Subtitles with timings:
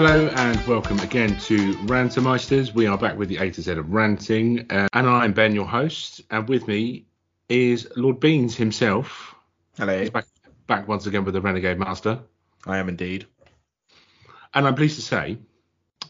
[0.00, 2.72] Hello and welcome again to Rantermeisters.
[2.72, 5.66] We are back with the A to Z of ranting, uh, and I'm Ben, your
[5.66, 7.06] host, and with me
[7.48, 9.34] is Lord Beans himself.
[9.76, 9.98] Hello.
[9.98, 10.26] He's back,
[10.68, 12.20] back once again with the Renegade Master,
[12.64, 13.26] I am indeed.
[14.54, 15.38] and I'm pleased to say,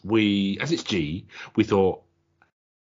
[0.05, 2.03] we, as it's G, we thought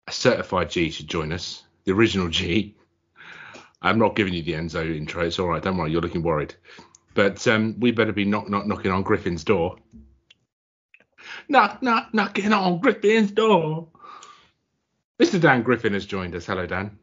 [0.05, 2.75] a certified G should join us, the original G.
[3.81, 5.23] I'm not giving you the Enzo intro.
[5.23, 5.63] It's all right.
[5.63, 5.91] Don't worry.
[5.91, 6.55] You're looking worried,
[7.13, 9.77] but um, we better be knock knock knocking on Griffin's door.
[11.49, 13.87] Knock knock knocking on Griffin's door.
[15.19, 15.41] Mr.
[15.41, 16.45] Dan Griffin has joined us.
[16.45, 16.97] Hello, Dan.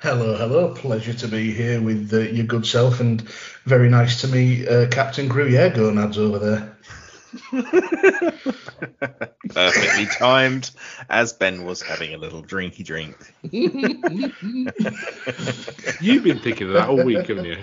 [0.00, 0.74] Hello, hello.
[0.74, 3.22] Pleasure to be here with uh, your good self, and
[3.64, 6.76] very nice to meet uh, Captain Gruyere Gonads over there.
[9.50, 10.70] Perfectly timed
[11.10, 13.16] as Ben was having a little drinky drink.
[16.00, 17.58] You've been thinking of that all week, haven't you?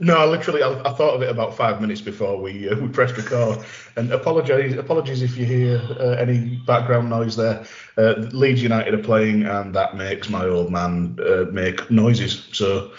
[0.00, 3.16] No, literally, I, I thought of it about five minutes before we uh, we pressed
[3.16, 3.64] record.
[3.96, 7.64] And apologies, apologies if you hear uh, any background noise there.
[7.96, 12.48] Uh, Leeds United are playing, and that makes my old man uh, make noises.
[12.52, 12.92] So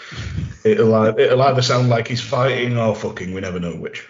[0.64, 3.34] it'll it'll either sound like he's fighting or fucking.
[3.34, 4.06] We never know which.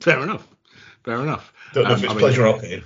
[0.00, 0.46] Fair enough.
[1.04, 1.52] Fair enough.
[1.72, 2.82] Don't know Um, if it's I mean- pleasure or pain.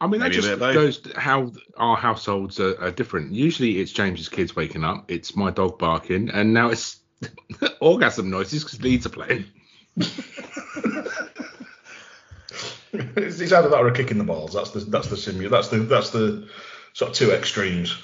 [0.00, 3.32] I mean, that Maybe just goes to how our households are, are different.
[3.32, 6.98] Usually, it's James's kids waking up, it's my dog barking, and now it's
[7.80, 9.46] orgasm noises because Leeds are playing.
[12.92, 14.52] it's, it's either that or a kick in the balls.
[14.52, 15.48] That's the that's the simu.
[15.48, 16.48] That's the that's the
[16.92, 17.96] sort of two extremes.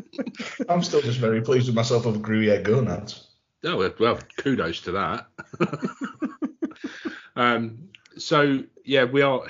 [0.68, 3.26] I'm still just very pleased with myself over Gruyere Gonads.
[3.64, 5.26] Oh well, well, kudos to that.
[7.40, 7.78] um,
[8.16, 9.42] so yeah, we are.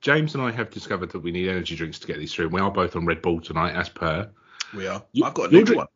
[0.00, 2.48] James and I have discovered that we need energy drinks to get these through.
[2.48, 4.30] We are both on Red Bull tonight, as per.
[4.74, 5.02] We are.
[5.12, 5.88] You- I've got a new drink- one.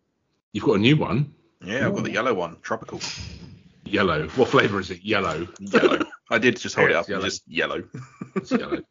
[0.53, 1.33] You've got a new one,
[1.65, 3.01] Yeah, I've got the yellow one, tropical.
[3.85, 4.29] yellow.
[4.31, 5.03] What flavour is it?
[5.03, 5.47] Yellow.
[5.61, 6.01] Yellow.
[6.31, 7.09] I did just hold it up.
[7.09, 7.25] Yellow.
[7.25, 7.85] Just yellow.
[8.37, 8.83] It's yellow.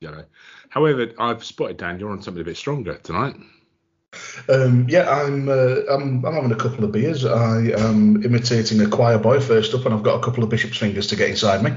[0.00, 0.24] yellow.
[0.68, 1.98] However, I've spotted Dan.
[1.98, 3.34] You're on something a bit stronger tonight.
[4.48, 7.24] Um, yeah, I'm, uh, I'm I'm having a couple of beers.
[7.24, 10.78] I am imitating a choir boy first up, and I've got a couple of bishop's
[10.78, 11.72] fingers to get inside me,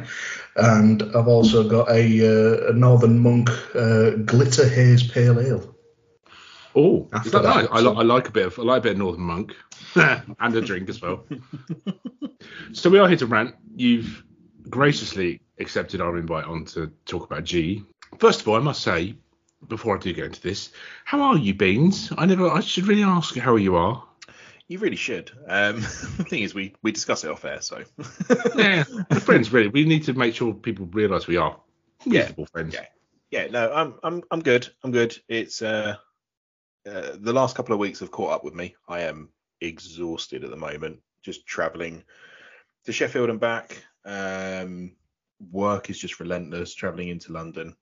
[0.56, 2.04] and I've also got a,
[2.66, 5.76] uh, a Northern Monk uh, glitter haze pale ale.
[6.76, 7.68] Oh, After is that that, nice?
[7.72, 9.56] I, li- I like a bit of I like a bit of Northern Monk
[9.96, 11.26] and a drink as well.
[12.74, 13.56] so we are here to rant.
[13.76, 14.24] You've
[14.70, 17.84] graciously accepted our invite on to talk about G.
[18.18, 19.16] First of all, I must say,
[19.68, 20.72] before I do get into this,
[21.06, 22.12] how are you, Beans?
[22.18, 22.50] I never.
[22.50, 24.04] I should really ask how you are.
[24.68, 25.32] You really should.
[25.48, 27.84] Um, the thing is, we we discuss it off air, so
[28.56, 29.52] Yeah, we're friends.
[29.52, 31.60] Really, we need to make sure people realise we are
[32.06, 32.74] Yeah, friends.
[32.74, 32.86] yeah.
[33.32, 33.48] yeah.
[33.48, 34.68] No, I'm I'm I'm good.
[34.84, 35.18] I'm good.
[35.28, 35.98] It's uh,
[36.88, 38.76] uh the last couple of weeks have caught up with me.
[38.88, 39.30] I am
[39.62, 41.00] exhausted at the moment.
[41.24, 42.04] Just travelling
[42.86, 43.84] to Sheffield and back.
[44.06, 44.96] Um,
[45.52, 46.74] work is just relentless.
[46.74, 47.76] Travelling into London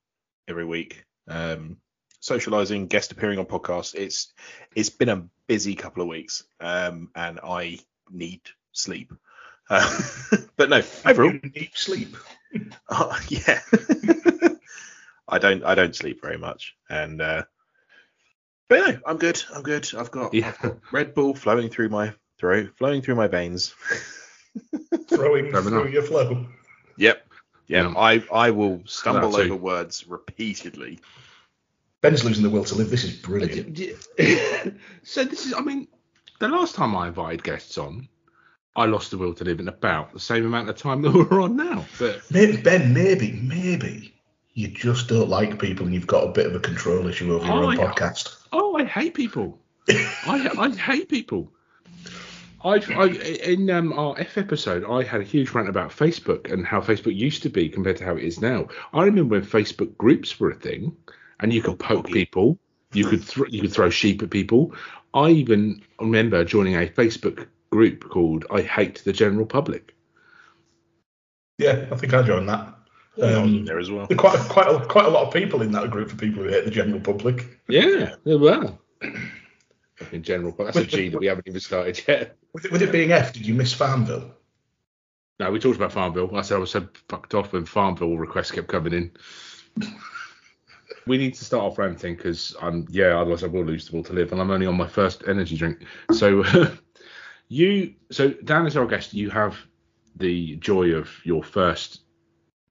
[0.48, 1.06] every week.
[1.32, 1.78] Um,
[2.20, 3.96] socializing, guest appearing on podcasts.
[3.96, 4.34] It's
[4.76, 6.44] it's been a busy couple of weeks.
[6.60, 9.14] Um, and I need sleep.
[9.70, 10.00] Uh,
[10.58, 12.16] but no, overall, You need sleep.
[12.90, 13.62] Oh, yeah.
[15.30, 16.76] I don't I don't sleep very much.
[16.90, 17.44] And uh
[18.68, 19.42] but no, I'm good.
[19.56, 19.90] I'm good.
[19.98, 20.50] I've got, Yeah.
[20.50, 23.74] I've got Red Bull flowing through my throat, flowing through my veins.
[25.08, 25.90] Throwing through enough.
[25.92, 26.46] your flow.
[27.72, 27.84] Yep.
[27.84, 27.98] Yeah, Yeah.
[28.00, 31.00] I I will stumble over words repeatedly.
[32.02, 32.90] Ben's losing the will to live.
[32.90, 33.78] This is brilliant.
[35.04, 35.54] so this is.
[35.54, 35.88] I mean,
[36.40, 38.08] the last time I invited guests on,
[38.76, 41.42] I lost the will to live in about the same amount of time that we're
[41.42, 41.86] on now.
[42.00, 44.14] But Maybe, ben, maybe, maybe
[44.54, 47.46] you just don't like people and you've got a bit of a control issue over
[47.46, 47.92] your Oh, own yeah.
[47.94, 48.36] podcast.
[48.52, 49.60] oh, I hate people.
[49.90, 51.54] I I hate people.
[52.64, 56.66] I've, I in um, our F episode, I had a huge rant about Facebook and
[56.66, 58.68] how Facebook used to be compared to how it is now.
[58.94, 60.96] I remember when Facebook groups were a thing,
[61.40, 62.14] and you could poke Boggy.
[62.14, 62.60] people,
[62.94, 64.74] you could thr you could throw sheep at people.
[65.14, 69.96] I even remember joining a Facebook group called "I Hate the General Public."
[71.58, 72.76] Yeah, I think I joined that.
[73.18, 74.08] I was Um, in there as well.
[74.08, 76.66] Quite quite a, quite a lot of people in that group for people who hate
[76.66, 77.46] the general public.
[77.68, 78.74] Yeah, there were.
[80.12, 82.38] In general, but that's a G that we haven't even started yet.
[82.54, 84.32] With it, with it being F, did you miss Farmville?
[85.40, 86.36] No, we talked about Farmville.
[86.36, 89.12] I said I was so fucked off when Farmville requests kept coming in.
[91.08, 94.04] we need to start off ranting because I'm yeah, otherwise I will lose the will
[94.04, 95.86] to live, and I'm only on my first energy drink.
[96.12, 96.44] So
[97.48, 99.58] you, so Dan is our guest, you have
[100.16, 102.02] the joy of your first,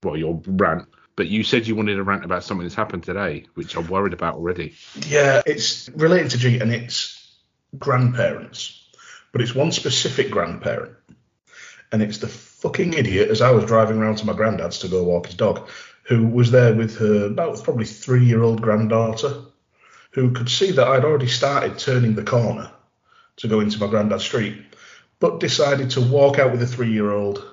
[0.03, 0.87] well, your rant.
[1.17, 4.15] But you said you wanted to rant about something that's happened today, which I'm worried
[4.15, 4.75] about already.
[5.07, 7.20] Yeah, it's related to G and it's
[7.79, 8.89] grandparents,
[9.33, 10.95] but it's one specific grandparent.
[11.93, 15.03] and it's the fucking idiot as I was driving around to my granddad's to go
[15.03, 15.69] walk his dog,
[16.05, 19.43] who was there with her about probably three year old granddaughter,
[20.13, 22.71] who could see that I'd already started turning the corner
[23.37, 24.57] to go into my granddad's street,
[25.19, 27.45] but decided to walk out with a three year old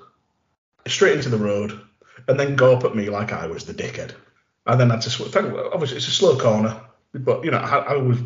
[0.86, 1.80] straight into the road
[2.28, 4.12] and then go up at me like I was the dickhead.
[4.66, 6.80] I then had to thank- obviously it's a slow corner,
[7.14, 8.18] but you know I, I was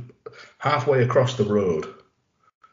[0.59, 1.93] halfway across the road,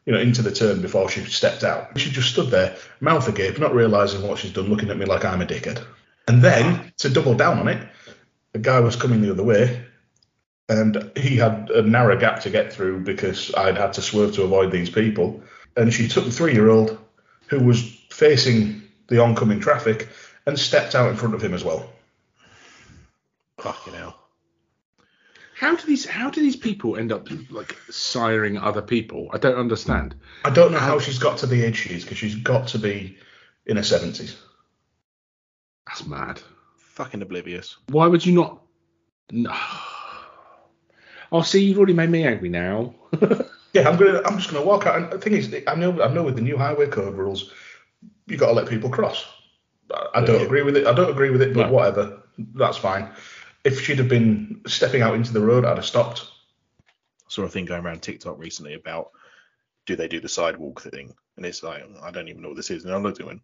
[0.06, 1.98] you know, into the turn before she stepped out.
[2.00, 5.26] She just stood there, mouth agape, not realizing what she's done, looking at me like
[5.26, 5.84] I'm a dickhead.
[6.28, 7.88] And then to double down on it,
[8.54, 9.84] a guy was coming the other way,
[10.68, 14.44] and he had a narrow gap to get through because I'd had to swerve to
[14.44, 15.42] avoid these people.
[15.76, 16.98] And she took the three-year-old
[17.48, 20.10] who was facing the oncoming traffic
[20.46, 21.92] and stepped out in front of him as well.
[23.60, 24.19] Fucking hell.
[25.60, 29.28] How do these how do these people end up like siring other people?
[29.34, 30.16] I don't understand.
[30.46, 32.80] I don't know how she's got to the age she is because she's got to
[32.80, 33.18] be
[33.66, 34.38] in her seventies.
[35.86, 36.42] That's mad.
[36.78, 37.76] Fucking oblivious.
[37.90, 38.62] Why would you not?
[39.32, 39.54] No.
[41.32, 42.96] Oh, see, you've already made me angry now.
[43.74, 44.20] Yeah, I'm gonna.
[44.26, 44.96] I'm just gonna walk out.
[44.98, 46.02] And the thing is, I know.
[46.02, 47.54] I know with the new highway code rules,
[48.26, 49.28] you got to let people cross.
[49.94, 50.46] I, I don't Yeah.
[50.48, 50.88] agree with it.
[50.88, 51.74] I don't agree with it, but No.
[51.74, 52.24] whatever.
[52.56, 53.12] That's fine.
[53.70, 56.26] If she'd have been stepping out into the road, I'd have stopped.
[57.28, 59.12] saw a thing going around TikTok recently about
[59.86, 61.14] do they do the sidewalk thing?
[61.38, 63.42] And it's like I don't even know what this is, and I'm not doing.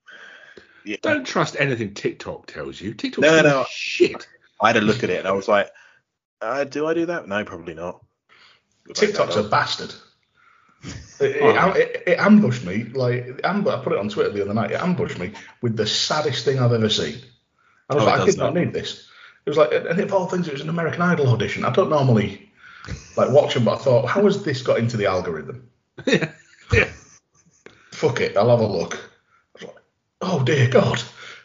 [0.83, 2.93] Yeah, don't trust anything TikTok tells you.
[2.93, 3.65] TikTok No, no, no.
[3.69, 4.27] shit.
[4.61, 5.69] I had a look at it and I was like,
[6.41, 7.27] uh, do I do that?
[7.27, 8.03] No, probably not.
[8.93, 9.93] TikTok's a bastard.
[11.19, 11.71] It, it, Oh.
[11.71, 14.71] it, it ambushed me like amb- I put it on Twitter the other night.
[14.71, 15.31] It ambushed me
[15.61, 17.15] with the saddest thing I've ever seen.
[17.89, 19.07] I was Oh, like, I does did not need this.
[19.45, 21.65] It was like, and of all things, it was an American Idol audition.
[21.65, 22.49] I don't normally
[23.15, 25.69] like watch them, but I thought, how has this got into the algorithm?
[26.05, 26.31] yeah.
[26.71, 26.89] yeah.
[27.91, 28.95] Fuck it, I'll have a look.
[28.95, 28.97] I
[29.53, 29.83] was like,
[30.21, 31.01] oh dear God,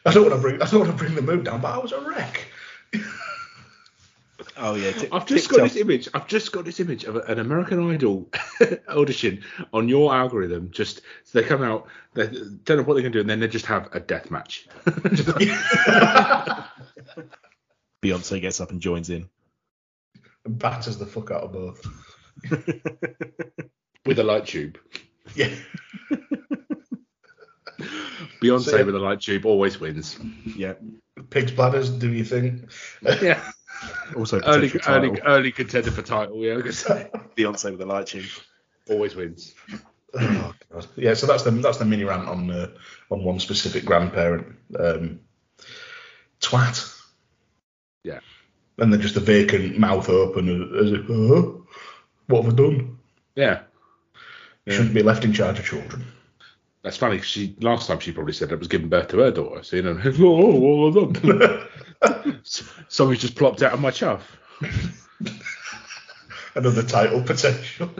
[0.06, 1.78] I don't want to bring, I don't want to bring the mood down, but I
[1.78, 2.46] was a wreck.
[4.62, 5.58] Oh yeah, Tik- I've just TikTok.
[5.58, 6.08] got this image.
[6.12, 8.28] I've just got this image of an American Idol
[8.88, 9.42] audition
[9.72, 10.70] on your algorithm.
[10.70, 13.48] Just so they come out, they don't know what they're gonna do, and then they
[13.48, 14.68] just have a death match.
[18.02, 19.28] Just like- Beyonce gets up and joins in.
[20.44, 21.86] And batters the fuck out of both.
[24.06, 24.78] with a light tube.
[25.34, 25.54] Yeah.
[28.42, 28.82] Beyonce So, yeah.
[28.84, 30.18] with a light tube always wins.
[30.56, 30.74] Yeah.
[31.30, 32.68] Pig's bladders, do your thing.
[33.22, 33.42] Yeah.
[34.14, 35.16] Also early, early, title.
[35.24, 36.36] early contender for title.
[36.44, 38.26] Yeah, I guess Beyonce with a light tube.
[38.90, 39.54] always wins.
[40.12, 40.86] Oh, God.
[40.96, 42.66] Yeah, so that's the that's the mini rant on uh,
[43.10, 44.54] on one specific grandparent.
[44.78, 45.20] Um,
[46.42, 46.94] twat.
[48.80, 48.84] Yeah.
[48.84, 51.74] And then just a vacant mouth open as if, oh, uh-huh,
[52.28, 52.98] what have I done?
[53.36, 53.62] Yeah.
[54.66, 56.04] You Shouldn't be left in charge of children.
[56.82, 59.30] That's funny 'cause she last time she probably said it was giving birth to her
[59.30, 59.62] daughter.
[59.62, 62.42] So you know, oh, what have I done?
[62.88, 64.38] Something's just plopped out of my chuff.
[66.54, 67.90] Another title potential.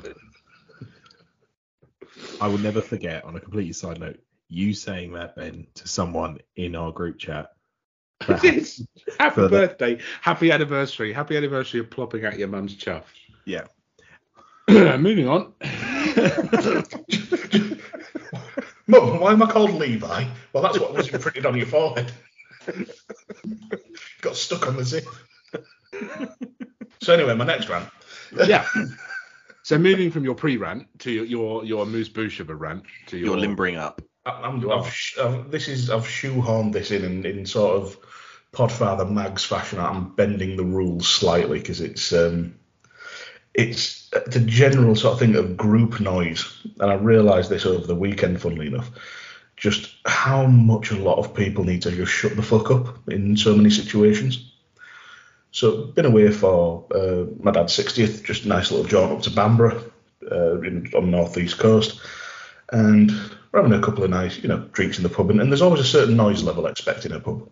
[2.40, 4.18] I will never forget, on a completely side note,
[4.48, 7.50] you saying that, Ben, to someone in our group chat.
[8.26, 8.82] That- Yes.
[9.18, 13.12] Happy For the- birthday, happy anniversary, happy anniversary of plopping out your mum's chuff.
[13.44, 13.62] yeah.
[14.68, 15.52] Moving on.
[15.56, 16.84] Mum,
[18.92, 20.24] oh, why am I called Levi?
[20.52, 22.12] Well, that's what was printed on your forehead.
[24.20, 25.06] Got stuck on the zip.
[27.02, 27.88] so anyway, my next rant.
[28.46, 28.66] yeah.
[29.62, 33.18] So moving from your pre-rant to your your, your moose boosh of a rant to
[33.18, 34.00] your You're limbering up.
[34.26, 34.70] I- I'm.
[34.70, 37.96] I've, I've, this is I've shoehorned this in, in in sort of
[38.52, 39.78] Podfather Mags fashion.
[39.78, 42.54] I'm bending the rules slightly because it's um
[43.54, 46.44] it's the general sort of thing of group noise,
[46.80, 48.40] and I realised this over the weekend.
[48.40, 48.90] Funnily enough,
[49.56, 53.36] just how much a lot of people need to just shut the fuck up in
[53.36, 54.52] so many situations.
[55.52, 59.30] So been away for uh, my dad's 60th, just a nice little jaunt up to
[59.30, 59.82] Bamburgh
[60.30, 62.00] uh, in, on the northeast coast
[62.70, 63.10] and
[63.52, 65.62] we're having a couple of nice, you know, drinks in the pub, and, and there's
[65.62, 67.48] always a certain noise level expected in a pub.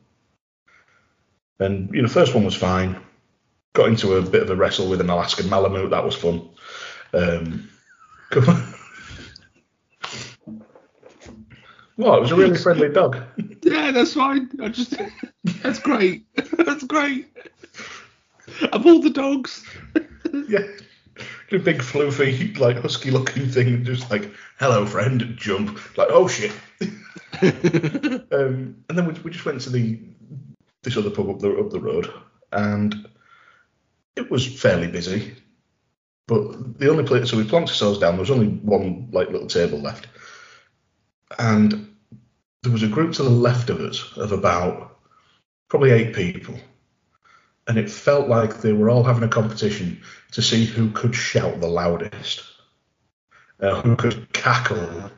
[1.59, 3.01] And you know, first one was fine.
[3.73, 5.91] Got into a bit of a wrestle with an Alaskan Malamute.
[5.91, 6.49] That was fun.
[7.13, 7.69] Um,
[11.97, 13.17] well, it was a really friendly dog.
[13.63, 14.51] Yeah, that's fine.
[14.63, 14.95] I just
[15.63, 16.27] that's great.
[16.59, 17.27] That's great.
[18.73, 19.65] Of all the dogs.
[20.49, 20.67] yeah,
[21.57, 25.79] a big floofy, like husky-looking thing, just like "Hello, friend," jump.
[25.97, 26.53] Like, oh shit.
[27.43, 30.01] um, and then we, we just went to the
[30.83, 32.13] this other pub up the up the road,
[32.53, 33.09] and
[34.17, 35.35] it was fairly busy.
[36.27, 38.13] But the only place, so we plonked ourselves down.
[38.13, 40.09] There was only one like little table left,
[41.39, 41.95] and
[42.63, 44.99] there was a group to the left of us of about
[45.69, 46.59] probably eight people,
[47.69, 50.01] and it felt like they were all having a competition
[50.33, 52.43] to see who could shout the loudest,
[53.61, 55.11] uh, who could cackle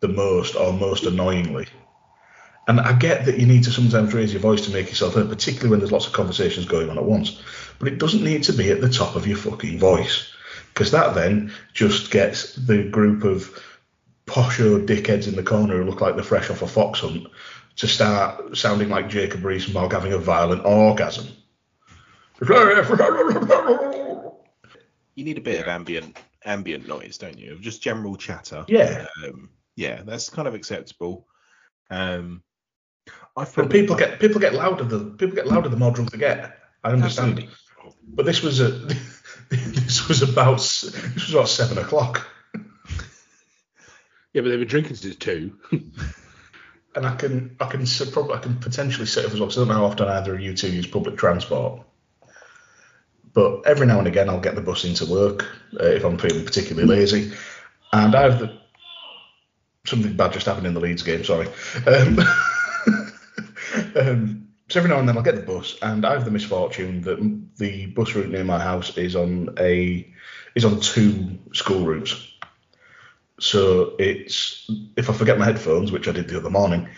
[0.00, 1.66] the most or most annoyingly.
[2.66, 5.28] And I get that you need to sometimes raise your voice to make yourself heard,
[5.28, 7.42] particularly when there's lots of conversations going on at once.
[7.78, 10.32] But it doesn't need to be at the top of your fucking voice,
[10.68, 13.60] because that then just gets the group of
[14.26, 17.26] posho dickheads in the corner who look like they're fresh off a fox hunt
[17.76, 21.26] to start sounding like Jacob Rees-Mogg having a violent orgasm.
[25.14, 27.52] You need a bit of ambient ambient noise, don't you?
[27.52, 28.64] Of just general chatter.
[28.66, 29.06] Yeah.
[29.24, 31.26] Um, yeah, that's kind of acceptable.
[31.90, 32.42] Um,
[33.36, 36.18] I But people get people get louder the people get louder the more drunk they
[36.18, 36.58] get.
[36.82, 37.32] I understand.
[37.32, 37.56] Absolutely.
[38.08, 38.68] But this was a
[39.50, 42.26] this was about this was about seven o'clock,
[44.32, 45.58] Yeah, but they've been drinking since two.
[46.94, 49.48] and I can I can probably I can potentially sit up as well.
[49.50, 51.82] 'cause I don't know how often either of you two use public transport.
[53.34, 55.46] But every now and again, I'll get the bus into work
[55.80, 57.32] uh, if I'm feeling particularly lazy,
[57.92, 58.58] and I have the
[59.86, 61.24] something bad just happened in the Leeds game.
[61.24, 61.48] Sorry.
[61.86, 62.18] Um,
[63.96, 67.02] um, so every now and then I'll get the bus, and I have the misfortune
[67.02, 67.18] that
[67.56, 70.06] the bus route near my house is on a
[70.54, 72.28] is on two school routes.
[73.40, 76.88] So it's if I forget my headphones, which I did the other morning,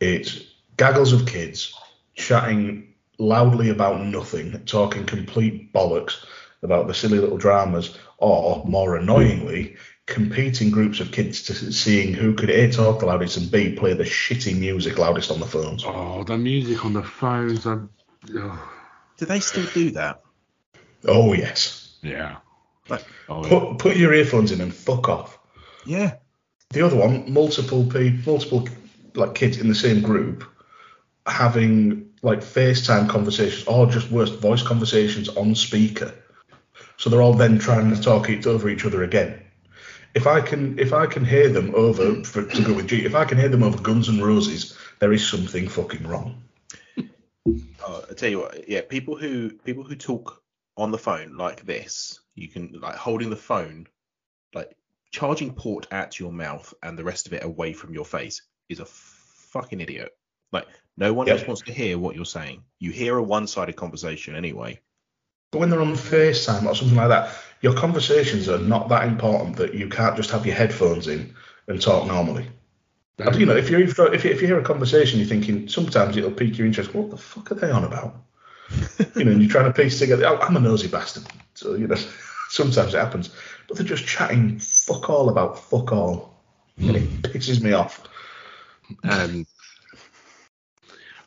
[0.00, 0.40] it's
[0.76, 1.74] gaggles of kids
[2.14, 2.89] chatting
[3.20, 6.24] loudly about nothing, talking complete bollocks
[6.62, 12.34] about the silly little dramas, or more annoyingly, competing groups of kids to seeing who
[12.34, 15.84] could A talk the loudest and B play the shitty music loudest on the phones.
[15.86, 17.66] Oh, the music on the phones.
[17.66, 17.88] I'm.
[18.34, 18.70] Oh,
[19.16, 20.22] Do they still do that?
[21.06, 21.96] Oh yes.
[22.02, 22.36] yeah.
[22.88, 23.48] Like, Oh, yeah.
[23.48, 25.38] Put put your earphones in and fuck off.
[25.86, 26.16] yeah.
[26.72, 28.68] The other one, multiple people, multiple
[29.14, 30.44] like kids in the same group
[31.26, 36.12] having like FaceTime conversations or just worse voice conversations on speaker.
[36.96, 39.42] So they're all then trying to talk it over each other again.
[40.14, 43.14] If I can if I can hear them over for, to go with G, if
[43.14, 46.42] I can hear them over Guns and Roses, there is something fucking wrong.
[47.82, 50.42] Oh, I tell you what, yeah, people who people who talk
[50.76, 53.86] on the phone like this, you can like holding the phone,
[54.54, 54.76] like
[55.10, 58.78] charging port at your mouth and the rest of it away from your face is
[58.78, 60.12] a fucking idiot.
[60.52, 60.66] Like
[61.00, 61.38] no one Yep.
[61.38, 62.62] else wants to hear what you're saying.
[62.78, 64.80] You hear a one-sided conversation anyway.
[65.50, 69.56] But when they're on FaceTime or something like that, your conversations are not that important
[69.56, 71.34] that you can't just have your headphones in
[71.66, 72.46] and talk normally.
[73.18, 76.16] And, you know, if you if you, if you hear a conversation, you're thinking sometimes
[76.16, 76.94] it'll pique your interest.
[76.94, 78.14] What the fuck are they on about?
[79.16, 80.26] you know, and you're trying to piece together.
[80.26, 81.96] oh, I'm a nosy bastard, so you know,
[82.48, 83.30] sometimes it happens.
[83.68, 86.42] But they're just chatting fuck all about fuck all,
[86.78, 88.06] and it pisses me off.
[89.04, 89.46] Um,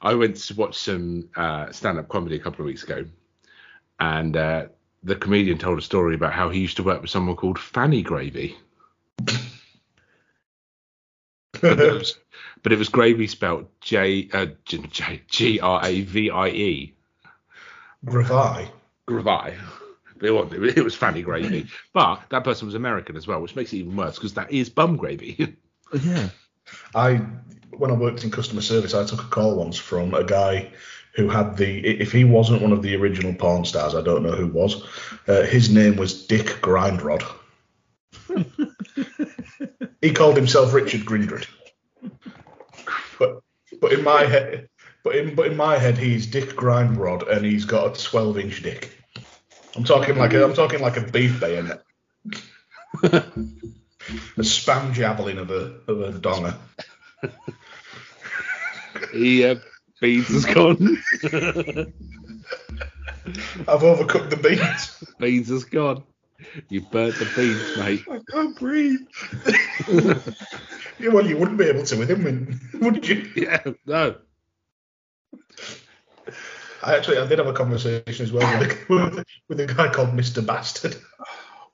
[0.04, 3.06] I went to watch some uh, stand-up comedy a couple of weeks ago,
[4.00, 4.66] and uh,
[5.02, 8.02] the comedian told a story about how he used to work with someone called Fanny
[8.02, 8.58] Gravy,
[11.62, 12.18] but it was,
[12.62, 16.94] but it was gravy spelled J uh, J- J- G R A V I E.
[18.06, 18.70] Gravai.
[19.08, 19.58] Gravy.
[20.22, 23.72] It was, it was Fanny Gravy, but that person was American as well, which makes
[23.74, 25.58] it even worse because that is bum gravy.
[26.02, 26.30] Yeah.
[26.96, 27.22] I
[27.78, 30.72] when I worked in customer service, I took a call once from a guy
[31.16, 34.32] who had the if he wasn't one of the original porn stars, I don't know
[34.32, 34.84] who was.
[35.28, 37.24] Uh, his name was Dick Grindrod.
[40.02, 41.46] he called himself Richard Grindrod.
[43.20, 43.42] But
[43.80, 44.70] but in my head,
[45.04, 48.64] but in but in my head, he's Dick Grindrod, and he's got a 12 inch
[48.64, 48.92] dick.
[49.76, 51.84] I'm talking like a, I'm talking like a beef bayonet.
[53.04, 53.24] a
[54.38, 56.56] spam javelin of a of a donger.
[59.14, 59.56] He uh,
[60.02, 60.98] beans has gone.
[63.68, 65.04] I've overcooked the beans.
[65.20, 66.04] beans has gone.
[66.70, 68.06] You burnt the beans, mate.
[68.10, 69.00] I can't breathe.
[71.00, 73.32] yeah, well, you wouldn't be able to with him, wouldn't- you?
[73.36, 74.16] Yeah, no.
[76.84, 79.88] I actually, I did have a conversation as well with a, with, with a guy
[79.90, 80.46] called Mr.
[80.46, 80.98] Bastard.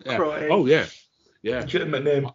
[0.05, 0.17] Yeah.
[0.49, 0.85] Oh yeah,
[1.41, 1.59] yeah.
[1.61, 2.29] Legitimate name.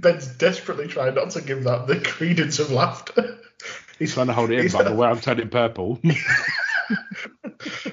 [0.00, 3.38] Ben's desperately trying not to give that the credence of laughter.
[3.98, 6.00] He's Trying to hold it in, by the way, I'm turning purple.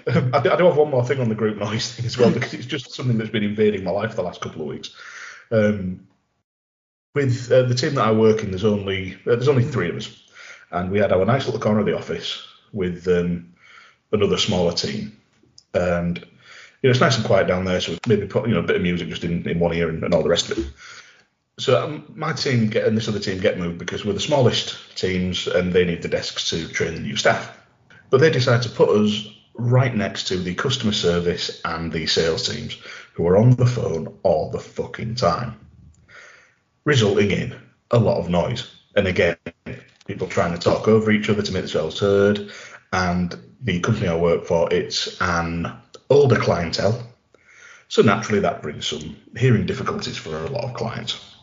[0.07, 2.17] Um, I, do, I do have one more thing on the group noise thing as
[2.17, 4.95] well because it's just something that's been invading my life the last couple of weeks.
[5.51, 6.07] Um,
[7.13, 9.95] with uh, the team that I work in, there's only uh, there's only three of
[9.95, 10.24] us,
[10.71, 13.53] and we had our nice little corner of the office with um,
[14.12, 15.19] another smaller team,
[15.74, 16.24] and you
[16.83, 18.81] know it's nice and quiet down there, so maybe put you know a bit of
[18.81, 20.67] music just in, in one ear and, and all the rest of it.
[21.57, 24.97] So um, my team get and this other team get moved because we're the smallest
[24.97, 27.57] teams and they need the desks to train the new staff.
[28.09, 32.47] But they decide to put us right next to the customer service and the sales
[32.47, 32.77] teams
[33.13, 35.57] who are on the phone all the fucking time,
[36.83, 37.55] resulting in
[37.91, 38.69] a lot of noise.
[38.97, 39.38] And again,
[40.07, 42.51] people trying to talk over each other to make themselves heard.
[42.91, 45.71] And the company I work for, it's an
[46.09, 47.01] older clientele.
[47.88, 51.34] So naturally, that brings some hearing difficulties for a lot of clients.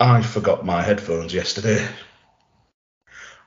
[0.00, 1.88] I forgot my headphones yesterday.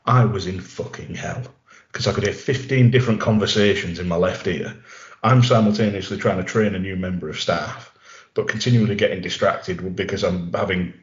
[0.05, 1.43] I was in fucking hell
[1.91, 4.73] because I could hear 15 different conversations in my left ear.
[5.21, 7.93] I'm simultaneously trying to train a new member of staff,
[8.33, 10.93] but continually getting distracted because I'm having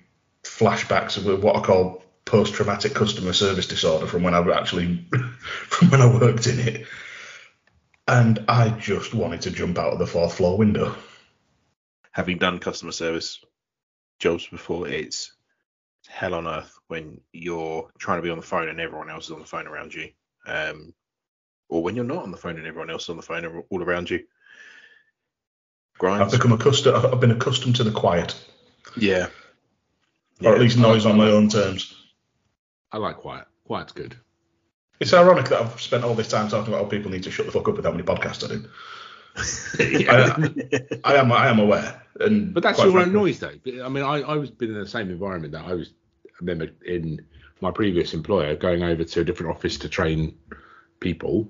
[0.44, 5.06] flashbacks of what I call post-traumatic customer service disorder from when I actually
[5.68, 6.86] from when I worked in it,
[8.08, 10.96] and I just wanted to jump out of the fourth floor window.
[12.12, 13.44] Having done customer service
[14.18, 15.33] jobs before, it's
[16.14, 19.32] hell on earth when you're trying to be on the phone and everyone else is
[19.32, 20.08] on the phone around you,
[20.46, 20.94] um,
[21.68, 23.82] or when you're not on the phone and everyone else is on the phone all
[23.82, 24.24] around you.
[25.98, 26.22] Grinds.
[26.32, 26.96] I've become accustomed.
[26.96, 28.34] I've been accustomed to the quiet.
[28.96, 29.26] Yeah.
[30.44, 31.94] Or at least noise on my own terms.
[32.92, 33.46] I like quiet.
[33.64, 34.16] Quiet's good.
[35.00, 37.46] It's ironic that I've spent all this time talking about how people need to shut
[37.46, 38.68] the fuck up with how many podcasts I do.
[40.08, 43.84] I, I, am I am aware, and but that's your frankly, own noise, though.
[43.84, 45.92] I mean, I I was been in the same environment that I was.
[46.40, 47.24] Remember in
[47.60, 50.36] my previous employer going over to a different office to train
[51.00, 51.48] people,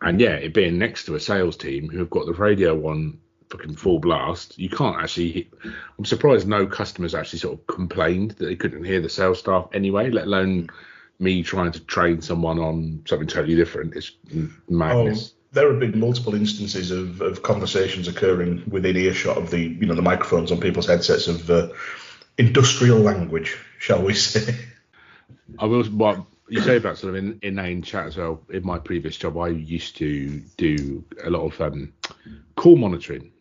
[0.00, 3.18] and yeah, it being next to a sales team who have got the radio on
[3.50, 4.58] fucking full blast.
[4.58, 5.50] You can't actually.
[5.98, 9.68] I'm surprised no customers actually sort of complained that they couldn't hear the sales staff
[9.72, 10.68] anyway, let alone
[11.18, 13.94] me trying to train someone on something totally different.
[13.94, 14.12] It's
[14.68, 15.32] madness.
[15.32, 19.86] Oh, there have been multiple instances of, of conversations occurring within earshot of the you
[19.86, 21.68] know the microphones on people's headsets of uh,
[22.38, 24.56] industrial language, shall we say?
[25.58, 25.84] I will.
[25.84, 28.42] What you say about sort of in, inane chat as well.
[28.50, 31.92] In my previous job, I used to do a lot of um,
[32.56, 33.32] call monitoring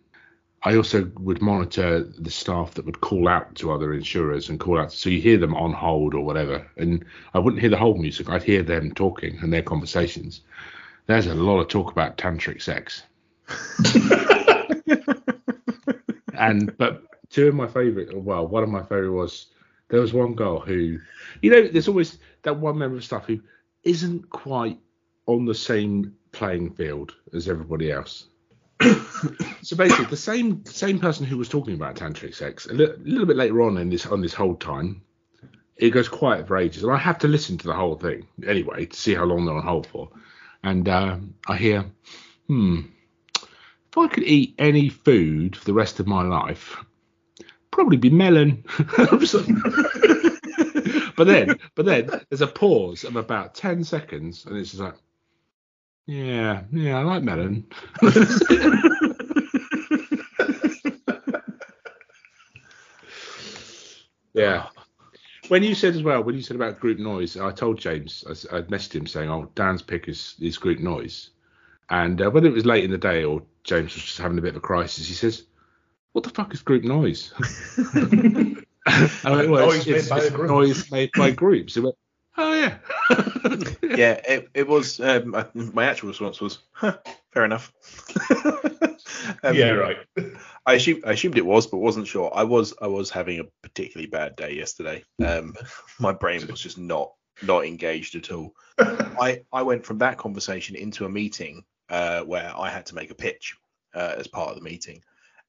[0.66, 4.80] I also would monitor the staff that would call out to other insurers and call
[4.80, 4.92] out.
[4.92, 7.06] So you hear them on hold or whatever, and
[7.36, 8.30] I wouldn't hear the whole music.
[8.30, 10.42] I'd hear them talking and their conversations.
[11.06, 13.04] There's a lot of talk about tantric sex.
[16.34, 17.04] and but
[17.36, 19.48] two of my favorite, well, one of my favorite was
[19.90, 21.00] there was one girl who,
[21.42, 23.40] you know, there's always that one member of staff who
[23.84, 24.80] isn't quite
[25.28, 28.28] on the same playing field as everybody else
[29.62, 33.26] so basically, the same same person who was talking about tantric sex a li- little
[33.26, 35.02] bit later on in this on this whole time,
[35.78, 38.86] it goes quiet for ages, and I have to listen to the whole thing anyway
[38.86, 40.10] to see how long they're on hold for.
[40.64, 41.18] And uh,
[41.48, 41.86] I hear,
[42.48, 42.82] hmm,
[43.36, 46.84] if I could eat any food for the rest of my life,
[47.76, 48.64] probably be melon.
[51.18, 54.96] but then, but then there's a pause of about ten seconds, and it's just like,
[56.08, 57.68] yeah, yeah, I like melon.
[64.34, 64.68] yeah.
[65.50, 68.32] When you said as well, when you said about group noise, I told James, I,
[68.58, 71.32] I messaged him saying, "Oh, Dan's pick is, is group noise,"
[71.90, 74.42] and uh, whether it was late in the day or James was just having a
[74.42, 75.44] bit of a crisis, he says,
[76.16, 77.34] "What the fuck is group noise?"
[78.88, 81.74] I went, well, it's, it's, it's noise made by groups.
[81.74, 81.96] He went,
[82.38, 82.78] Oh yeah.
[83.82, 85.02] yeah, it, it was.
[85.02, 86.98] Um, my actual response was, huh,
[87.34, 87.74] fair enough.
[89.44, 89.98] um, yeah, right.
[90.66, 92.32] I assumed I assumed it was, but wasn't sure.
[92.34, 95.04] I was I was having a particularly bad day yesterday.
[95.22, 95.56] Um,
[96.00, 98.54] my brain was just not not engaged at all.
[98.80, 103.12] I I went from that conversation into a meeting uh, where I had to make
[103.12, 103.56] a pitch
[103.94, 105.04] uh, as part of the meeting,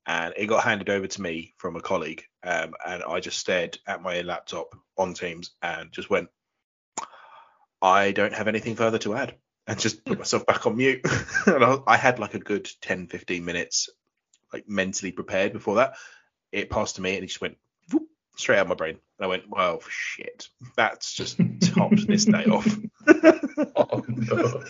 [0.06, 3.78] and it got handed over to me from a colleague, um, and I just stared
[3.86, 6.28] at my laptop on Teams and just went,
[7.82, 9.34] I don't have anything further to add
[9.66, 11.00] and just put myself back on mute.
[11.46, 13.88] and I, I, had like a good 10, 15 minutes
[14.52, 15.94] like mentally prepared before that.
[16.52, 17.58] It passed to me and it just went
[17.92, 18.04] whoop,
[18.36, 18.98] straight out of my brain.
[19.18, 22.66] And I went, well, shit, that's just topped this day off.
[23.76, 24.62] Oh, no.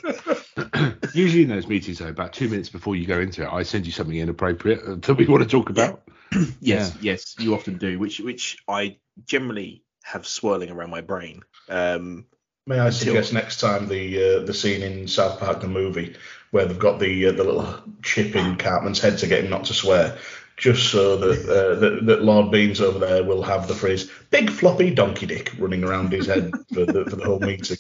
[1.15, 3.87] Usually in those meetings, though, about two minutes before you go into it, I send
[3.87, 6.03] you something inappropriate that we want to talk about.
[6.33, 6.91] yes, yeah.
[7.01, 11.43] yes, you often do, which which I generally have swirling around my brain.
[11.69, 12.27] Um,
[12.69, 16.17] May I suggest next time the uh, the scene in South Park the movie
[16.51, 19.67] where they've got the uh, the little chip in Cartman's head to get him not
[19.67, 20.19] to swear,
[20.57, 24.51] just so that, uh, that that Lord Beans over there will have the phrase "big
[24.51, 27.77] floppy donkey dick" running around his head for the for the whole meeting.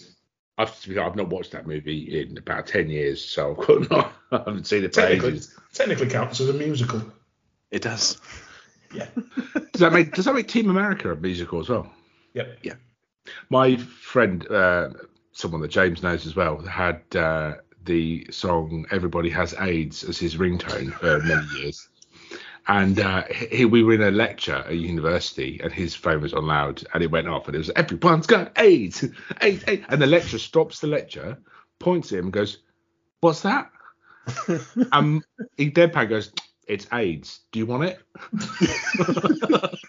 [0.58, 4.84] I've, I've not watched that movie in about ten years, so I've got not, seen
[4.84, 4.92] it.
[4.92, 5.40] Technically,
[5.72, 7.02] technically counts as a musical.
[7.70, 8.20] It does.
[8.94, 9.08] Yeah.
[9.72, 11.92] Does that make Does that make Team America a musical as well?
[12.34, 12.58] Yep.
[12.62, 12.74] Yeah.
[13.50, 14.90] My friend, uh,
[15.32, 20.36] someone that James knows as well, had uh, the song "Everybody Has AIDS" as his
[20.36, 21.88] ringtone for many years.
[22.68, 26.46] And uh, he, we were in a lecture at university, and his phone was on
[26.46, 29.04] loud, and it went off, and it was "Everyone's got AIDS,
[29.40, 31.38] AIDS, AIDS," and the lecturer stops the lecture,
[31.78, 32.58] points at him, and goes,
[33.20, 33.70] "What's that?"
[34.92, 35.22] um,
[35.56, 36.32] he deadpan goes,
[36.66, 37.40] "It's AIDS.
[37.52, 38.00] Do you want it?"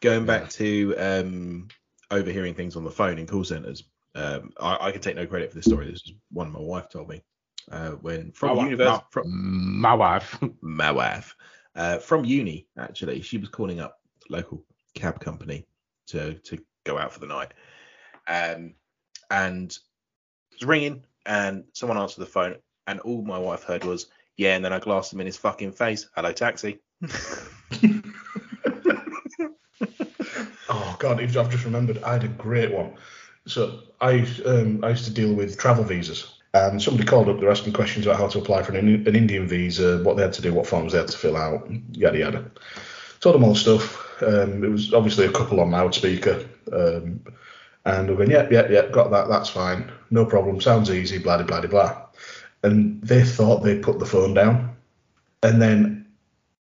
[0.00, 1.68] Going back to um,
[2.10, 5.50] overhearing things on the phone in call centers, um, I, I can take no credit
[5.50, 5.86] for this story.
[5.86, 7.22] This is one my wife told me.
[7.70, 10.38] Uh, when from My wife- from My wife.
[10.60, 11.36] my wife,
[11.76, 15.66] uh, from uni actually, she was calling up the local cab company
[16.08, 17.52] to to go out for the night,
[18.26, 18.74] um,
[19.30, 19.70] and
[20.50, 22.56] it was ringing, and someone answered the phone,
[22.88, 25.72] and all my wife heard was, "Yeah," and then I glassed him in his fucking
[25.72, 26.08] face.
[26.16, 26.80] Hello, taxi.
[30.68, 32.02] Oh God, I've just remembered.
[32.02, 32.94] I had a great one.
[33.46, 37.40] So I um, I used to deal with travel visas, and somebody called up.
[37.40, 40.34] They're asking questions about how to apply for an, an Indian visa, what they had
[40.34, 42.50] to do, what forms they had to fill out, yada yada.
[43.20, 44.22] Told them all the stuff.
[44.22, 47.20] Um, it was obviously a couple on loudspeaker, um,
[47.84, 49.28] and we're going, yeah, yeah, yeah, got that.
[49.28, 50.60] That's fine, no problem.
[50.60, 51.18] Sounds easy.
[51.18, 52.02] Blah blah blah blah.
[52.62, 54.76] And they thought they'd put the phone down,
[55.42, 56.06] and then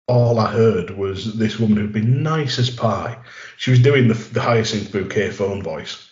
[0.07, 3.17] all I heard was this woman who'd been nice as pie.
[3.57, 6.04] She was doing the, the hyacinth bouquet phone voice,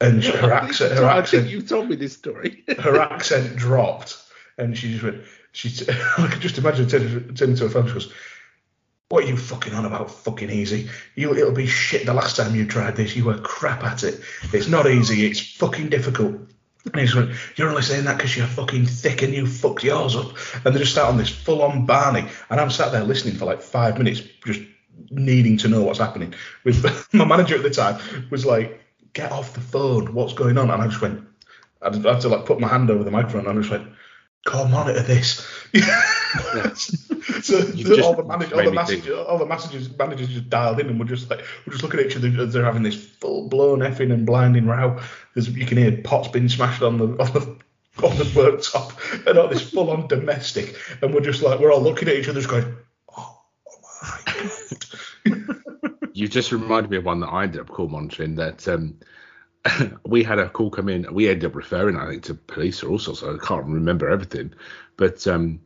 [0.00, 2.64] and her accent, her accent, you told me this story.
[2.78, 4.16] her accent dropped,
[4.58, 5.22] and she just went.
[5.52, 5.70] She,
[6.18, 7.86] I could just imagine turning turning to her phone.
[7.86, 8.12] She goes,
[9.08, 10.10] "What are you fucking on about?
[10.10, 10.88] Fucking easy.
[11.14, 12.06] You, it'll be shit.
[12.06, 14.20] The last time you tried this, you were crap at it.
[14.52, 15.26] It's not easy.
[15.26, 16.40] It's fucking difficult."
[16.92, 19.82] And he's just went, You're only saying that because you're fucking thick and you fucked
[19.82, 20.36] yours up.
[20.64, 22.28] And they just start on this full on Barney.
[22.48, 24.60] And I'm sat there listening for like five minutes, just
[25.10, 26.34] needing to know what's happening.
[26.64, 28.80] With my manager at the time was like,
[29.16, 30.12] Get off the phone.
[30.12, 30.70] What's going on?
[30.70, 31.26] And I just went,
[31.80, 33.88] I had to like put my hand over the microphone and I just went,
[34.44, 35.38] Go monitor this.
[37.42, 40.80] so You've the- just all the, manage, all, the all the messages, managers just dialed
[40.80, 42.94] in and we're just like, we're just looking at each other as they're having this
[42.94, 45.00] full blown effing and blinding row.
[45.32, 47.56] There's, you can hear pots being smashed on the on the
[48.06, 51.80] on the worktop and all this full on domestic, and we're just like, we're all
[51.80, 52.76] looking at each other, just going,
[53.16, 53.40] oh,
[54.02, 54.85] my god.
[56.16, 58.98] You just reminded me of one that I ended up call monitoring that um,
[60.06, 61.12] we had a call come in.
[61.12, 63.22] We ended up referring, I think, to police or all sorts.
[63.22, 64.54] I can't remember everything,
[64.96, 65.60] but um,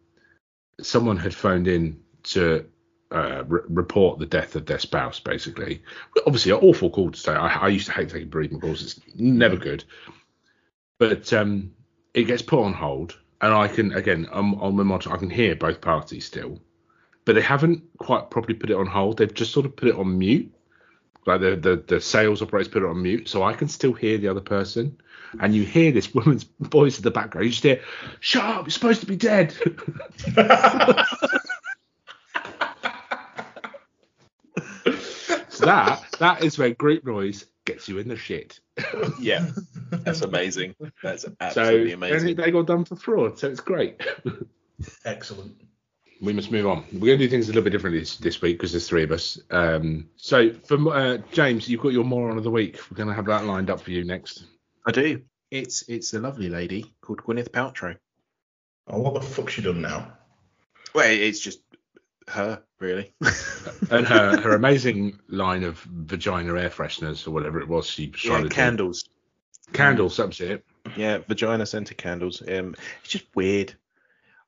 [0.81, 2.67] someone had phoned in to
[3.13, 5.85] uh, re- report the death of their spouse, basically.
[6.27, 7.33] Obviously, an awful call to say.
[7.33, 8.83] I, I used to hate taking bereavement calls.
[8.83, 9.85] It's never good.
[10.99, 11.71] But um,
[12.13, 15.13] it gets put on hold, and I can again I'm on my monitor.
[15.13, 16.61] I can hear both parties still,
[17.25, 19.19] but they haven't quite properly put it on hold.
[19.19, 20.53] They've just sort of put it on mute.
[21.27, 24.17] Like the, the the sales operators put it on mute, so I can still hear
[24.19, 24.99] the other person.
[25.39, 27.45] And you hear this woman's voice in the background.
[27.45, 27.83] You just hear,
[28.21, 28.65] "Shut up!
[28.65, 29.53] You're supposed to be dead."
[35.49, 38.61] so that that is where group noise gets you in the shit.
[39.21, 39.51] Yeah,
[39.91, 40.75] that's amazing.
[41.03, 42.37] That's So absolutely they, amazing.
[42.37, 43.39] they got done for fraud.
[43.39, 44.01] So it's great.
[45.05, 45.53] Excellent.
[46.21, 46.85] We must move on.
[46.93, 49.05] We're going to do things a little bit differently this, this week because there's three
[49.05, 49.41] of us.
[49.51, 52.79] Um, so for uh, James, you've got your moron of the week.
[52.91, 54.45] We're going to have that lined up for you next.
[54.87, 55.23] I do.
[55.51, 57.97] It's it's a lovely lady called Gwyneth Paltrow.
[58.87, 60.13] Oh, what the fuck's she done now?
[60.95, 61.61] Well, it's just
[62.29, 63.13] her, really.
[63.91, 68.21] And her, her amazing line of vagina air fresheners or whatever it was she was
[68.21, 68.55] trying yeah, to do.
[68.55, 69.09] candles.
[69.73, 70.65] Candles, that's it.
[70.97, 72.41] Yeah, vagina scented candles.
[72.43, 73.75] Um, it's just weird.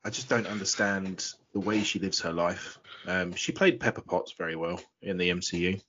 [0.05, 2.79] I just don't understand the way she lives her life.
[3.07, 5.81] Um, she played Pepper Potts very well in the MCU.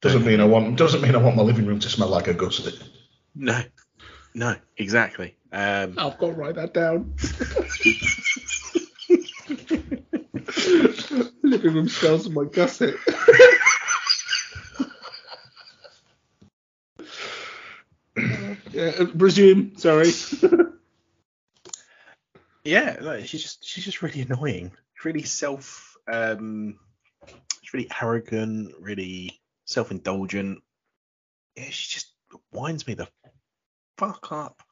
[0.00, 2.34] Doesn't mean I want doesn't mean I want my living room to smell like a
[2.34, 2.74] gusset.
[3.34, 3.62] No,
[4.34, 5.36] no, exactly.
[5.52, 7.14] Um, I've got to write that down.
[11.42, 12.94] Living room smells of my gusset.
[18.72, 19.76] yeah, uh, resume.
[19.76, 20.10] Sorry.
[22.64, 24.72] yeah, like, she's just she's just really annoying.
[25.04, 26.78] Really self, um,
[27.62, 30.62] she's really arrogant, really self-indulgent.
[31.56, 32.12] Yeah, she just
[32.52, 33.08] winds me the
[33.98, 34.62] fuck up.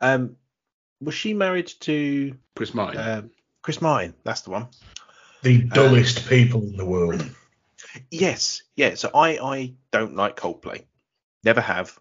[0.00, 0.36] Um,
[1.00, 3.00] was she married to Chris Martin.
[3.00, 3.30] um,
[3.62, 4.14] Chris Martin?
[4.24, 4.68] That's the one.
[5.42, 7.22] The dullest people in the world.
[8.10, 8.94] Yes, yeah.
[8.94, 10.84] So I I don't like Coldplay.
[11.44, 11.98] Never have.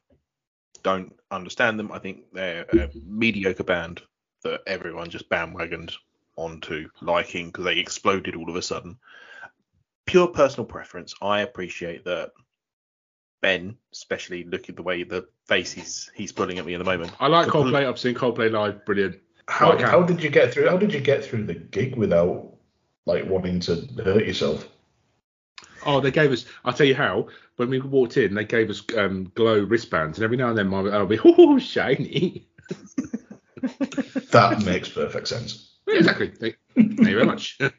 [0.83, 1.91] Don't understand them.
[1.91, 4.01] I think they're a mediocre band
[4.43, 5.93] that everyone just bandwagoned
[6.35, 8.97] onto liking because they exploded all of a sudden.
[10.05, 11.13] Pure personal preference.
[11.21, 12.31] I appreciate that
[13.41, 16.83] Ben, especially look at the way the face he's he's pulling at me at the
[16.83, 17.11] moment.
[17.19, 17.87] I like Complete- Coldplay.
[17.87, 18.85] I've seen Coldplay live.
[18.85, 19.19] Brilliant.
[19.47, 19.91] How Like how?
[19.91, 20.69] how did you get through?
[20.69, 22.53] How did you get through the gig without
[23.05, 24.67] like wanting to hurt yourself?
[25.85, 26.45] Oh, they gave us.
[26.63, 27.27] I'll tell you how.
[27.57, 30.67] When we walked in, they gave us um, glow wristbands, and every now and then,
[30.67, 32.47] my, I'll be, oh, shiny.
[34.31, 35.64] That makes perfect sense.
[35.95, 36.29] Yeah, exactly.
[36.29, 37.57] Thank, thank you very much.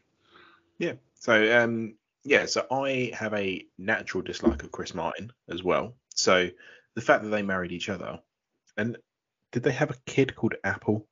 [0.78, 0.92] Yeah.
[1.14, 5.96] So um yeah, so I have a natural dislike of Chris Martin as well.
[6.14, 6.50] So
[6.94, 8.20] the fact that they married each other
[8.76, 8.98] and
[9.52, 11.06] did they have a kid called Apple?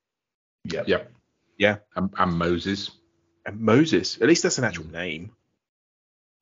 [0.64, 0.82] Yeah.
[0.86, 1.12] Yep.
[1.56, 1.76] Yeah.
[1.96, 2.90] And, and Moses.
[3.46, 4.20] And Moses.
[4.20, 5.32] At least that's an actual name.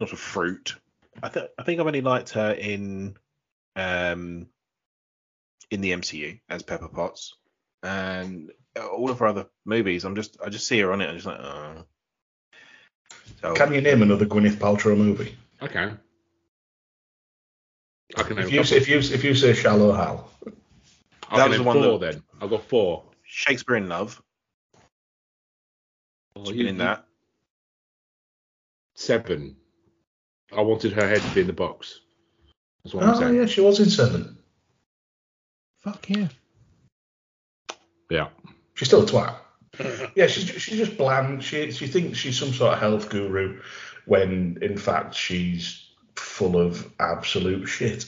[0.00, 0.74] Not a fruit.
[1.22, 3.16] I think I think I've only liked her in
[3.76, 4.48] um
[5.70, 7.36] in the MCU as Pepper Potts.
[7.84, 11.08] And Uh, all of her other movies, I'm just I just see her on it,
[11.08, 11.84] I'm just like, oh.
[13.40, 15.36] So, Can you name another Gwyneth Paltrow movie?
[15.60, 15.98] I can.
[18.16, 18.76] I can If you couple.
[18.76, 20.30] if you if you say Shallow Hal,
[21.28, 22.22] I That can was the one four that- then.
[22.40, 23.04] I've got four.
[23.24, 24.20] Shakespeare in Love.
[26.36, 27.04] Oh, She's you- been in that.
[28.94, 29.56] Seven.
[30.54, 32.00] I wanted her head to be in the box.
[32.84, 33.34] That's what I'm oh saying.
[33.36, 34.38] yeah, she was in Seven.
[35.78, 36.28] Fuck yeah.
[38.10, 38.28] Yeah.
[38.82, 39.36] She's still a twat.
[40.16, 41.44] yeah, she's she's just bland.
[41.44, 43.60] She she thinks she's some sort of health guru,
[44.06, 48.06] when in fact she's full of absolute shit.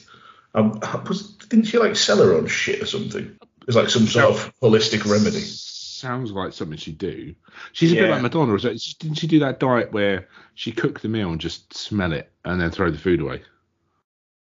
[0.53, 3.37] Um, was, didn't she like sell her own shit or something?
[3.69, 5.39] It's like some sort of holistic remedy.
[5.39, 7.33] Sounds like something she'd do.
[7.71, 8.53] She's a bit like Madonna.
[8.55, 12.11] is it- Didn't she do that diet where she cooked the meal and just smell
[12.11, 13.43] it and then throw the food away?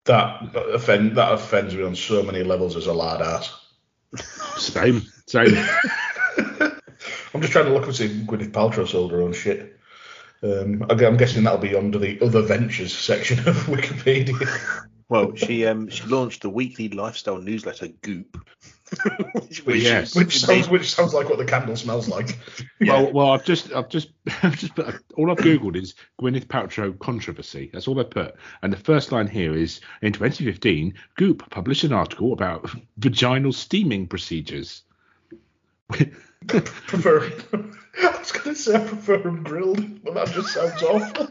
[0.06, 3.54] That that, offend, that offends me on so many levels as a lad ass.
[4.58, 5.02] Same.
[5.28, 5.56] Same.
[7.34, 9.78] I'm just trying to look and see if Gwyneth Paltrow sold her own shit.
[10.44, 14.48] Um, I- I'm guessing that'll be under the other ventures section of Wikipedia.
[15.08, 18.38] Well, she um she launched the weekly lifestyle newsletter Goop.
[19.64, 20.16] which, Yes.
[20.16, 22.38] which sounds which sounds like what the candle smells like.
[22.82, 24.10] Well, well, I've just, I've just,
[24.44, 27.70] I've just put, all I've googled is Gwyneth Paltrow controversy.
[27.72, 28.36] That's all I put.
[28.64, 34.08] And the first line here is in 2015, Goop published an article about vaginal steaming
[34.08, 34.84] procedures.
[36.48, 37.32] Prefer.
[38.04, 41.28] I was going to say I prefer them grilled, but that just sounds awful.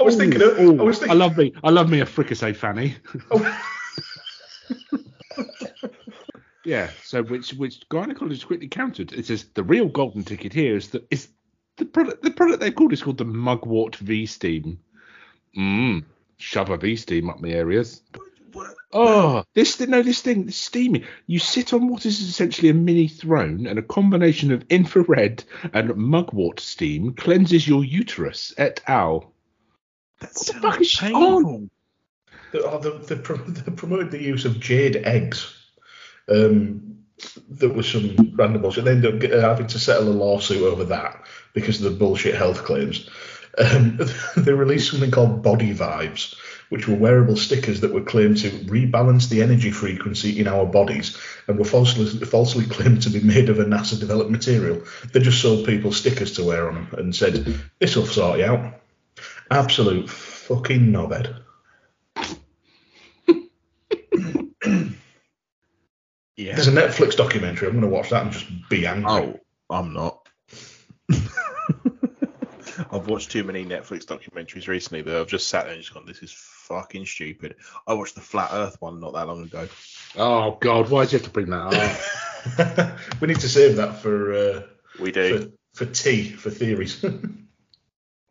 [0.00, 0.42] I was thinking.
[0.42, 2.96] Of, I was I love me, I love me a fricassee fanny.
[3.30, 3.62] oh,
[6.64, 6.90] Yeah.
[7.02, 9.12] So which, which gynecologist quickly countered.
[9.12, 11.28] It says the real golden ticket here is that is
[11.76, 12.22] the product.
[12.22, 14.78] The product they've called is called the Mugwort V Steam.
[15.56, 16.04] Mmm.
[16.38, 18.02] Shove a V Steam up my areas.
[18.92, 21.04] Oh, this no, this thing, this steamy.
[21.26, 25.96] You sit on what is essentially a mini throne, and a combination of infrared and
[25.96, 28.52] mugwort steam cleanses your uterus.
[28.58, 29.32] Et al.
[30.20, 31.68] That the fuck is she painful.
[32.52, 35.56] the, oh, the, the, pro- they promoted the use of jade eggs.
[36.28, 36.98] Um,
[37.48, 38.84] there was some random bullshit.
[38.84, 42.64] They ended up having to settle a lawsuit over that because of the bullshit health
[42.64, 43.08] claims.
[43.58, 43.98] Um,
[44.36, 46.34] they released something called Body Vibes,
[46.72, 51.18] which were wearable stickers that were claimed to rebalance the energy frequency in our bodies
[51.46, 54.82] and were falsely, falsely claimed to be made of a NASA developed material.
[55.12, 58.46] They just sold people stickers to wear on them and said, This will sort you
[58.46, 58.80] out.
[59.50, 61.42] Absolute fucking knobhead.
[66.34, 66.54] Yeah.
[66.54, 67.68] There's a Netflix documentary.
[67.68, 69.10] I'm going to watch that and just be angry.
[69.10, 70.26] Oh, I'm not.
[72.90, 76.06] I've watched too many Netflix documentaries recently that I've just sat there and just gone,
[76.06, 77.56] this is fucking stupid.
[77.86, 79.68] I watched the Flat Earth one not that long ago.
[80.16, 82.98] Oh God, why do you have to bring that up?
[83.20, 84.62] we need to save that for uh,
[85.00, 85.52] We do.
[85.74, 87.04] for tea for theories.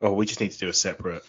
[0.03, 1.23] Oh, we just need to do a separate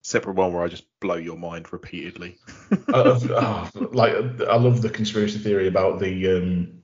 [0.00, 2.38] separate one where I just blow your mind repeatedly.
[2.72, 6.82] I, oh, like I love the conspiracy theory about the um,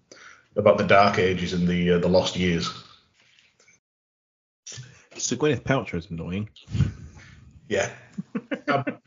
[0.57, 2.68] about the Dark Ages and the uh, the lost years.
[5.16, 6.51] So Gwyneth Paltrow is annoying.
[7.68, 7.90] Yeah,
[8.68, 9.01] Ab-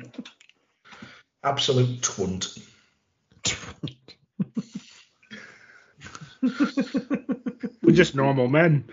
[1.46, 2.58] absolute twunt.
[7.82, 8.86] We're just normal men.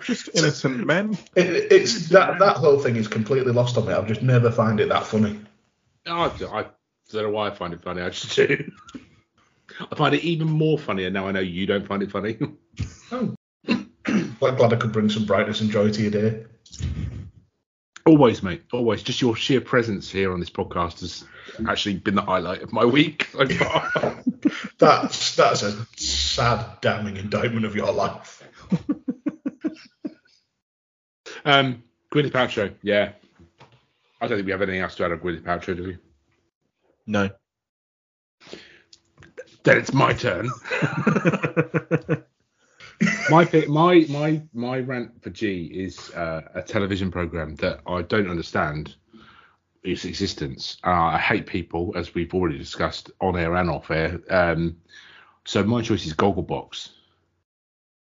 [0.00, 1.18] Just innocent men.
[1.36, 3.92] It, it's that that whole thing is completely lost on me.
[3.92, 5.38] I've just never find it that funny.
[6.06, 6.66] Oh, I, I
[7.12, 8.00] don't know why I find it funny.
[8.00, 8.70] I just do.
[9.90, 11.28] I find it even more funnier now.
[11.28, 12.38] I know you don't find it funny.
[13.12, 13.34] Oh.
[14.38, 16.44] Glad, glad I could bring some brightness and joy to your day.
[18.08, 18.62] Always, mate.
[18.72, 19.02] Always.
[19.02, 21.24] Just your sheer presence here on this podcast has
[21.68, 24.22] actually been the highlight of my week so far.
[24.78, 28.42] That's that's a sad, damning indictment of your life.
[31.44, 32.72] um, Gwyneth Paltrow.
[32.80, 33.12] Yeah.
[34.22, 35.98] I don't think we have anything else to add on Gwyneth Paltrow, do we?
[37.06, 37.28] No.
[39.64, 40.48] Then it's my turn.
[43.30, 48.30] my my my my rant for G is uh, a television program that I don't
[48.30, 48.96] understand
[49.82, 50.78] its existence.
[50.84, 54.20] Uh, I hate people, as we've already discussed on air and off air.
[54.30, 54.78] Um,
[55.44, 56.90] so my choice is Gogglebox.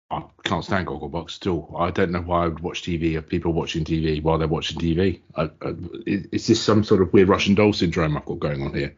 [0.10, 1.76] I can't stand Gogglebox at all.
[1.78, 4.80] I don't know why I would watch TV of people watching TV while they're watching
[4.80, 5.22] TV.
[5.36, 5.74] I, I,
[6.06, 8.94] is this some sort of weird Russian doll syndrome I've got going on here?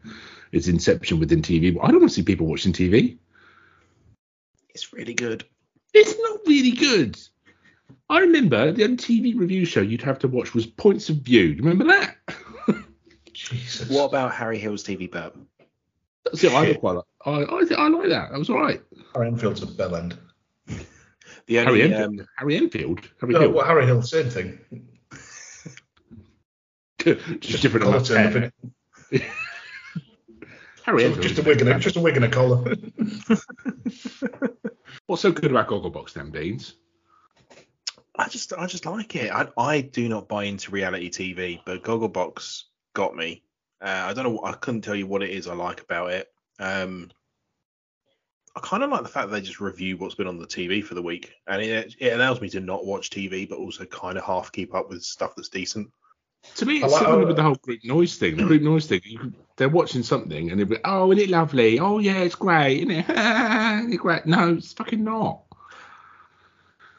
[0.50, 1.76] It's Inception within TV.
[1.80, 3.18] I don't want to see people watching TV.
[4.70, 5.44] It's really good.
[5.94, 7.18] It's not really good.
[8.10, 11.54] I remember the only TV review show you'd have to watch was Points of View.
[11.54, 12.16] Do you remember that?
[13.32, 13.88] Jesus.
[13.88, 15.36] What about Harry Hill's TV Burp?
[16.24, 16.52] That's it.
[16.52, 16.80] I Shit.
[16.80, 17.04] quite like.
[17.26, 18.30] I, I, I like that.
[18.32, 18.82] That was all right.
[19.14, 20.18] Harry Enfield's a bell end.
[21.46, 22.20] The Harry Enfield.
[22.20, 23.00] um, Harry Enfield.
[23.20, 23.52] Harry No, Hill.
[23.52, 24.58] well, Harry Hill, same thing.
[27.40, 28.52] just different Colour amount of turned up hair.
[29.10, 29.22] in it.
[30.84, 31.22] Harry So Enfield.
[31.22, 32.74] just a wig and a just a wig and a collar.
[35.06, 36.76] What's so good about Gogglebox then, Beans?
[38.16, 39.30] I just I just like it.
[39.30, 42.62] I I do not buy into reality TV, but Gogglebox
[42.94, 43.42] got me.
[43.82, 44.40] Uh, I don't know.
[44.44, 46.28] I couldn't tell you what it is I like about it.
[46.58, 47.10] Um,
[48.56, 50.82] I kind of like the fact that they just review what's been on the TV
[50.82, 54.16] for the week, and it it allows me to not watch TV, but also kind
[54.16, 55.90] of half keep up with stuff that's decent.
[56.56, 58.36] To me, it's like- similar I- with the whole group noise thing.
[58.36, 59.00] The group noise thing.
[59.04, 61.78] You, they're watching something and they'll be, oh, isn't it lovely?
[61.78, 63.08] Oh, yeah, it's great, isn't it?
[63.08, 64.26] isn't it great?
[64.26, 65.40] No, it's fucking not.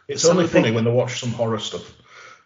[0.08, 1.94] It's Some only of the- funny when they watch some horror stuff.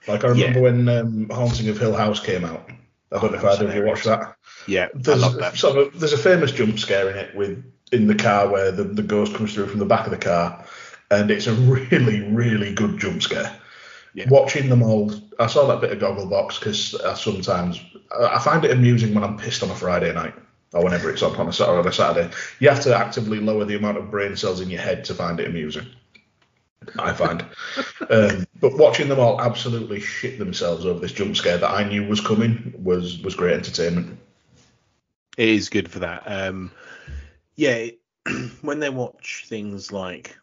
[0.08, 2.70] Like I remember when um, Haunting of Hill House came out.
[3.12, 4.36] I don't Oh, know if that was either of you watched that.
[4.68, 5.58] Yeah, I There's, love that.
[5.58, 8.84] Sort of, there's a famous jump scare in it with in the car where the,
[8.84, 10.64] the ghost comes through from the back of the car,
[11.12, 13.54] and it's a really really good jump scare.
[14.14, 14.30] Yeah.
[14.30, 18.65] Watching them all, I saw that bit of Gogglebox because I sometimes I I find
[18.65, 20.36] it amusing when I'm pissed on a Friday night
[20.73, 21.80] or whenever it's on on a Saturday.
[21.80, 24.82] On a Saturday, you have to actively lower the amount of brain cells in your
[24.82, 25.88] head to find it amusing.
[26.97, 27.41] I find,
[28.10, 32.08] um, but watching them all absolutely shit themselves over this jump scare that I knew
[32.08, 34.19] was coming was was great entertainment.
[35.38, 36.23] It is good for that.
[36.25, 36.71] Um,
[37.56, 37.88] yeah,
[38.62, 40.38] when they watch things like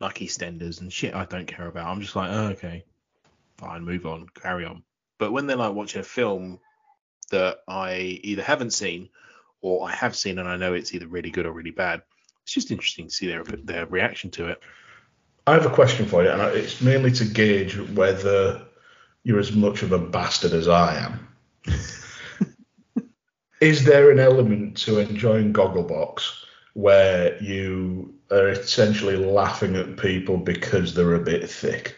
[0.00, 1.86] like EastEnders and shit, I don't care about.
[1.86, 2.84] I'm just like, oh, okay,
[3.62, 4.82] fine, move on, carry on.
[5.18, 6.58] But when they're like watching a film
[7.30, 9.08] that I either haven't seen
[9.60, 12.02] or I have seen and I know it's either really good or really bad,
[12.42, 14.60] it's just interesting to see their their reaction to it.
[15.46, 18.62] I have a question for you, and it's mainly to gauge whether
[19.24, 21.28] you're as much of a bastard as I am.
[23.60, 26.22] Is there an element to enjoying Gogglebox
[26.74, 31.96] where you are essentially laughing at people because they're a bit thick?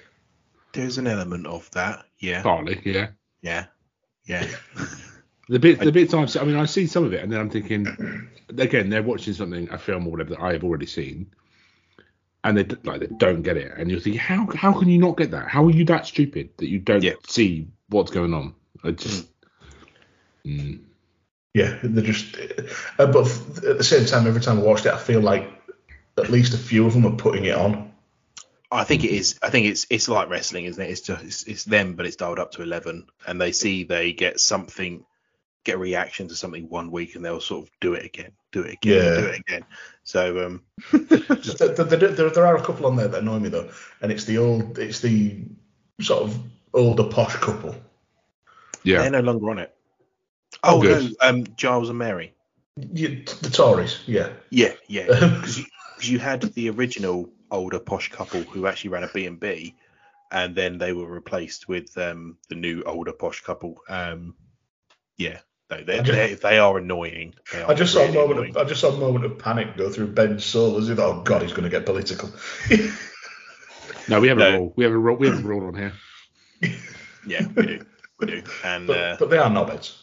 [0.74, 3.08] There's an element of that, yeah, Partly, yeah.
[3.42, 3.66] yeah,
[4.26, 4.46] yeah.
[5.46, 7.38] The bit, the bits I've seen, I mean, I see some of it, and then
[7.38, 7.87] I'm thinking,
[8.58, 11.34] again, they're watching something, a film or whatever that I have already seen,
[12.42, 15.18] and they like they don't get it, and you're thinking, how how can you not
[15.18, 15.48] get that?
[15.48, 17.12] How are you that stupid that you don't Yeah.
[17.28, 18.54] see what's going on?
[18.82, 19.26] I just,
[20.46, 20.80] mm.
[21.52, 22.37] Yeah, they're just.
[22.98, 23.26] Uh, but
[23.66, 25.50] at the same time, every time I watched it, I feel like
[26.16, 27.92] at least a few of them are putting it on.
[28.74, 29.38] I think it is.
[29.42, 30.90] I think it's it's like wrestling, isn't it?
[30.90, 34.12] It's just it's, it's them, but it's dialed up to eleven, and they see they
[34.12, 35.04] get something,
[35.64, 38.62] get a reaction to something one week, and they'll sort of do it again, do
[38.62, 39.14] it again, Yeah.
[39.20, 39.64] do it again.
[40.02, 43.70] So um, there, there, there, there are a couple on there that annoy me though,
[44.02, 45.44] and it's the old, it's the
[46.00, 46.38] sort of
[46.72, 47.76] older posh couple.
[48.82, 49.74] yeah, they're no longer on it.
[50.62, 52.34] Oh, Oh, no, um, Giles and Mary.
[52.76, 54.30] You, the Tories, yeah.
[54.50, 55.06] Yeah, yeah.
[55.06, 55.64] Because you,
[55.96, 59.74] 'cause you had the original older posh couple who actually ran a B and B,
[60.33, 63.79] and then they were replaced with um, the new older posh couple.
[63.88, 64.35] Um,
[65.16, 65.38] yeah,
[65.70, 67.35] no, they they they are annoying.
[67.52, 68.33] They are I just saw a moment.
[68.33, 68.50] annoying.
[68.56, 71.22] Of, I just saw a moment of panic go through Ben's soul as if, oh
[71.22, 72.31] God, he's going to get political.
[74.08, 74.56] no, we have a No.
[74.58, 75.92] rule, we have a rule, we have a rule on here.
[77.26, 77.87] Yeah, we do,
[78.20, 79.96] we do, and but, uh, but they are knobheads.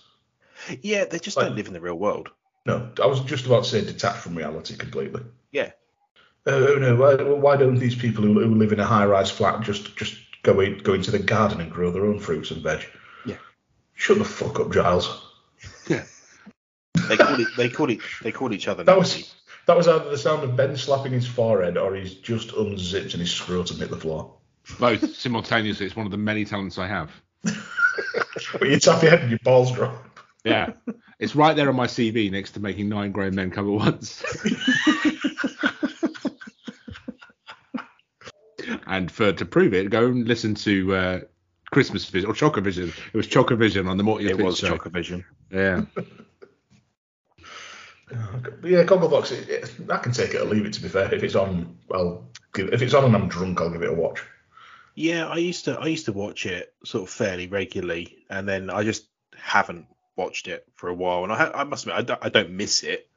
[0.82, 2.30] yeah, they just Like- don't live in the real world.
[2.66, 5.22] No, I was just about to say detached from reality completely.
[5.52, 5.72] Yeah,
[6.46, 9.96] Uh, no, why, why don't these people who, who live in a high-rise flat just
[9.96, 12.84] just go in, go into the garden and grow their own fruits and veg?
[13.26, 13.38] Yeah.
[13.94, 15.24] Shut the fuck up, Giles.
[15.88, 16.04] Yeah,
[17.08, 18.84] they call it they call it they call each other.
[18.84, 19.20] That Nazi.
[19.22, 19.36] was
[19.68, 23.22] that was either the sound of Ben slapping his forehead or he's just unzipped and
[23.22, 24.34] his scrotum hit the floor.
[24.80, 25.86] both simultaneously.
[25.86, 27.12] It's one of the many talents I have.
[27.44, 30.04] but you tap your head and your balls drop.
[30.44, 30.74] Yeah,
[31.20, 34.24] it's right there on my CV next to making nine grown men come at once.
[38.92, 41.20] and for to prove it, go and listen to uh,
[41.72, 42.90] Christmas Vision or Chocovision.
[43.14, 44.78] It was Chocovision on the Morty It Pitch was show.
[44.78, 45.24] Chocovision.
[45.50, 46.06] Yeah, But
[48.64, 49.32] yeah, Gogglebox.
[49.32, 50.74] It, it, I can take it or leave it.
[50.74, 53.70] To be fair, if it's on, well, give, if it's on and I'm drunk, I'll
[53.70, 54.22] give it a watch.
[54.94, 58.70] Yeah, I used to I used to watch it sort of fairly regularly, and then
[58.70, 59.86] I just haven't
[60.18, 61.24] watched it for a while.
[61.24, 63.08] And I ha- I must admit I don't, I don't miss it.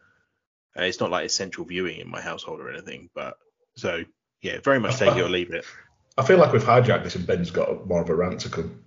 [0.79, 3.39] Uh, it's not like essential viewing in my household or anything, but
[3.77, 4.05] so
[4.45, 5.65] yeah, very much take it or leave it.
[6.19, 8.85] I feel like we've hijacked this, and Ben's got more of a rant to come.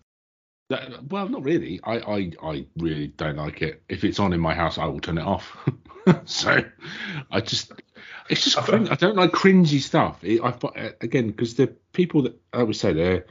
[0.69, 1.79] That- well, not really.
[1.83, 3.81] I, I I really don't like it.
[3.89, 5.57] If it's on in my house, I will turn it off.
[6.25, 6.63] so
[7.31, 7.71] I just
[8.29, 10.23] it's just I cring- I don't like cringy stuff.
[10.23, 13.25] It, I uh, again because the people that I would say they're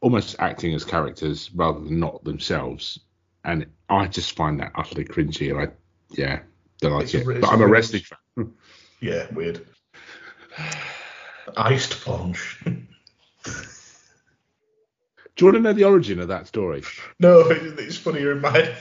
[0.00, 3.00] almost acting as characters rather than not themselves,
[3.44, 5.50] and I just find that utterly cringy.
[5.50, 5.72] And I
[6.16, 6.40] yeah
[6.80, 7.26] don't like It's it.
[7.26, 8.52] re- but I'm a real- wrestling fan.
[9.00, 9.66] Yeah, weird.
[11.56, 12.60] Iced punch.
[12.64, 12.72] Do
[15.38, 16.82] you want to know the origin of that story?
[17.18, 18.76] no, it's funnier in my head.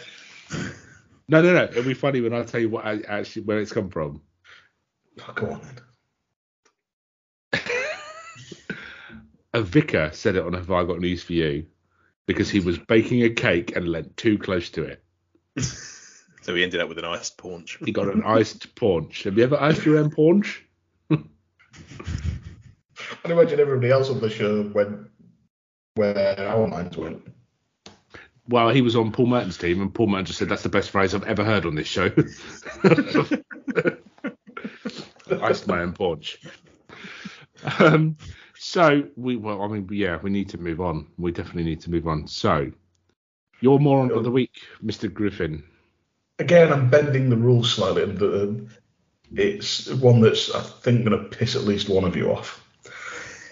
[1.27, 1.63] No, no, no.
[1.63, 4.21] It'll be funny when I tell you what I, actually where it's come from.
[5.21, 5.79] Oh, go on then.
[9.53, 11.65] a vicar said it on Have I Got News for You
[12.25, 15.03] because he was baking a cake and leant too close to it.
[16.41, 17.77] So he ended up with an iced paunch.
[17.83, 19.23] He got an iced paunch.
[19.23, 20.63] Have you ever iced your own paunch?
[23.13, 25.07] I can imagine everybody else on the show went
[25.95, 27.21] where our minds went.
[28.49, 30.89] Well, he was on Paul Merton's team, and Paul Merton just said that's the best
[30.89, 32.09] phrase I've ever heard on this show.
[35.41, 36.41] iced my own paunch.
[37.79, 38.17] Um,
[38.57, 41.07] so we, well, I mean, yeah, we need to move on.
[41.17, 42.27] We definitely need to move on.
[42.27, 42.71] So,
[43.61, 45.11] your moron of the week, Mr.
[45.11, 45.63] Griffin.
[46.39, 48.73] Again, I'm bending the rules slightly, and uh,
[49.35, 52.62] it's one that's I think going to piss at least one of you off.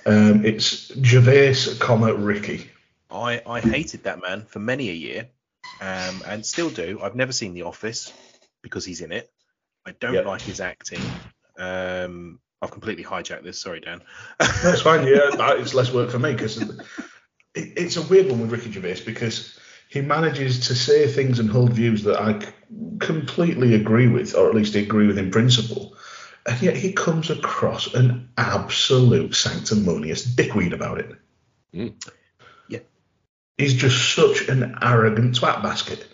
[0.05, 2.69] Um, it's Gervais, comma Ricky.
[3.09, 5.29] I, I hated that man for many a year,
[5.81, 6.99] um, and still do.
[7.03, 8.11] I've never seen The Office
[8.61, 9.31] because he's in it.
[9.85, 10.25] I don't Yep.
[10.25, 11.01] like his acting.
[11.57, 13.59] Um, I've completely hijacked this.
[13.59, 14.01] Sorry, Dan.
[14.39, 15.05] That's fine.
[15.07, 16.69] Yeah, that is less work for me because it,
[17.53, 21.73] it's a weird one with Ricky Gervais because he manages to say things and hold
[21.73, 22.39] views that I
[22.99, 25.95] completely agree with, or at least agree with in principle,
[26.45, 31.15] and yet he comes across an absolute sanctimonious dickweed about it.
[31.73, 31.93] Mm.
[32.67, 32.79] Yeah.
[33.57, 36.07] he's just such an arrogant twat basket.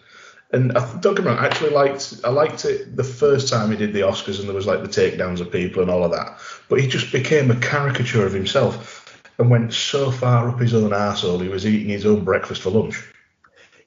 [0.52, 3.72] And I, don't get me wrong, I actually liked I liked it the first time
[3.72, 6.12] he did the Oscars and there was like the takedowns of people and all of
[6.12, 6.40] that.
[6.70, 9.04] But he just became a caricature of himself
[9.38, 12.70] and went so far up his own arsehole he was eating his own breakfast for
[12.70, 13.04] lunch.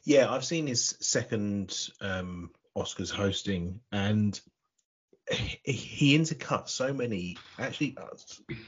[0.04, 4.38] Yeah, I've seen his second um, Oscars hosting, and
[5.30, 8.08] he, intercuts so many, actually, uh,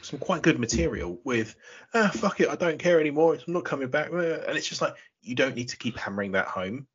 [0.02, 1.56] some quite good material with,
[1.94, 3.34] ah, fuck it, I don't care anymore.
[3.34, 4.12] I'm not coming back.
[4.12, 6.86] uh," And it's just like, you don't need to keep hammering that home.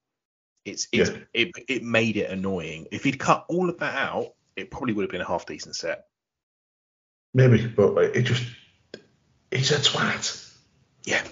[0.66, 1.18] It's, it's Yeah.
[1.34, 2.88] it, it made it annoying.
[2.92, 5.76] If he'd cut all of that out, it probably would have been a half decent
[5.76, 6.06] set.
[7.34, 8.44] Maybe, but it just
[9.52, 10.44] he's a twat.
[11.04, 11.24] Yeah,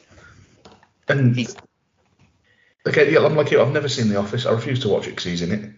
[1.08, 1.56] And he's
[2.88, 3.62] Okay, yeah, I'm like you.
[3.62, 4.46] I've never seen The Office.
[4.46, 5.72] I refuse to watch it because he's in it,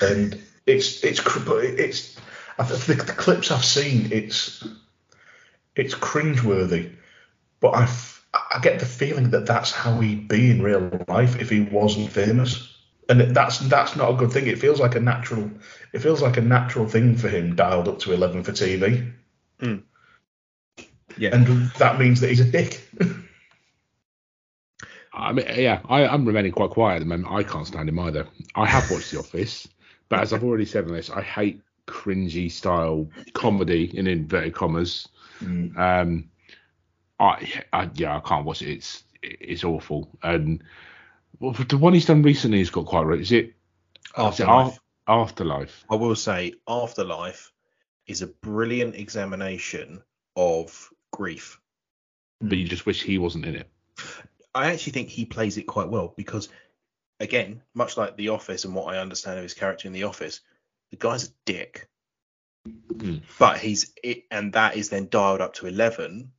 [0.00, 2.16] and it's it's but it's
[2.58, 4.12] I th- the, the clips I've seen.
[4.12, 4.66] It's
[5.74, 6.92] it's cringeworthy,
[7.60, 7.88] but I
[8.32, 12.12] I get the feeling that that's how he'd be in real life if he wasn't
[12.12, 12.76] famous,
[13.08, 14.46] and that's that's not a good thing.
[14.46, 15.50] It feels like a natural
[15.92, 19.12] it feels like a natural thing for him dialed up to eleven for TV,
[19.58, 19.76] hmm.
[21.16, 21.34] yeah.
[21.34, 22.86] and that means that he's a dick.
[25.12, 27.32] I mean, yeah, I, I'm remaining quite quiet at the moment.
[27.32, 28.28] I can't stand him either.
[28.54, 29.68] I have watched The Office,
[30.10, 35.08] but as I've already said on this, I hate cringy style comedy in inverted commas.
[35.42, 35.76] Mm.
[35.78, 36.30] Um,
[37.18, 38.70] I, I yeah, I can't watch it.
[38.70, 40.10] It's it's awful.
[40.22, 40.62] And
[41.38, 43.20] well, the one he's done recently has got quite right.
[43.20, 43.54] Is it
[44.16, 44.74] Afterlife.
[44.74, 45.84] Af- Afterlife.
[45.90, 47.52] I will say Afterlife
[48.06, 50.02] is a brilliant examination
[50.36, 51.60] of grief.
[52.40, 53.70] But you just wish he wasn't in it.
[54.54, 56.48] I actually think he plays it quite well because,
[57.20, 60.40] again, much like The Office and what I understand of his character in The Office,
[60.90, 61.88] the guy's a dick.
[62.66, 63.18] Hmm.
[63.38, 66.32] But he's it, and that is then dialed up to eleven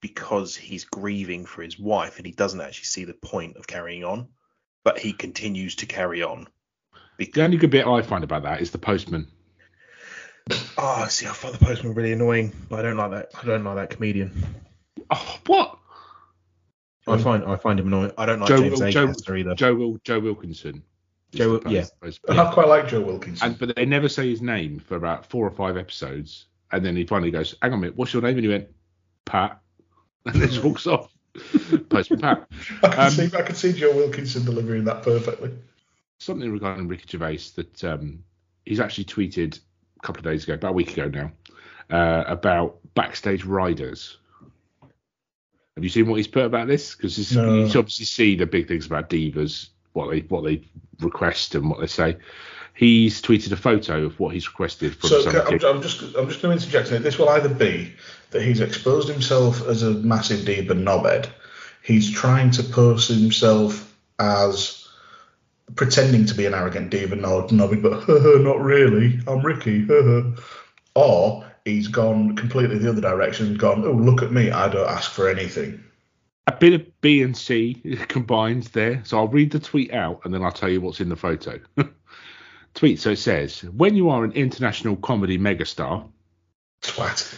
[0.00, 4.04] because he's grieving for his wife and he doesn't actually see the point of carrying
[4.04, 4.28] on,
[4.84, 6.46] but he continues to carry on.
[7.18, 9.26] The only good bit I find about that is the postman.
[10.78, 12.52] Oh, see, I find the postman really annoying.
[12.70, 13.30] I don't like that.
[13.40, 14.32] I don't like that comedian.
[15.10, 15.77] Oh, what?
[17.08, 18.12] I find I find him annoying.
[18.18, 19.54] I don't like Joe, James Wil- Joe, either.
[19.54, 20.82] Joe, Wil- Joe Wilkinson.
[21.32, 21.84] Joe- the yeah.
[22.00, 23.48] post- I quite like Joe Wilkinson.
[23.48, 26.96] And but they never say his name for about four or five episodes, and then
[26.96, 28.68] he finally goes, "Hang on a minute, what's your name?" And he went,
[29.24, 29.60] "Pat,"
[30.26, 31.12] and then just walks off.
[31.88, 32.48] Postman Pat.
[32.82, 35.52] I can um, see I can see Joe Wilkinson delivering that perfectly.
[36.18, 38.24] Something regarding Ricky Gervais that um,
[38.64, 39.60] he's actually tweeted
[39.98, 41.32] a couple of days ago, about a week ago now,
[41.96, 44.18] uh, about backstage riders.
[45.78, 46.96] Have you seen what he's put about this?
[46.96, 47.54] Because No.
[47.54, 50.60] you obviously see the big things about divas, what they what they
[50.98, 52.16] request and what they say.
[52.74, 56.42] He's tweeted a photo of what he's requested from So I'm, I'm just I'm just
[56.42, 56.98] going to interject here.
[56.98, 57.92] This will either be
[58.30, 61.28] that he's exposed himself as a massive diva knobhead.
[61.84, 64.88] He's trying to pose himself as
[65.76, 69.20] pretending to be an arrogant diva knob, knobby, but not really.
[69.28, 69.86] I'm Ricky.
[70.96, 74.88] or he's gone completely the other direction and gone, oh look at me, I don't
[74.88, 75.82] ask for anything.
[76.46, 77.74] a bit of B and C
[78.08, 79.02] combined there.
[79.04, 81.60] So I'll read the tweet out and then I'll tell you what's in the photo.
[82.74, 83.00] tweet.
[83.00, 86.08] So it says, when you are an international comedy megastar,
[86.82, 87.34] Twat.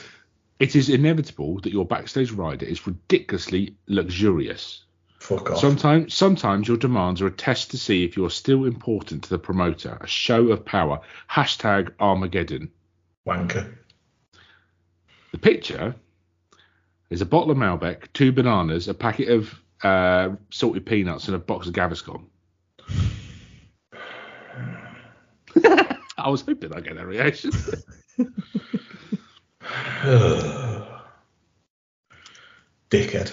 [0.58, 4.84] it is inevitable that your backstage rider is ridiculously luxurious.
[5.18, 5.58] Fuck off.
[5.58, 9.38] Sometimes, sometimes your demands are a test to see if you're still important to the
[9.38, 9.98] promoter.
[10.00, 11.00] A show of power.
[11.30, 12.70] Hashtag Armageddon.
[13.26, 13.76] Wanker.
[15.32, 15.94] The picture
[17.10, 21.38] is a bottle of Malbec, two bananas, a packet of uh, salted peanuts, and a
[21.38, 22.24] box of Gaviscon.
[26.18, 27.50] I was hoping I'd get that reaction.
[32.90, 33.32] Dickhead.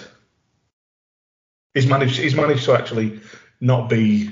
[1.74, 2.18] He's managed.
[2.18, 3.20] He's managed to actually
[3.60, 4.30] not be.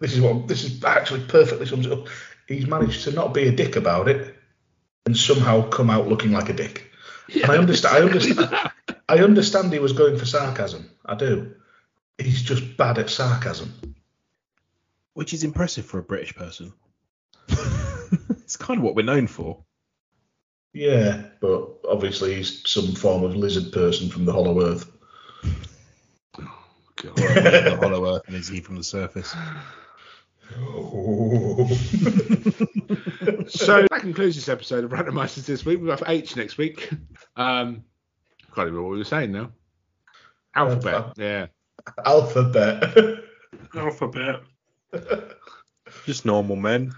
[0.00, 0.48] This is what.
[0.48, 2.08] This is actually perfectly sums it up.
[2.46, 4.34] He's managed to not be a dick about it,
[5.08, 6.84] and somehow come out looking like a dick.
[7.32, 7.96] And I understand.
[7.96, 8.70] I understand.
[9.08, 10.90] I understand he was going for sarcasm.
[11.02, 11.54] I do.
[12.18, 13.94] He's just bad at sarcasm.
[15.14, 16.74] which is impressive for a British person.
[17.48, 19.64] it's kind of what we're known for.
[20.74, 24.90] Yeah, but obviously he's some form of lizard person from the Hollow Earth.
[27.00, 27.16] Oh, God.
[27.16, 29.34] the Hollow Earth, and is he from the surface?
[33.48, 35.78] so that concludes this episode of Rantermeisters this week.
[35.80, 36.90] We've got H next week.
[37.36, 37.84] Um,
[38.54, 39.52] can't remember what we were saying now.
[40.54, 40.94] Alphabet.
[40.94, 41.46] Uh, yeah.
[42.04, 43.18] Alphabet.
[43.74, 44.40] Alphabet.
[46.06, 46.92] Just normal men.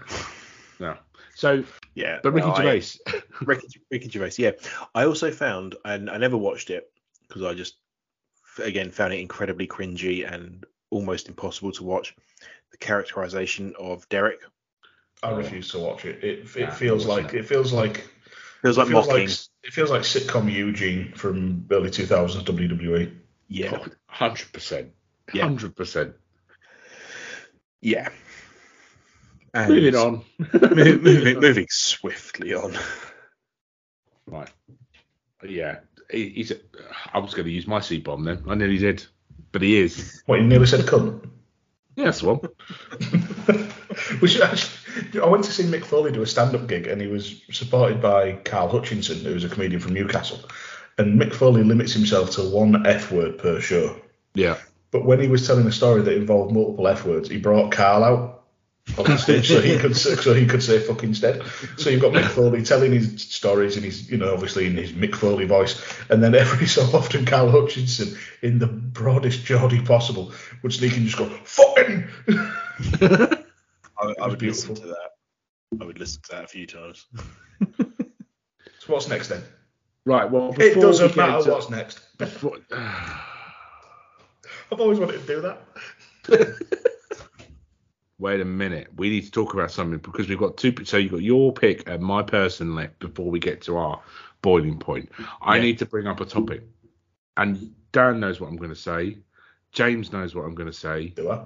[0.79, 0.97] No.
[1.35, 1.63] So,
[1.95, 2.19] Yeah.
[2.23, 3.21] but Ricky no, I- Gervais.
[3.41, 4.35] Ricky, Ricky Gervais.
[4.37, 4.51] Yeah,
[4.95, 6.89] I also found, and I never watched it
[7.27, 7.75] because I just,
[8.63, 12.15] again, found it incredibly cringy and almost impossible to watch.
[12.71, 14.39] The characterization of Derek
[15.23, 16.23] I refuse to watch it.
[16.23, 18.07] It, it Nah, feels like it feels like
[18.63, 19.27] feels like it feels mocking.
[19.27, 23.13] like it feels like sitcom Eugene from early 2000s WWE.
[23.47, 24.89] yeah, Hundred percent.
[25.33, 25.43] Yeah.
[25.43, 26.13] Hundred percent.
[27.81, 28.09] yeah.
[29.53, 30.23] And Moving on.
[30.53, 32.73] mo- moving, moving swiftly on.
[34.25, 34.49] Right.
[35.45, 35.79] Yeah.
[36.09, 36.51] He, he's.
[36.51, 36.55] A,
[37.13, 38.43] I was going to use my C bomb then.
[38.47, 39.05] I nearly did,
[39.51, 40.23] but he is.
[40.25, 41.29] What you nearly said cunt.
[41.95, 42.25] Yeah, the
[43.49, 43.69] one.
[44.21, 47.07] we should actually, I went to see Mick Foley do a stand-up gig, and he
[47.07, 50.39] was supported by Carl Hutchinson, who was a comedian from Newcastle.
[50.97, 53.95] And Mick Foley limits himself to one F word per show.
[54.33, 54.57] Yeah.
[54.91, 58.03] But when he was telling a story that involved multiple F words, he brought Carl
[58.03, 58.40] out
[58.97, 61.41] on the stage so he could say- so he could say fuck instead.
[61.77, 64.91] So you've got Mick Foley telling his stories in his you know obviously in his
[64.91, 70.33] Mick Foley voice, and then every so often Carl Hutchinson in the broadest Geordie possible
[70.63, 72.07] would sneak and just go fucking.
[73.01, 73.37] I,
[74.01, 74.75] I was would listen beautiful.
[74.75, 75.09] to that.
[75.79, 77.05] I would listen to that a few times.
[78.79, 79.43] So what's next then?
[80.05, 80.29] Right.
[80.29, 82.17] Well, It before we doesn't get matter into- what's next.
[82.17, 83.19] before- I've
[84.79, 85.61] always wanted to do that.
[88.21, 88.87] Wait a minute.
[88.95, 90.73] We need to talk about something because we've got two.
[90.85, 93.99] So you've got your pick and my person left before we get to our
[94.43, 95.11] boiling point.
[95.41, 95.63] I Yeah.
[95.63, 96.63] need to bring up a topic.
[97.35, 99.17] And Dan knows what I'm going to say.
[99.71, 101.07] James knows what I'm going to say.
[101.07, 101.43] Do I?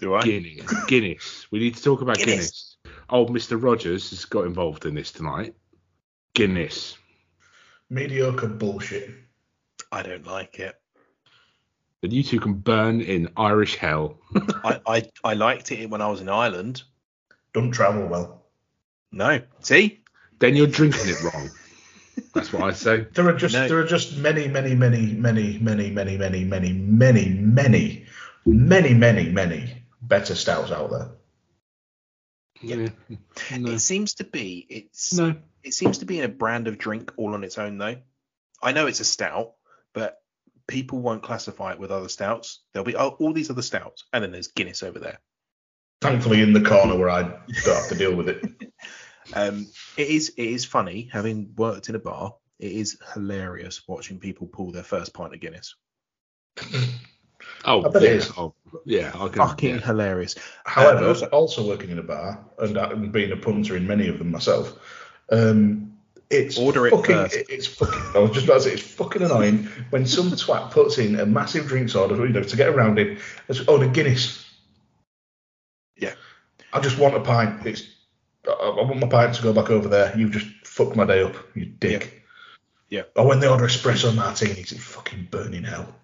[0.00, 0.22] Do I?
[0.22, 0.84] Guinness.
[0.86, 1.46] Guinness.
[1.52, 2.76] We need to talk about Guinness.
[2.84, 3.04] Guinness.
[3.10, 3.62] Old Mr.
[3.62, 5.54] Rogers has got involved in this tonight.
[6.34, 6.98] Guinness.
[7.88, 9.10] Mediocre bullshit.
[9.92, 10.74] I don't like it.
[12.02, 14.18] And you two can burn in Irish hell.
[14.64, 16.82] I, I, I liked it when I was in Ireland.
[17.52, 18.44] Don't travel well.
[19.10, 19.40] No.
[19.60, 20.00] See?
[20.38, 21.50] then you're drinking it wrong.
[22.34, 23.06] That's what I say.
[23.12, 23.68] There are just No.
[23.68, 28.06] there are just many, many, many, many, many, many, many, many, many, many,
[28.44, 31.10] many, many, many better stouts out there.
[32.60, 32.88] Yeah.
[33.56, 33.70] No.
[33.70, 35.36] It seems to be it's no.
[35.62, 37.96] it seems to be in a brand of drink all on its own though.
[38.60, 39.57] I know it's a stout, but
[40.68, 42.60] people won't classify it with other stouts.
[42.72, 45.18] There'll be oh, all these other stouts, and then there's Guinness over there.
[46.00, 48.44] Thankfully, in the corner where I don't have to deal with it.
[49.34, 49.66] Um,
[49.98, 52.34] it is it is funny having worked in a bar.
[52.58, 55.74] It is hilarious watching people pull their first pint of Guinness.
[57.64, 57.96] Oh, I yeah.
[57.96, 58.32] it is.
[58.36, 58.54] Oh,
[58.84, 59.12] yeah.
[59.14, 59.80] I can, Fucking yeah.
[59.80, 60.34] hilarious.
[60.64, 64.08] However, also- also, working in a bar and, uh, and being a punter in many
[64.08, 64.78] of them myself,
[65.30, 65.97] um,
[66.30, 67.36] it's Order it fucking, first.
[67.48, 68.02] It's fucking.
[68.14, 71.24] I was just about to say it's fucking annoying when some twat puts in a
[71.24, 73.18] massive drinks order, you know, to get around it.
[73.48, 74.44] It's, oh, the Guinness.
[75.96, 76.14] Yeah.
[76.72, 77.66] I just want a pint.
[77.66, 77.82] It's.
[78.46, 80.16] I, I want my pint to go back over there.
[80.16, 82.22] You've just fucked my day up, you dick.
[82.90, 83.02] Yeah.
[83.16, 85.94] Or oh, when they order espresso martinis, it's fucking burning hell.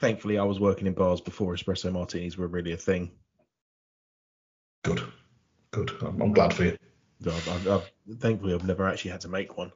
[0.00, 3.10] Thankfully, I was working in bars before espresso martinis were really a thing.
[4.84, 5.02] Good.
[5.70, 5.92] Good.
[6.02, 6.76] I'm, I'm glad for you.
[7.22, 9.72] So I've, I've, I've, thankfully, I've never actually had to make one.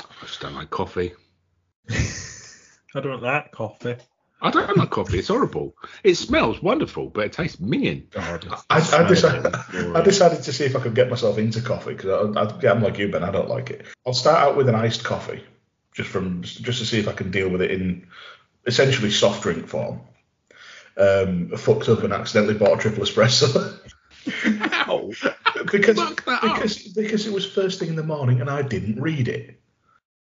[0.00, 1.12] I just don't like coffee.
[1.90, 3.96] I don't like coffee.
[4.40, 5.18] I don't like coffee.
[5.18, 5.74] It's horrible.
[6.04, 8.08] It smells wonderful, but it tastes minging.
[8.10, 10.94] God, I, the I, decided, of it is I decided to see if I could
[10.94, 13.24] get myself into coffee because I, I, yeah, I'm like you, Ben.
[13.24, 13.86] I don't like it.
[14.06, 15.42] I'll start out with an iced coffee,
[15.92, 18.06] just from just to see if I can deal with it in
[18.64, 20.02] essentially soft drink form.
[20.96, 23.78] Um, I fucked up and accidentally bought a triple espresso
[24.72, 25.12] Ow!
[25.70, 26.54] Because Fuck that up.
[26.54, 29.60] because because it was first thing in the morning and I didn't read it.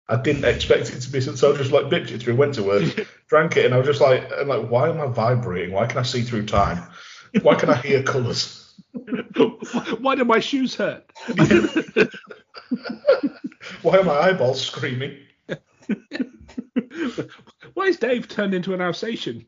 [0.09, 1.53] I didn't expect it to be so.
[1.53, 2.37] I just like bitched it through.
[2.37, 2.85] Went to work,
[3.29, 5.73] drank it, and I was just like, I'm like, why am I vibrating?
[5.75, 6.83] Why can I see through time?
[7.43, 8.63] Why can I hear colours?
[9.99, 11.11] Why do my shoes hurt?
[13.83, 15.19] Why are my eyeballs screaming?
[17.75, 19.45] Why is Dave turned into an Alsatian?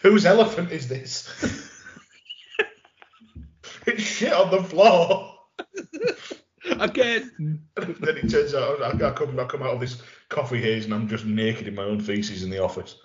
[0.00, 1.70] Whose elephant is this?
[3.86, 5.34] It's shit on the floor.
[6.80, 7.60] Again.
[7.76, 10.94] Then it turns out I, I come I come out of this coffee haze and
[10.94, 12.96] I'm just naked in my own feces in the office.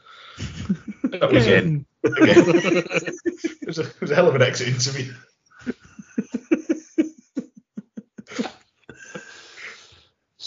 [1.05, 1.63] That was it.
[1.63, 1.85] Again.
[2.03, 2.43] Again.
[3.61, 5.13] it, was a, it was a hell of an exit interview.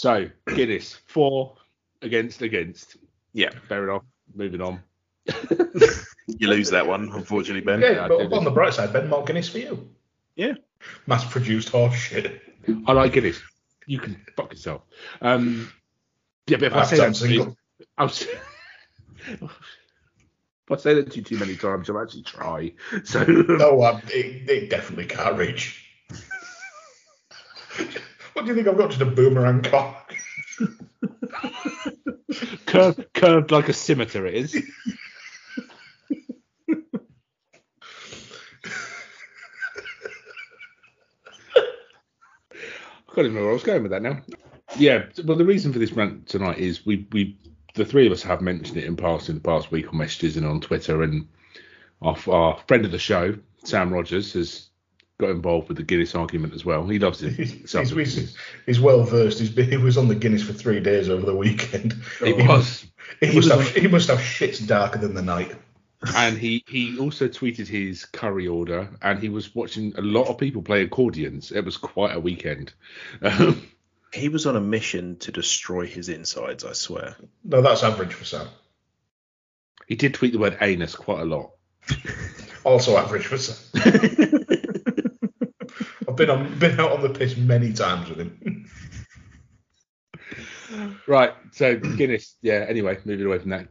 [0.01, 1.57] So Guinness four
[2.01, 2.97] against against.
[3.33, 4.01] Yeah, Fair enough.
[4.33, 4.81] Moving on.
[6.25, 7.81] you lose that one, unfortunately, Ben.
[7.81, 9.87] Yeah, but on the bright side, Ben More Guinness for you.
[10.35, 10.53] Yeah.
[11.07, 12.41] Mass produced horse shit.
[12.85, 13.41] I like Guinness.
[13.87, 14.83] You can fuck yourself.
[15.21, 15.71] Um,
[16.47, 17.57] yeah, but if I Half say time that, single.
[17.97, 18.21] I was,
[19.27, 19.41] if
[20.69, 22.73] I say that to you too many times, I'll actually try.
[23.03, 25.85] So No, um, it, it definitely can't reach.
[28.33, 28.91] what do you think I've got?
[28.91, 30.13] to the boomerang cock?
[32.65, 34.55] curved, curved like a scimitar, it is.
[43.11, 44.21] I can't even know where I was going with that now.
[44.77, 47.37] Yeah, well, the reason for this rant tonight is we we
[47.73, 50.37] the three of us have mentioned it in past in the past week on messages
[50.37, 51.27] and on Twitter, and
[52.01, 54.69] our, our friend of the show, Sam Rogers, has
[55.17, 56.87] got involved with the Guinness argument as well.
[56.87, 57.33] He loves it.
[57.33, 59.39] He's, he's, he's well versed.
[59.39, 61.93] He's been, he was on the Guinness for three days over the weekend.
[62.23, 62.85] He was.
[63.19, 65.53] He, He must was have he must have shits darker than the night.
[66.15, 70.37] And he he also tweeted his curry order and he was watching a lot of
[70.37, 72.73] people play accordions it was quite a weekend
[73.21, 73.61] um,
[74.13, 77.15] He was on a mission to destroy his insides, I swear.
[77.45, 78.47] No, that's average for Sam.
[79.87, 81.51] he did tweet the word anus quite a lot
[82.63, 83.55] Also average for Sam.
[86.07, 88.67] I've been on been out on the piss many times with him.
[91.07, 93.67] right so guinness yeah anyway moving away from that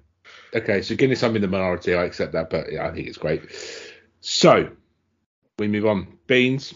[0.54, 3.18] okay so guinness i'm in the minority i accept that but yeah, i think it's
[3.18, 3.42] great
[4.20, 4.68] so
[5.58, 6.74] we move on beans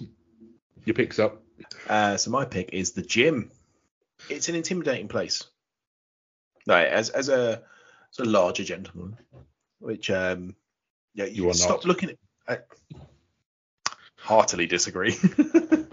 [0.85, 1.41] your picks up
[1.89, 3.51] Uh, so my pick is the gym.
[4.29, 5.45] It's an intimidating place.
[6.67, 7.63] No, as as a
[8.11, 9.17] as a larger gentleman,
[9.79, 10.57] which um,
[11.15, 11.85] yeah, you, You are stop not.
[11.85, 12.17] looking at.
[12.49, 12.59] I
[14.17, 15.17] heartily disagree.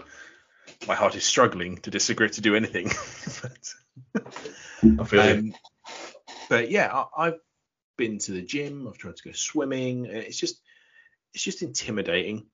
[0.88, 2.88] My heart is struggling to disagree to do anything.
[3.42, 3.74] but,
[5.00, 5.38] I feel you.
[5.38, 5.54] um,
[6.48, 7.40] but yeah, I, I've
[8.02, 8.88] been to the gym.
[8.88, 10.06] I've tried to go swimming.
[10.06, 10.60] Uh, it's just
[11.32, 12.46] it's just intimidating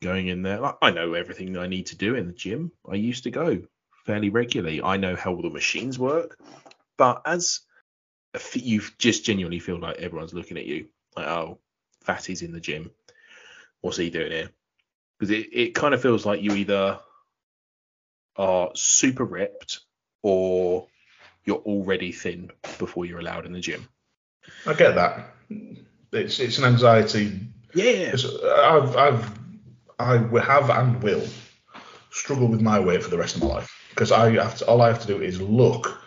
[0.00, 0.60] going in there.
[0.60, 2.70] Like, I know everything I need to do in the gym.
[2.88, 3.62] I used to go
[4.06, 4.80] fairly regularly.
[4.80, 6.38] I know how all the machines work.
[6.96, 7.60] But as
[8.54, 11.58] you just genuinely feel like everyone's looking at you, like, oh,
[12.02, 12.92] Fatty's in the gym.
[13.80, 14.50] What's he doing here?
[15.18, 17.00] Because it, it kind of feels like you either
[18.36, 19.80] are super ripped
[20.22, 20.86] or
[21.44, 23.88] you're already thin before you're allowed in the gym.
[24.66, 25.34] I get that.
[26.12, 27.40] It's it's an anxiety.
[27.74, 28.14] Yeah.
[28.56, 29.38] I've I've
[29.98, 31.26] I have and will
[32.10, 34.80] struggle with my weight for the rest of my life because I have to, all
[34.80, 36.00] I have to do is look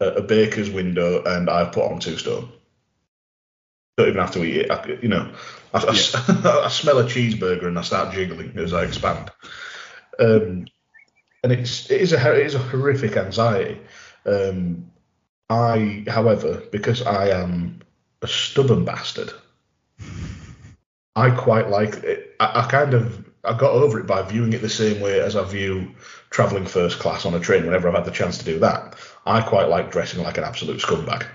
[0.00, 2.50] at a baker's window and I've put on two stone.
[3.96, 4.70] Don't even have to eat it.
[4.70, 5.32] I, you know,
[5.74, 9.30] I, I, I smell a cheeseburger and I start jiggling as I expand.
[10.18, 10.66] Um,
[11.42, 13.80] and it's it is a it is a horrific anxiety.
[14.26, 14.90] Um,
[15.50, 17.82] I, however, because I am
[18.22, 19.32] a stubborn bastard,
[21.16, 22.36] I quite like it.
[22.38, 25.34] I, I kind of I got over it by viewing it the same way as
[25.34, 25.94] I view
[26.30, 28.96] travelling first class on a train whenever I've had the chance to do that.
[29.26, 31.26] I quite like dressing like an absolute scumbag.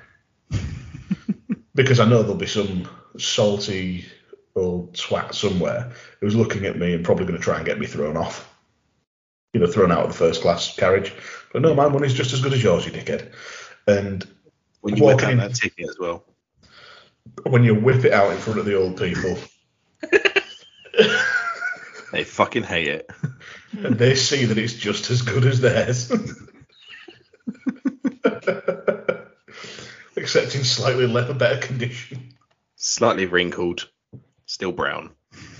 [1.76, 2.88] because I know there'll be some
[3.18, 4.06] salty
[4.56, 5.92] old twat somewhere
[6.22, 8.52] who's looking at me and probably going to try and get me thrown off.
[9.54, 11.14] You know, thrown out of the first class carriage.
[11.52, 13.32] But no, my money's just as good as yours, you dickhead.
[13.88, 14.26] And
[14.82, 16.24] When you whip out in- that ticket as well.
[17.44, 19.38] when you whip it out in front of the old people
[22.12, 23.10] They fucking hate it.
[23.74, 26.10] and they see that it's just as good as theirs.
[30.16, 32.34] Except in slightly le- better condition.
[32.78, 33.90] Slightly wrinkled,
[34.46, 35.10] still brown.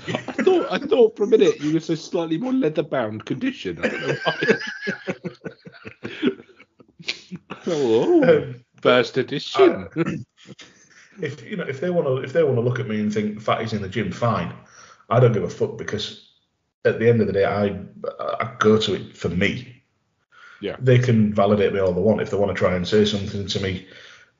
[0.08, 3.80] I thought I thought for a minute you were so slightly more leather bound condition.
[3.84, 4.44] I don't know why.
[7.68, 9.88] oh, Um, first edition.
[11.22, 13.14] if you know if they want to if they want to look at me and
[13.14, 14.54] think fatty's in the gym, fine.
[15.10, 16.32] I don't give a fuck because
[16.84, 17.80] at the end of the day, I
[18.20, 19.84] I go to it for me.
[20.62, 20.78] Yeah.
[20.80, 23.48] They can validate me all they want if they want to try and say something
[23.48, 23.88] to me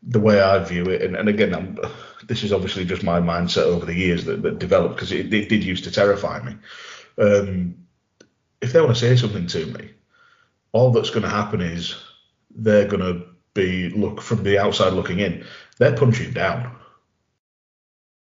[0.02, 1.02] the way I view it.
[1.02, 1.78] And, and again, I'm,
[2.28, 5.50] this is obviously just my mindset over the years that, that developed because it, it
[5.50, 6.56] did used to terrify me.
[7.18, 7.76] Um,
[8.62, 9.92] if they want to say something to me,
[10.72, 11.96] all that's going to happen is
[12.56, 15.46] they're going to be look from the outside looking in.
[15.78, 16.76] They're punching down.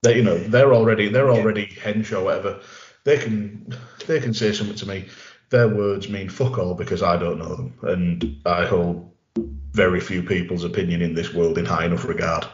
[0.03, 2.61] They, you know, they're already they're already hench or whatever.
[3.03, 3.75] They can
[4.07, 5.07] they can say something to me.
[5.49, 9.11] Their words mean fuck all because I don't know them, and I hold
[9.73, 12.45] very few people's opinion in this world in high enough regard.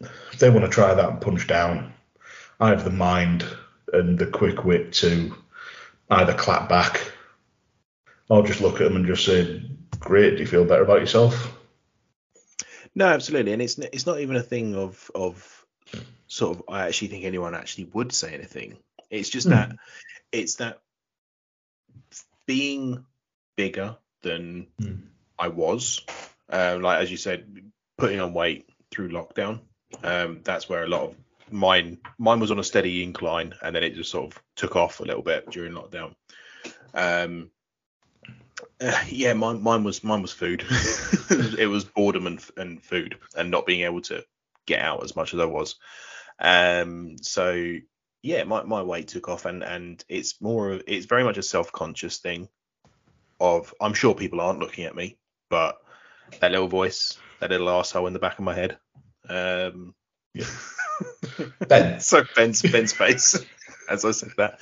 [0.00, 1.92] If they want to try that and punch down,
[2.60, 3.44] I have the mind
[3.92, 5.34] and the quick wit to
[6.10, 7.12] either clap back
[8.28, 9.62] or just look at them and just say,
[10.00, 11.52] "Great, do you feel better about yourself?"
[12.94, 15.66] No, absolutely, and it's it's not even a thing of of
[16.26, 16.62] sort of.
[16.68, 18.78] I actually think anyone actually would say anything.
[19.10, 19.52] It's just Hmm.
[19.52, 19.76] that
[20.32, 20.80] it's that
[22.46, 23.04] being
[23.56, 24.94] bigger than Hmm.
[25.38, 26.04] I was,
[26.48, 29.60] um, like as you said, putting on weight through lockdown.
[30.02, 31.16] Um, that's where a lot of
[31.50, 35.00] mine mine was on a steady incline, and then it just sort of took off
[35.00, 36.14] a little bit during lockdown.
[36.94, 37.50] Um,
[38.80, 40.64] uh, yeah, mine, mine was mine was food.
[41.58, 44.24] it was boredom and, and food, and not being able to
[44.66, 45.76] get out as much as I was.
[46.38, 47.76] Um, so
[48.22, 51.42] yeah, my, my weight took off, and and it's more of it's very much a
[51.42, 52.48] self conscious thing.
[53.38, 55.18] Of I'm sure people aren't looking at me,
[55.50, 55.76] but
[56.40, 58.78] that little voice, that little asshole in the back of my head.
[59.28, 59.94] Um,
[60.34, 60.46] yeah.
[61.68, 63.36] Ben, so Ben's Ben's face
[63.88, 64.60] as I said that.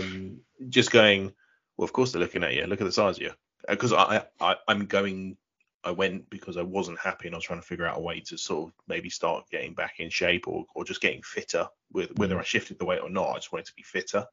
[0.00, 1.32] Um, just going,
[1.80, 2.66] well, of course they're looking at you.
[2.66, 3.30] Look at the size of you.
[3.66, 5.38] Because I, I I'm going.
[5.82, 8.20] I went because I wasn't happy and I was trying to figure out a way
[8.26, 11.66] to sort of maybe start getting back in shape or, or just getting fitter.
[11.90, 14.26] With whether I shifted the weight or not, I just wanted to be fitter.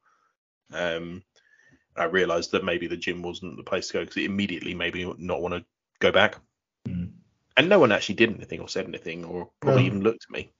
[0.73, 1.23] Um,
[1.95, 4.95] I realised that maybe the gym wasn't the place to go because it immediately made
[4.95, 5.63] me not want to
[5.99, 6.37] go back.
[6.85, 7.13] Mm.
[7.55, 9.87] And no one actually did anything or said anything or probably No.
[9.87, 10.51] even looked at me.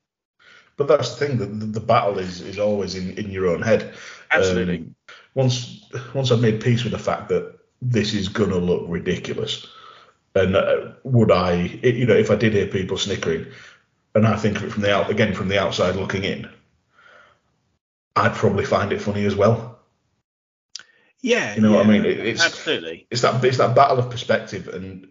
[0.77, 1.37] But that's the thing.
[1.39, 3.93] that the, the battle is is always in, in your own head.
[4.31, 4.77] Absolutely.
[4.77, 4.95] Um,
[5.33, 9.67] once once I've made peace with the fact that this is gonna look ridiculous,
[10.35, 13.47] and uh, would I, it, you know, if I did hear people snickering,
[14.15, 16.47] and I think of it from the out again from the outside looking in,
[18.15, 19.79] I'd probably find it funny as well.
[21.21, 22.05] Yeah, You know what I mean?
[22.05, 23.07] It- it's- absolutely.
[23.09, 25.07] It's that it's that battle of perspective and.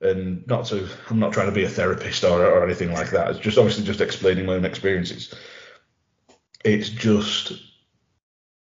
[0.00, 3.30] And not to, I'm not trying to be a therapist or, or anything like that.
[3.30, 5.34] It's just obviously just explaining my own experiences.
[6.64, 7.52] It's just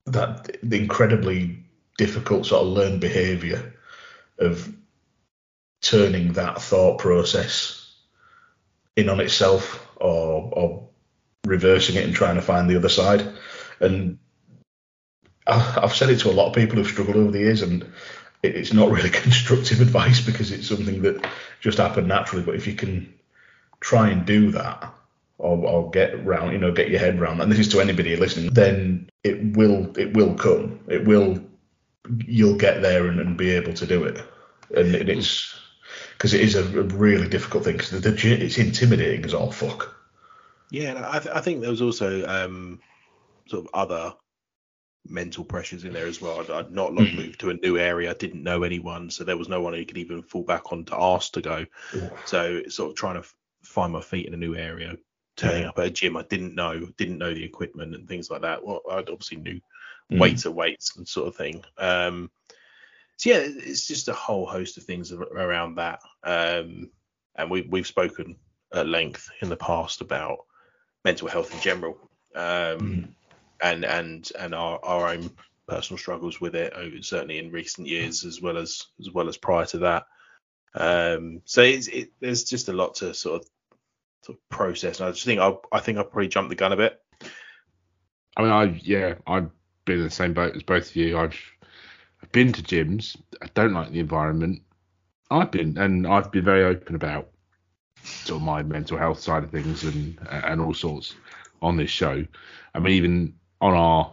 [0.07, 1.65] that the incredibly
[1.97, 3.75] difficult sort of learned behavior
[4.39, 4.75] of
[5.81, 7.95] turning that thought process
[8.97, 10.89] in on itself or or
[11.47, 13.33] reversing it and trying to find the other side.
[13.81, 14.19] And
[15.47, 17.91] I've said it to a lot of people who've struggled over the years, and
[18.43, 21.27] it's not really constructive advice because it's something that
[21.61, 22.45] just happened naturally.
[22.45, 23.13] But if you can
[23.81, 24.93] try and do that,
[25.39, 28.15] or, or get round, you know, get your head round, and this is to anybody
[28.17, 30.79] listening, then it will it will come.
[30.89, 31.43] It will
[32.27, 34.23] you'll get there and, and be able to do it.
[34.75, 35.59] And it, it's
[36.13, 39.97] because it is a, really difficult thing because it's intimidating as all fuck.
[40.71, 42.81] Yeah, I, th- I think there was also um,
[43.47, 44.15] sort of other
[45.09, 46.41] mental pressures in there as well.
[46.41, 48.11] I'd, I'd not long moved to a new area.
[48.11, 50.85] I didn't know anyone, so there was no one who could even fall back on
[50.87, 51.67] to ask to go.
[52.25, 53.29] So sort of trying to
[53.63, 54.97] find my feet in a new area,
[55.37, 55.71] turning Yeah.
[55.71, 58.65] up at a gym I didn't know, didn't know the equipment and things like that.
[58.65, 59.61] Well, I obviously knew
[60.11, 60.19] Mm.
[60.21, 61.65] weights are weights and sort of thing.
[61.79, 62.31] Um,
[63.17, 66.01] so yeah, it's just a whole host of things around that.
[66.23, 66.91] Um,
[67.37, 68.37] and we we've spoken
[68.73, 70.39] at length in the past about
[71.05, 71.99] mental health in general.
[72.35, 73.15] Um, Mm.
[73.63, 75.31] And and and our, our own
[75.69, 79.37] personal struggles with it, uh, certainly in recent years as well as as well as
[79.37, 80.07] prior to that.
[80.75, 83.49] Um, so it's, it, there's just a lot to sort of,
[84.23, 85.01] sort of process.
[85.01, 87.01] And I just think I I think I probably jumped the gun a bit.
[88.37, 89.51] I mean, I yeah, I've
[89.85, 91.19] been in the same boat as both of you.
[91.19, 91.39] I've
[92.23, 93.17] I've been to gyms.
[93.41, 94.63] I don't like the environment.
[95.31, 97.29] I've been and I've been very open about
[98.03, 101.15] sort of my mental health side of things and and all sorts
[101.61, 102.25] on this show.
[102.75, 104.13] I mean, even on our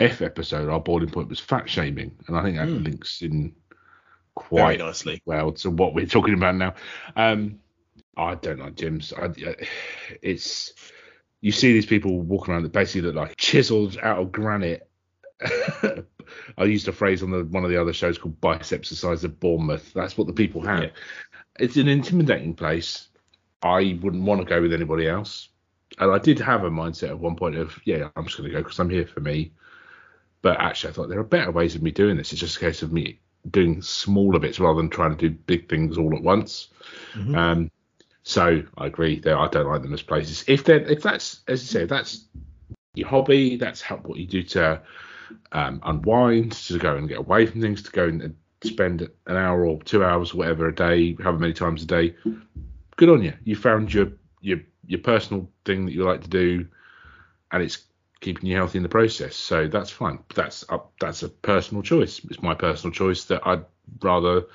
[0.00, 2.84] F episode, our boiling point was fat shaming, and I think that Mm.
[2.84, 3.54] links in Very
[4.34, 5.22] quite nicely.
[5.24, 6.74] well to what we're talking about now.
[7.16, 7.60] Um,
[8.16, 9.12] I don't like gyms.
[9.16, 9.54] I,
[10.22, 10.74] it's
[11.40, 14.86] you see these people walking around that basically look like chiseled out of granite.
[16.58, 19.24] I used a phrase on the one of the other shows called biceps the size
[19.24, 19.92] of Bournemouth.
[19.94, 20.82] That's what the people have.
[20.84, 20.90] Yeah.
[21.58, 23.08] It's an intimidating place.
[23.62, 25.48] I wouldn't want to go with anybody else.
[25.98, 28.54] And I did have a mindset at one point of, yeah, I'm just going to
[28.54, 29.52] go because I'm here for me.
[30.42, 32.32] But actually, I thought there are better ways of me doing this.
[32.32, 33.20] It's just a case of me
[33.50, 36.68] doing smaller bits rather than trying to do big things all at once.
[37.14, 37.36] Mhm.
[37.36, 37.70] Um,
[38.22, 40.44] so I agree that I don't like them as places.
[40.46, 42.26] If they if that's as you say, if that's
[42.94, 44.82] your hobby, that's how, what you do to
[45.52, 49.64] um, unwind, to go and get away from things, to go and spend an hour
[49.64, 52.14] or two hours, whatever a day, however many times a day.
[52.96, 53.32] Good on you.
[53.44, 54.08] You found your
[54.40, 54.60] your
[54.90, 56.66] your personal thing that you like to do,
[57.52, 57.84] and it's
[58.20, 59.36] keeping you healthy in the process.
[59.36, 60.18] So that's fine.
[60.34, 60.92] That's up.
[61.00, 62.20] That's a personal choice.
[62.24, 63.64] It's my personal choice that I'd
[64.02, 64.46] rather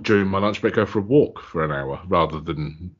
[0.00, 2.96] during my lunch break go for a walk for an hour rather than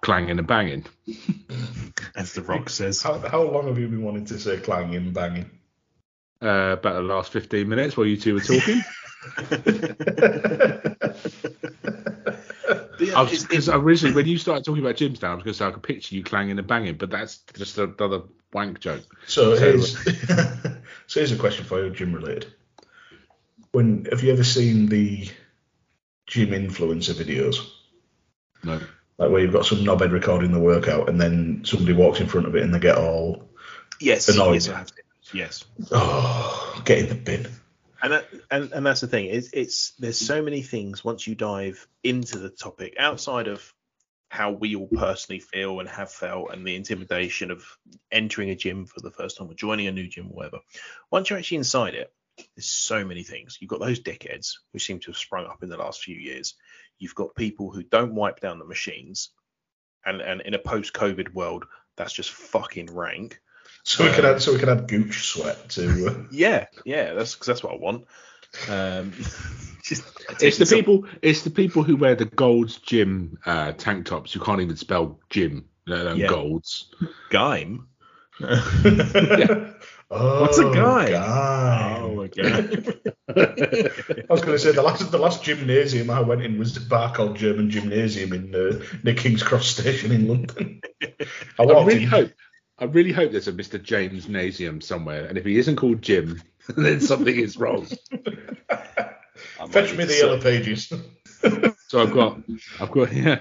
[0.00, 0.86] clanging and banging.
[2.16, 3.02] As the Rock says.
[3.02, 5.50] How, how long have you been wanting to say clanging and banging?
[6.40, 8.80] Uh, about the last 15 minutes while you two were talking.
[13.14, 15.58] I was because originally when you started talking about gyms now, I was going to
[15.58, 19.02] say I could picture you clanging and banging, but that's just another wank joke.
[19.26, 22.52] So, So- here's, uh, so here's a question for you, gym related.
[23.72, 25.28] When have you ever seen the
[26.26, 27.68] gym influencer videos?
[28.64, 28.80] No.
[29.18, 32.46] Like where you've got some knobhead recording the workout and then somebody walks in front
[32.46, 33.48] of it and they get all
[34.00, 34.54] yes, Annoyed.
[34.54, 35.64] yes, I have seen those, yes.
[35.92, 37.46] oh get in the bin.
[38.02, 41.34] And that, and and that's the thing it's it's there's so many things once you
[41.34, 43.72] dive into the topic outside of
[44.28, 47.64] how we all personally feel and have felt and the intimidation of
[48.12, 50.58] entering a gym for the first time or joining a new gym or whatever
[51.10, 52.12] once you're actually inside it
[52.56, 53.58] there's so many things.
[53.60, 56.54] You've got those dickheads who seem to have sprung up in the last few years.
[56.98, 59.30] You've got people who don't wipe down the machines
[60.04, 63.40] and and in a post-covid world that's just fucking rank
[63.82, 67.34] So we can add so we can add gooch sweat to uh, yeah yeah that's
[67.34, 68.06] because that's what i want
[68.68, 69.12] um
[69.82, 70.04] just
[70.40, 71.06] It's the some- people.
[71.22, 75.18] It's the people who wear the Gold's gym uh, tank tops who can't even spell
[75.30, 75.64] gym.
[75.86, 76.28] let alone Yeah.
[76.28, 76.94] Golds.
[77.30, 77.86] Gaim.
[78.42, 79.70] oh,
[80.42, 81.10] What's a guy?
[81.10, 81.98] guy.
[82.02, 83.04] Oh my god.
[83.36, 86.80] I was going to say the last the last gymnasium I went in was the
[86.80, 90.80] bar called German Gymnasium in uh, near King's Cross Station in London.
[91.02, 91.16] I
[91.58, 92.08] I walked really in.
[92.08, 92.30] hope.
[92.80, 93.80] I really hope there's a Mr.
[93.80, 96.42] James Nasium somewhere, and if he isn't called Jim,
[96.76, 97.86] then something is wrong.
[99.70, 100.92] Fetch me the yellow pages.
[101.88, 102.38] So I've got,
[102.80, 103.40] I've got, yeah,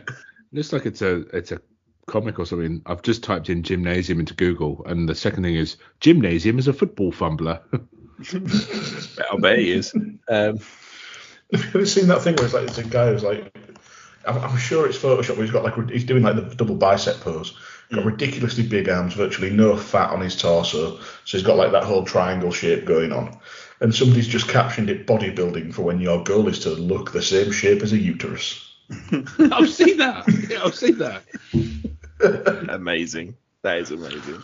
[0.52, 1.62] looks like it's a, it's a
[2.06, 2.82] comic or something.
[2.86, 6.68] I've just typed in gymnasium into Google, and the second thing is Jim Nasium is
[6.68, 7.62] a football fumbler.
[7.72, 9.94] I bet he is.
[9.96, 10.60] Um,
[11.52, 13.56] Have you ever seen that thing where it's like it's a guy who's like,
[14.28, 17.22] I'm, I'm sure it's Photoshop, where he's got like he's doing like the double bicep
[17.22, 17.58] pose,
[17.92, 18.08] got hmm.
[18.08, 22.04] ridiculously big arms, virtually no fat on his torso, so he's got like that whole
[22.04, 23.40] triangle shape going on,
[23.82, 27.52] and somebody's just captioned it bodybuilding for when your goal is to look the same
[27.52, 28.66] shape as a uterus.
[29.12, 30.26] I've seen that.
[30.50, 31.24] Yeah, I've seen that.
[32.70, 33.36] amazing.
[33.62, 34.44] That is amazing.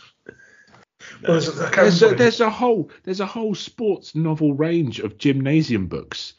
[1.21, 5.87] Well, there's, There's a, there's a whole there's a whole sports novel range of gymnasium
[5.87, 6.33] books.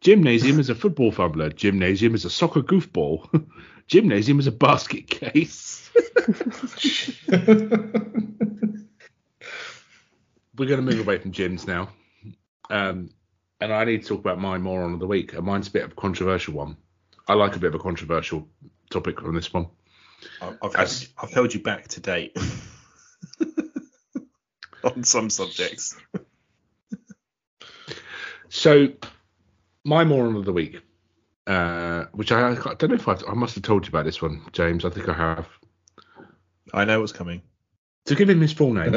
[0.00, 1.50] Jim Nasium is a football fumbler.
[1.50, 3.46] Jim Nasium is a soccer goofball.
[3.86, 5.71] Jim Nasium is a basket case.
[10.56, 11.88] We're going to move away from gyms now,
[12.70, 13.10] um,
[13.60, 15.32] and I need to talk about my moron of the week.
[15.32, 16.76] And mine's a bit of a controversial one.
[17.26, 18.48] I like a bit of a controversial
[18.90, 19.68] topic on this one.
[20.40, 22.36] I've, I've, held, I've held you back to date.
[24.84, 25.96] on some subjects.
[28.48, 28.88] So,
[29.84, 30.80] my moron of the week,
[31.46, 34.20] uh, which I, I don't know if I've, I must have told you about this
[34.20, 34.84] one, James.
[34.84, 35.48] I think I have.
[36.72, 37.42] I know what's coming.
[38.06, 38.94] To give him his full name,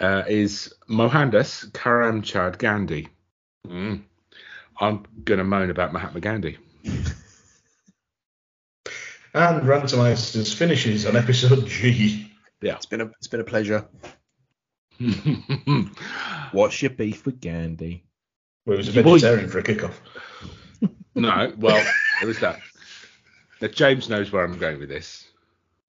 [0.00, 3.08] Uh, is Mohandas Karamchand Gandhi.
[3.68, 4.02] Mm.
[4.80, 6.58] I'm going to moan about Mahatma Gandhi.
[9.34, 12.30] And Rantermeisters finishes on episode G.
[12.60, 13.86] Yeah, it's been a it's been a pleasure.
[16.52, 18.04] What's your beef with Gandhi?
[18.64, 19.94] Where he was a Your boy- vegetarian for a kickoff.
[21.14, 21.82] no, well,
[22.22, 22.60] it was that.
[23.62, 25.26] Now, James knows where I'm going with this.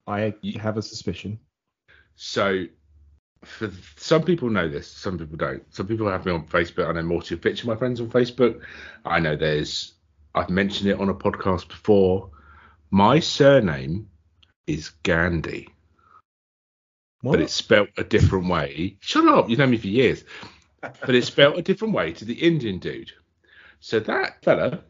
[0.06, 1.38] I have a suspicion.
[2.16, 2.66] So,
[3.42, 5.62] for some people know this, some people don't.
[5.74, 6.88] Some people have me on Facebook.
[6.88, 8.60] I know Morty Picture, my friends on Facebook.
[9.04, 9.94] I know there's.
[10.34, 12.30] I've mentioned it on a podcast before.
[12.90, 14.08] My surname
[14.66, 15.68] is Gandhi,
[17.22, 18.96] but it's spelt a different way.
[19.00, 19.48] Shut up!
[19.50, 20.24] You know me for years.
[20.80, 23.10] But it's spelt a different way to the Indian dude.
[23.80, 24.80] So that fella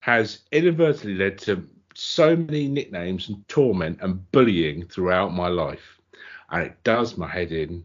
[0.00, 6.00] has inadvertently led to so many nicknames and torment and bullying throughout my life
[6.50, 7.84] and it does my head in.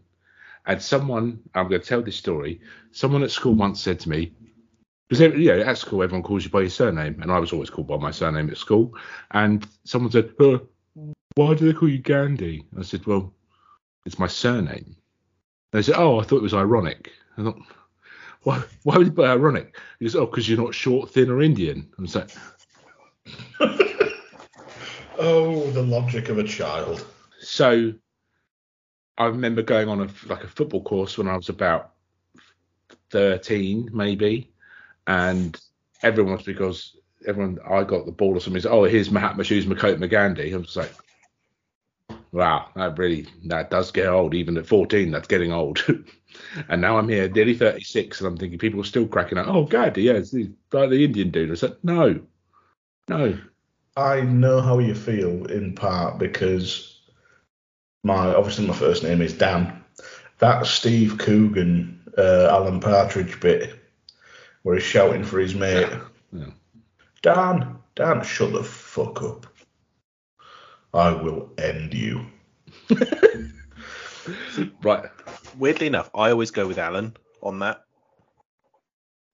[0.66, 2.60] And someone, I'm going to tell this story.
[2.90, 4.32] Someone at school once said to me,
[5.08, 7.70] because you know at school everyone calls you by your surname, and I was always
[7.70, 8.92] called by my surname at school.
[9.30, 13.32] And someone said, "Why do they call you Gandhi?" I said, "Well,
[14.04, 14.96] it's my surname."
[15.70, 17.60] They said, "Oh, I thought it was ironic." I thought,
[18.42, 18.64] "Why?
[18.82, 21.88] Why would you put ironic?" He goes, "Oh, because you're not short, thin, or Indian."
[21.96, 22.30] I was like,
[25.18, 27.06] Oh, the logic of a child.
[27.40, 27.94] So
[29.16, 31.92] I remember going on a like a football course when I was about
[33.10, 34.50] 13 maybe
[35.06, 35.58] and
[36.02, 36.96] everyone was because
[37.26, 40.56] everyone I got the ball or something said, oh here's Mahatma shoes Makota Gandhi I
[40.58, 40.92] was like
[42.32, 44.34] wow that really that does get old.
[44.34, 45.84] Even at 14 that's getting old.
[46.68, 49.46] And now I'm here nearly 36 and I'm thinking people are still cracking up.
[49.48, 51.50] Oh Gandhi yeah it's like the Indian dude.
[51.50, 52.20] I said no
[53.08, 53.38] no
[53.96, 57.00] I know how you feel in part because
[58.04, 59.82] my obviously my first name is Dan.
[60.38, 63.74] That Steve Coogan, uh, Alan Partridge bit
[64.62, 65.88] where he's shouting for his mate,
[66.32, 66.50] Yeah.
[67.22, 69.46] Dan, Dan, shut the fuck up.
[70.92, 72.26] I will end you.
[74.82, 75.04] right
[75.56, 77.85] Weirdly enough, I always go with Alan on that.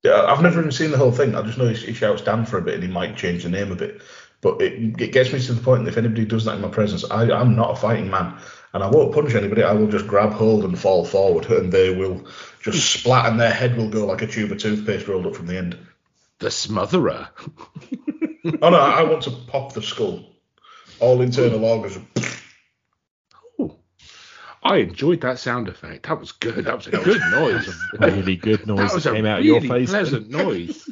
[0.03, 1.35] Yeah, I've never even seen the whole thing.
[1.35, 3.49] I just know he, he shouts Dan for a bit and he might change the
[3.49, 4.03] name a bit.
[4.41, 6.69] But it, it gets me to the point that if anybody does that in my
[6.69, 8.37] presence, I, I'm not a fighting man.
[8.75, 9.63] And I won't punch anybody.
[9.63, 12.27] I will just grab hold and fall forward, and they will
[12.63, 13.01] just hmm.
[13.01, 15.59] splat, and their head will go like a tube of toothpaste rolled up from the
[15.59, 15.79] end.
[16.39, 17.29] the smotherer
[18.63, 20.25] Oh no, I want to pop the skull.
[20.99, 21.65] All internal hmm.
[21.65, 21.99] organs.
[24.65, 26.07] I enjoyed that sound effect.
[26.07, 26.65] That was good.
[26.65, 27.69] That was a good noise.
[27.99, 29.91] Really good noise that that, was a came out really of your face.
[29.91, 30.89] pleasant noise.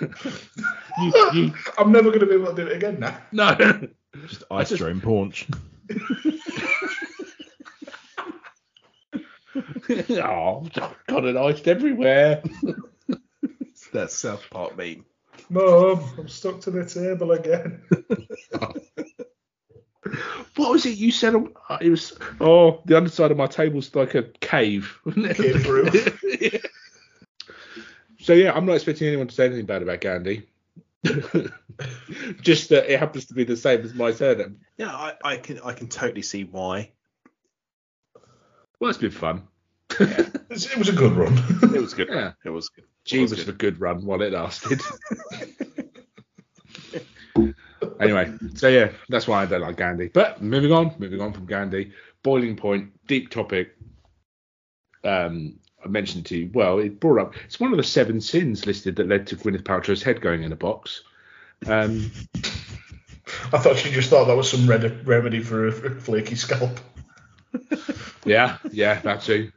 [0.00, 3.18] you, you, I'm never going to be able to do it again now.
[3.32, 3.54] no.
[4.26, 5.46] Just ice just- drone paunch.
[10.10, 10.66] oh,
[11.06, 12.42] got it iced everywhere.
[13.60, 15.04] It's that South Park meme.
[15.48, 17.82] Mum, I'm stuck to the table again.
[20.56, 21.34] What was it you said?
[21.34, 24.98] uh, It was oh, the underside of my table's like a cave.
[25.14, 26.22] Cave roof.
[26.40, 26.58] Yeah.
[28.18, 30.48] So yeah, I'm not expecting anyone to say anything bad about Gandhi.
[32.40, 34.58] Just that it happens to be the same as my surname.
[34.78, 36.90] Yeah, I, I can I can totally see why.
[38.80, 39.46] Well, it's been fun.
[40.00, 41.34] It's- It was a good run.
[41.72, 42.08] It was good.
[42.10, 42.32] Yeah.
[42.44, 42.84] It was good.
[43.04, 43.58] Gee, It was was a good.
[43.58, 44.80] good run while it lasted.
[48.00, 50.08] anyway, so yeah, that's why I don't like Gandhi.
[50.08, 51.92] But moving on, moving on from Gandhi,
[52.22, 53.76] boiling point, deep topic.
[55.04, 56.50] Um, I mentioned to you.
[56.52, 57.34] Well, it brought up.
[57.44, 60.52] It's one of the seven sins listed that led to Gwyneth Paltrow's head going in
[60.52, 61.02] a box.
[61.66, 62.10] Um,
[63.52, 66.80] I thought she just thought that was some red- remedy for a, a flaky scalp.
[68.24, 69.52] yeah, yeah, that too.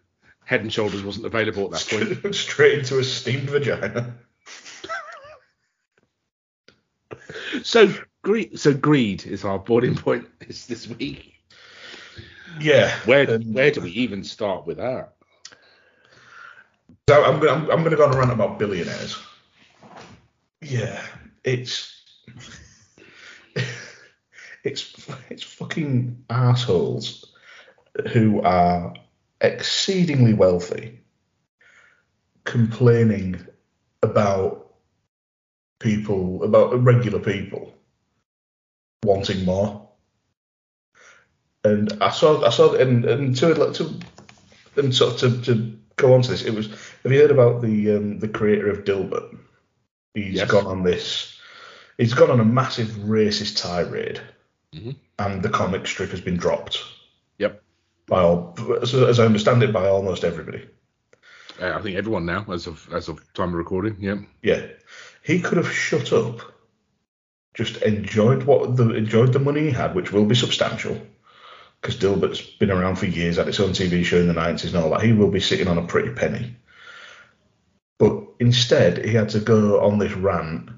[0.46, 2.36] Head and Shoulders wasn't available at that point.
[2.36, 4.16] Straight into a steamed vagina.
[7.64, 11.36] So greed, so greed is our boiling point this this week.
[12.60, 12.92] Yeah.
[13.06, 15.14] Where um, where do we even start with that?
[17.08, 19.18] So I'm gonna I'm, I'm gonna go on a rant about billionaires.
[20.62, 21.02] Yeah,
[21.44, 22.04] it's
[24.64, 27.34] it's it's fucking assholes
[28.12, 28.94] who are
[29.42, 31.00] exceedingly wealthy
[32.44, 33.46] complaining
[34.04, 34.69] about
[35.80, 37.74] people about regular people
[39.04, 39.88] wanting more.
[41.64, 44.00] and I saw I saw and and to to
[44.78, 46.68] and sort of to, to go on to this, it was.
[47.04, 49.38] Have you heard about the um, the creator of Dilbert?
[50.14, 50.50] He's Yes.
[50.52, 51.38] gone on this.
[51.98, 54.22] He's gone on a massive racist tirade,
[54.74, 54.96] Mhm.
[55.18, 56.80] and the comic strip has been dropped
[57.40, 57.62] Yep.
[58.08, 60.66] by all, as, as I understand it, by almost everybody.
[61.62, 63.98] Uh, I think everyone now, as of as of time of recording.
[64.00, 64.20] Yep.
[64.44, 64.66] Yeah,
[65.24, 66.42] he could have shut up,
[67.54, 71.00] just enjoyed what the enjoyed the money he had, which will be substantial,
[71.82, 74.84] because Dilbert's been around for years, had its own TV show in the nineties and
[74.84, 75.02] all that.
[75.02, 76.56] He will be sitting on a pretty penny.
[77.98, 80.70] But instead, he had to go on this rant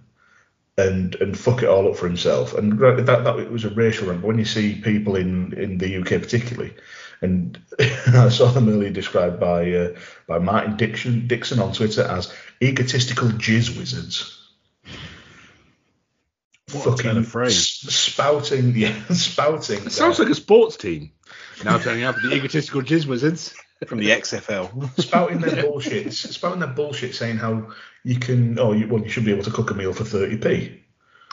[0.78, 2.54] and and fuck it all up for himself.
[2.54, 4.22] And that that was a racial rant.
[4.22, 6.74] But when you see people in in the UK particularly,
[7.22, 9.96] and I saw them earlier described by uh,
[10.28, 14.38] by Martin Dixon Dixon on Twitter as egotistical jizz wizards.
[16.72, 17.58] What a of phrase.
[17.58, 19.86] spouting, yeah, spouting.
[19.86, 21.12] It sounds like a sports team.
[21.66, 23.54] Now turning up the egotistical jizz wizards.
[23.88, 25.00] from the XFL.
[25.02, 27.72] spouting their bullshit, spouting their bullshit, saying how
[28.04, 30.38] you can, oh, you, well, you should be able to cook a meal for thirty
[30.38, 30.81] p.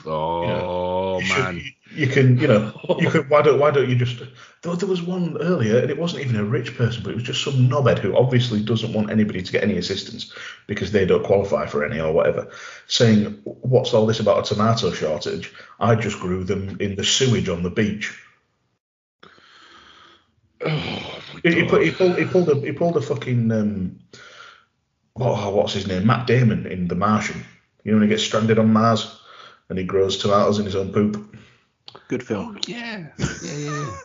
[0.07, 1.62] Oh You should- man.
[1.94, 3.28] you can, you know, you could.
[3.30, 4.22] Why don't, why don't you just?
[4.62, 7.24] Though there was one earlier, and it wasn't even a rich person, but it was
[7.24, 10.32] just some knobhead who obviously doesn't want anybody to get any assistance
[10.66, 12.51] because they don't qualify for any or whatever,
[12.86, 15.53] saying, "What's all this about a tomato shortage?
[15.80, 18.16] I just grew them in the sewage on the beach."
[20.64, 23.99] Oh He, he, put, he pulled, he pulled a, he pulled a fucking, um,
[25.16, 26.07] oh, what's his name?
[26.07, 27.44] Matt Damon in The Martian.
[27.84, 29.17] You know when he gets stranded on Mars
[29.68, 31.36] and he grows tomatoes in his own poop.
[32.08, 32.58] Good Oh film.
[32.66, 33.08] yeah.
[33.18, 33.96] Yeah, yeah, yeah.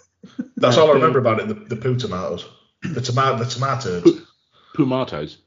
[0.58, 1.48] That's all I remember about it.
[1.48, 2.46] The, the poo tomatoes,
[2.82, 4.22] the tomato, the tomatoes.
[4.76, 5.38] Pumatos.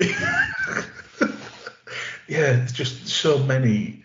[2.26, 4.02] Yeah, it's just so many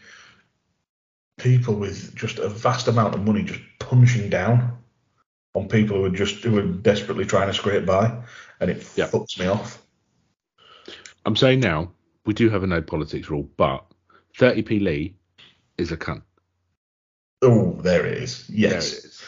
[1.37, 4.77] people with just a vast amount of money just punching down
[5.55, 8.21] on people who are just who are desperately trying to scrape by,
[8.59, 9.07] and it Yeah.
[9.07, 9.81] fucks me off.
[11.25, 11.91] I'm saying now,
[12.25, 13.85] we do have a no politics rule, but
[14.37, 15.15] 30p Lee
[15.79, 16.23] is a cunt.
[17.41, 18.47] Oh, there it is.
[18.47, 18.93] There Yes.
[18.93, 19.23] it is.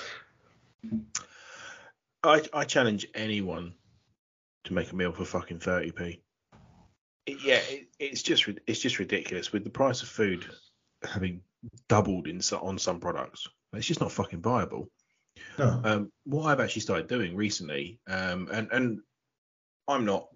[2.23, 3.73] I, I challenge anyone
[4.65, 6.19] to make a meal for fucking 30p.
[7.27, 10.45] Yeah, it, it's just it's just ridiculous with the price of food
[11.03, 11.41] having
[11.87, 13.47] doubled in so, on some products.
[13.73, 14.89] It's just not fucking viable.
[15.57, 15.81] No.
[15.83, 18.99] Um, what I've actually started doing recently, um, and and
[19.87, 20.27] I'm not,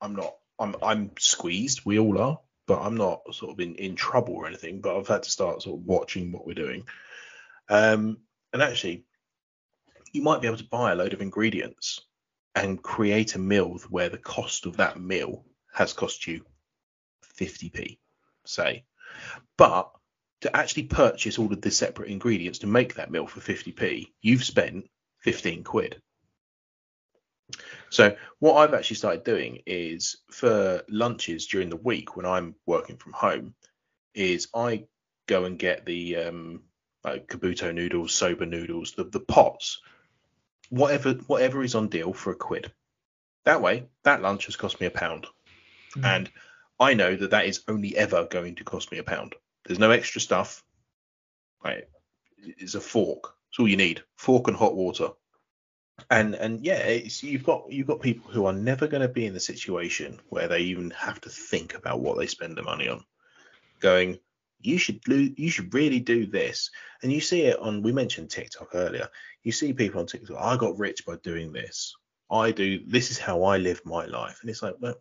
[0.00, 1.80] I'm not, I'm I'm squeezed.
[1.84, 4.80] We all are, but I'm not sort of in in trouble or anything.
[4.80, 6.84] But I've had to start sort of watching what we're doing.
[7.68, 8.18] Um,
[8.52, 9.04] and actually,
[10.12, 12.00] you might be able to buy a load of ingredients
[12.54, 16.44] and create a meal where the cost of that meal has cost you
[17.38, 17.98] 50p,
[18.44, 18.84] say,
[19.56, 19.90] but
[20.42, 24.44] to actually purchase all of the separate ingredients to make that meal for 50p, you've
[24.44, 24.84] spent
[25.20, 26.02] 15 quid.
[27.92, 32.96] So what I've actually started doing is for lunches during the week when I'm working
[32.96, 33.54] from home,
[34.14, 34.86] is I
[35.26, 36.62] go and get the um,
[37.04, 39.82] like kabuto noodles, soba noodles, the, the pots,
[40.70, 42.72] whatever whatever is on deal for a quid.
[43.44, 45.26] That way, that lunch has cost me a pound,
[45.94, 46.04] Mm.
[46.16, 46.32] and
[46.80, 49.34] I know that that is only ever going to cost me a pound.
[49.66, 50.64] There's no extra stuff.
[51.62, 51.84] Right,
[52.38, 53.34] it's a fork.
[53.50, 54.02] It's all you need.
[54.16, 55.10] Fork and hot water.
[56.10, 59.26] And and yeah, it's, you've got you've got people who are never going to be
[59.26, 62.88] in the situation where they even have to think about what they spend the money
[62.88, 63.04] on.
[63.80, 64.18] Going,
[64.60, 66.70] you should lo- you should really do this.
[67.02, 67.82] And you see it on.
[67.82, 69.08] We mentioned TikTok earlier.
[69.42, 70.36] You see people on TikTok.
[70.40, 71.94] I got rich by doing this.
[72.30, 72.80] I do.
[72.86, 74.38] This is how I live my life.
[74.40, 74.94] And it's like, well,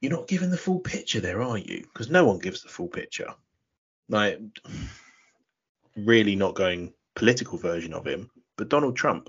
[0.00, 1.82] you're not giving the full picture there, are you?
[1.82, 3.32] Because no one gives the full picture.
[4.08, 4.40] Like,
[5.96, 8.30] really not going political version of him,
[8.62, 9.28] but Donald Trump,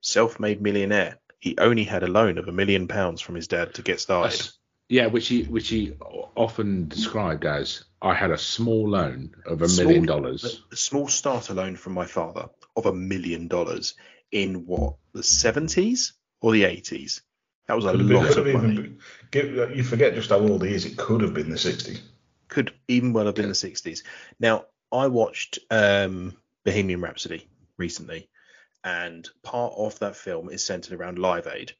[0.00, 1.18] self-made millionaire.
[1.38, 4.32] He only had a loan of a million pounds from his dad to get started.
[4.32, 4.56] That's-
[4.88, 5.92] yeah, which he which he
[6.34, 10.62] often described as I had a small loan of a Small- million dollars.
[10.70, 13.94] A, a small starter loan from my father of a million dollars
[14.32, 17.20] in what the 70s or the 80s.
[17.68, 18.74] That was a Could lot of money.
[18.76, 18.98] been-
[19.30, 20.86] give- you forget just how old he is.
[20.86, 22.00] It could have been the 60s.
[22.48, 24.02] could even well have been the 60s.
[24.40, 27.46] Now, I watched um, Bohemian Rhapsody
[27.78, 28.28] recently,
[28.84, 31.72] and part of that film is centered around Live Aid.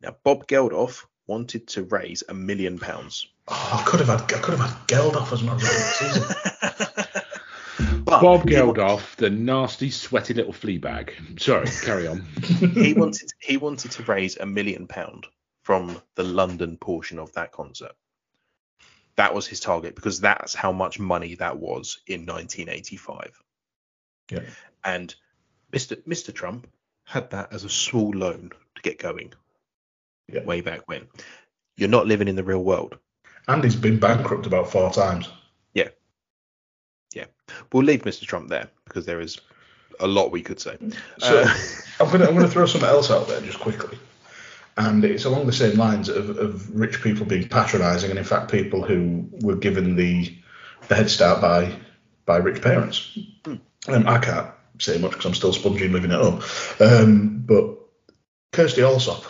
[0.00, 3.26] Now, Bob Geldof wanted to raise a million pounds.
[3.48, 6.24] Oh, I could have had I could have had Geldof as my role season.
[8.08, 11.12] But Bob he Geldof, the nasty, sweaty little flea bag.
[11.38, 12.22] Sorry, carry on.
[12.74, 15.26] he wanted he wanted to raise a million pound
[15.62, 17.92] from the London portion of that concert.
[19.16, 23.42] That was his target because that's how much money that was in 1985.
[24.30, 24.40] Yeah.
[24.82, 25.14] And
[25.72, 25.96] Mr.
[26.04, 26.32] Mr.
[26.34, 26.66] Trump
[27.04, 29.32] had that as a small loan to get going
[30.32, 30.44] Yeah.
[30.44, 31.06] way back when.
[31.76, 32.98] You're not living in the real world.
[33.46, 35.28] And he's been bankrupt about four times.
[35.74, 35.88] Yeah.
[37.14, 37.26] Yeah.
[37.72, 38.26] We'll leave Mr.
[38.26, 39.40] Trump there because there is
[40.00, 40.76] a lot we could say.
[41.18, 41.54] So Uh,
[42.00, 43.98] I'm gonna I'm gonna throw something else out there just quickly,
[44.76, 48.50] and it's along the same lines of, of rich people being patronising, and in fact
[48.50, 50.36] people who were given the
[50.88, 51.74] the head start by
[52.26, 53.18] by rich parents.
[53.46, 56.42] Um, I can't say much because I'm still spongy and living at home,
[56.80, 57.78] um, but
[58.52, 59.24] Kirsty Allsopp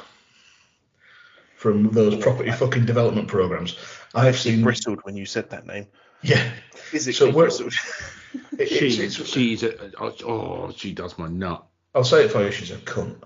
[1.57, 3.77] from those property fucking development programs.
[4.15, 5.87] I've she seen bristled when you said that name.
[6.23, 6.51] yeah.
[6.73, 7.75] Physically So we're- bristled.
[8.59, 11.65] it- She, it's- it's- she's a, oh, she does my nut.
[11.95, 13.17] I'll say it for you, she's a cunt.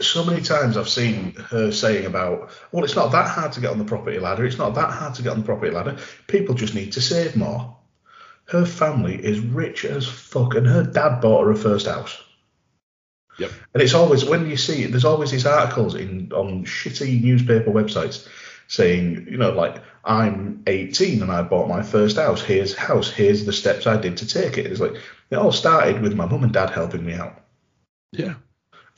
[0.00, 3.70] So many times I've seen her saying about, well, it's not that hard to get
[3.70, 4.44] on the property ladder.
[4.44, 5.96] It's not that hard to get on the property ladder.
[6.26, 7.76] People just need to save more.
[8.46, 12.22] Her family is rich as fuck, and her dad bought her a first house.
[13.38, 13.50] Yep.
[13.72, 18.28] And it's always when you see there's always these articles in on shitty newspaper websites
[18.68, 22.42] saying, you know, like I'm 18 and I bought my first house.
[22.42, 23.10] Here's house.
[23.10, 24.66] Here's the steps I did to take it.
[24.66, 24.94] It's like
[25.30, 27.42] it all started with my mum and dad helping me out
[28.12, 28.34] Yeah.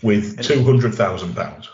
[0.02, 1.70] with two hundred thousand pounds.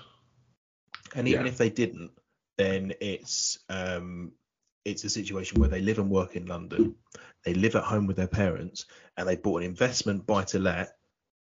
[1.15, 1.51] And even Yeah.
[1.53, 2.13] if they didn't,
[2.59, 4.33] then it's um,
[4.85, 6.95] it's a situation where they live and work in London,
[7.45, 8.87] they live at home with their parents,
[9.17, 10.97] and they bought an investment buy to let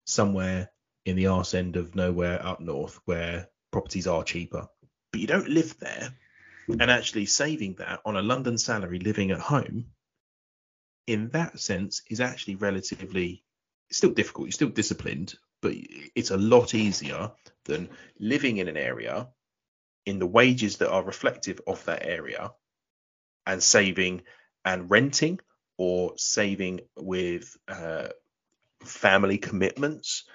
[0.05, 0.71] somewhere
[1.05, 4.67] in the arse end of nowhere up north where properties are cheaper.
[5.11, 6.13] But you don't live there,
[6.67, 9.85] and actually saving that on a London salary living at home,
[11.07, 13.43] in that sense, is actually relatively
[13.91, 14.47] still difficult.
[14.47, 15.73] You're still disciplined, but
[16.15, 17.31] it's a lot easier
[17.65, 17.89] than
[18.19, 19.27] living in an area
[20.05, 22.51] in the wages that are reflective of that area
[23.45, 24.21] and saving
[24.63, 25.39] and renting
[25.79, 28.09] or saving with uh,
[28.83, 30.25] family commitments.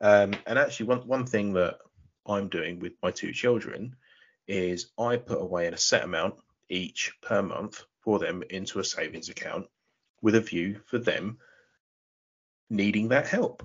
[0.00, 1.78] Um, and actually, one, one thing that
[2.26, 3.94] I'm doing with my two children
[4.48, 6.34] is I put away a set amount
[6.68, 9.66] each per month for them into a savings account
[10.20, 11.38] with a view for them
[12.68, 13.62] needing that help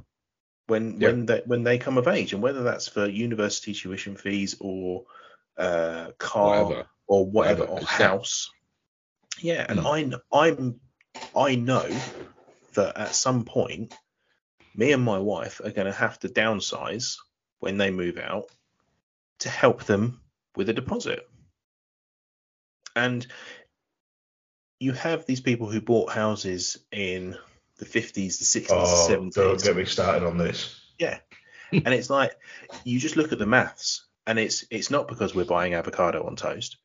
[0.68, 1.08] when Yeah.
[1.10, 5.06] when they when they come of age, and whether that's for university tuition fees or
[5.58, 6.88] uh, car Whatever.
[7.08, 8.52] or whatever, Whatever, or house.
[9.40, 9.86] Yeah, and Mm.
[9.86, 10.80] I kn- I'm
[11.36, 11.88] I know
[12.74, 13.94] that at some point,
[14.76, 17.18] me and my wife are going to have to downsize
[17.60, 18.46] when they move out
[19.40, 20.22] to help them
[20.56, 21.28] with a deposit.
[22.96, 23.26] And
[24.80, 27.38] you have these people who bought houses in
[27.78, 30.80] the 50s, the 60s, Oh, the don't 70s get me started on this.
[31.00, 31.20] Yeah.
[31.72, 32.36] and it's like
[32.84, 36.36] you just look at the maths and it's it's not because we're buying avocado on
[36.36, 36.78] toast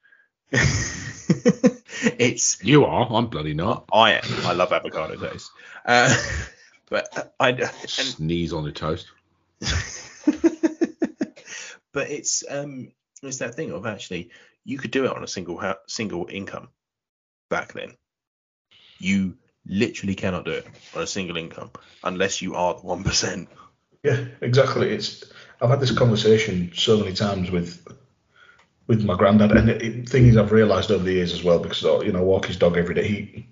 [2.19, 3.09] it's You are.
[3.11, 3.85] I'm bloody not.
[3.93, 5.51] i am i love avocado toast
[5.85, 6.15] uh,
[6.91, 9.07] but i and, Sneeze on the toast.
[11.93, 12.93] but it's um
[13.23, 14.31] it's that thing of actually
[14.65, 16.69] you could do it on a single ha- single income
[17.51, 17.95] back then
[18.99, 21.71] you literally cannot do it on a single income
[22.05, 23.49] unless you are the one percent
[24.05, 24.91] Yeah, exactly.
[24.91, 25.25] It's
[25.61, 27.85] I've had this conversation so many times with
[28.89, 31.61] with my granddad, and the it, thing is, I've realised over the years as well
[31.61, 33.09] because you know I walk his dog every day.
[33.09, 33.49] He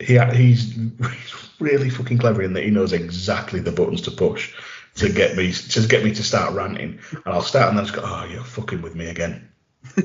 [0.00, 0.76] he he's
[1.60, 4.54] really fucking clever in that he knows exactly the buttons to push
[4.96, 7.96] to get me to get me to start ranting, and I'll start and then just
[7.96, 9.48] go, oh, you're fucking with me again.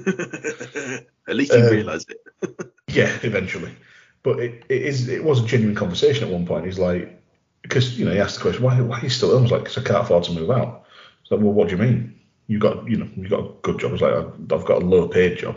[1.28, 2.18] at least you Uh, realize it
[2.88, 3.76] Yeah, eventually.
[4.24, 6.66] But it, it is it was a genuine conversation at one point.
[6.66, 7.22] He's like,
[7.62, 9.40] because you know he asked the question, why why are you still home?
[9.40, 10.86] I was like, because I can't afford to move out.
[11.22, 12.19] It's like, well, what do you mean?
[12.50, 13.90] You got you know you got a good job.
[13.90, 15.56] I was like, I've, I've got a low paid job.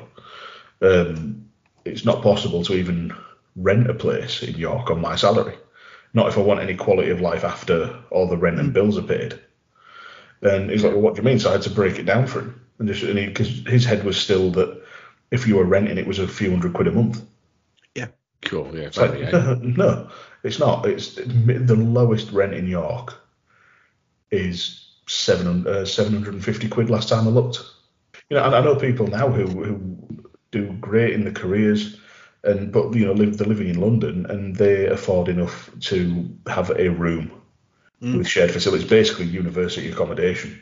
[0.82, 1.48] Um,
[1.86, 3.14] it's not possible to even
[3.56, 5.56] rent a place in York on my salary.
[6.12, 9.02] Not if I want any quality of life after all the rent and bills are
[9.02, 9.40] paid.
[10.42, 11.38] And he's like, well, what do you mean?
[11.38, 14.18] So I had to break it down for him, and just because his head was
[14.18, 14.82] still that
[15.30, 17.22] if you were renting, it was a few hundred quid a month.
[17.94, 18.08] Yeah.
[18.42, 18.70] Cool.
[18.76, 18.88] Yeah.
[18.88, 20.10] It's like, Fairly, no,
[20.42, 20.84] it's not.
[20.86, 23.14] It's the lowest rent in York
[24.30, 27.60] is seven uh, seven hundred and fifty quid last time I looked.
[28.30, 31.98] You know, and I know people now who who do great in the careers,
[32.44, 36.70] and but you know live they're living in London and they afford enough to have
[36.70, 37.30] a room
[38.02, 38.18] Mm.
[38.18, 40.60] with shared facilities, basically university accommodation,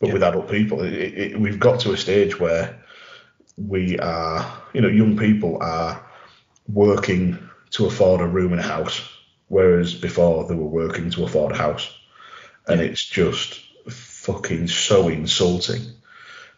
[0.00, 0.12] but Yeah.
[0.14, 0.80] with adult people.
[0.82, 2.82] It, it, it- we've got to a stage where
[3.58, 6.02] we are, you know, young people are
[6.72, 7.38] working
[7.72, 9.02] to afford a room in a house,
[9.48, 11.92] whereas before they were working to afford a house.
[12.66, 13.60] And it's just
[14.32, 15.82] fucking so insulting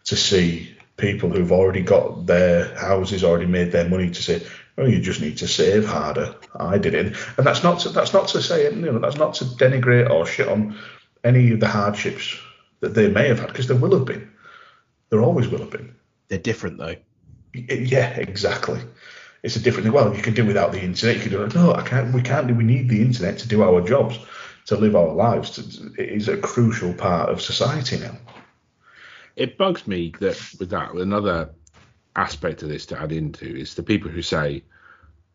[0.05, 4.45] to see people who've already got their houses, already made their money to say,
[4.77, 6.35] oh, you just need to save harder.
[6.55, 7.15] I did it.
[7.37, 10.25] And that's not to, that's not to say, you know, that's not to denigrate or
[10.25, 10.77] shit on
[11.23, 12.37] any of the hardships
[12.81, 14.29] that they may have had, because there will have been.
[15.09, 15.95] There always will have been.
[16.27, 16.95] They're different though.
[17.53, 18.81] Yeah, exactly.
[19.43, 19.93] It's a different thing.
[19.93, 21.17] Well, you can do without the internet.
[21.17, 21.55] You can do it.
[21.55, 22.13] no, I can't.
[22.13, 22.55] We can't do.
[22.55, 24.17] We need the internet to do our jobs,
[24.65, 25.51] to live our lives.
[25.51, 28.17] To, is a crucial part of society now.
[29.35, 31.49] it bugs me that with that another
[32.15, 34.63] aspect of this to add into is the people who say,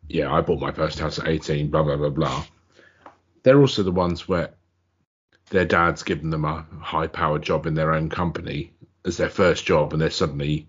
[0.09, 2.45] "Yeah, I bought my first house at 18," blah blah blah blah.
[3.43, 4.55] They're also the ones where
[5.51, 8.73] their dad's given them a high-powered job in their own company
[9.05, 10.69] as their first job, and they're suddenly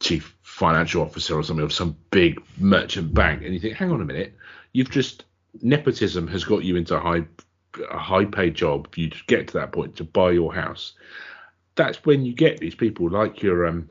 [0.00, 4.00] chief financial officer or something of some big merchant bank, and you think, "Hang on
[4.00, 4.34] a minute,
[4.72, 5.24] you've just
[5.62, 6.98] nepotism has got you into
[7.90, 8.88] a high high-paid job.
[8.96, 10.94] You just get to that point to buy your house."
[11.76, 13.88] that's when you get these people like your um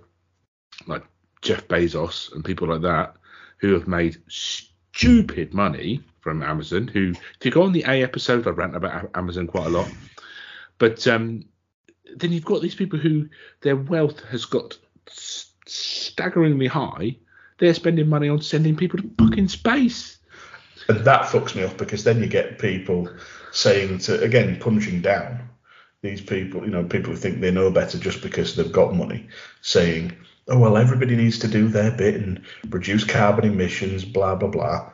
[0.88, 1.04] like
[1.42, 3.16] Jeff Bezos and people like that
[3.58, 6.88] who have made stupid money from Amazon.
[6.88, 9.88] Who, if you go on the A episode, I rant about Amazon quite a lot.
[10.78, 11.46] But um,
[12.18, 13.30] then you've got these people who
[13.62, 17.16] their wealth has got staggeringly high.
[17.60, 20.18] They're spending money on sending people to fucking space.
[20.90, 23.08] And that fucks me off because then you get people
[23.56, 25.50] saying to again punching down
[26.02, 29.28] these people, you know, people who think they know better just because they've got money,
[29.62, 30.16] saying,
[30.48, 34.92] "Oh well, everybody needs to do their bit and reduce carbon emissions, blah blah blah."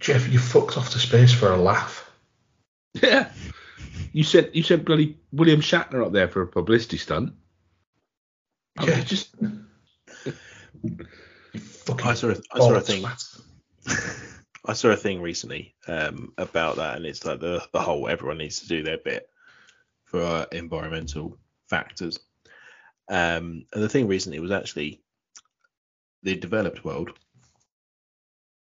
[0.00, 2.10] Jeff, you fucked off to space for a laugh.
[3.00, 3.30] Yeah.
[4.12, 7.32] You said you said bloody William Shatner up there for a publicity stunt.
[8.78, 9.04] I mean, Yeah.
[9.04, 9.34] just
[10.82, 13.04] You fucking I saw a, I saw a thing.
[14.64, 18.38] I saw a thing recently um, about that, and it's like the the whole everyone
[18.38, 19.28] needs to do their bit
[20.04, 22.20] for uh, environmental factors.
[23.08, 25.02] Um, and the thing recently was actually
[26.22, 27.10] the developed world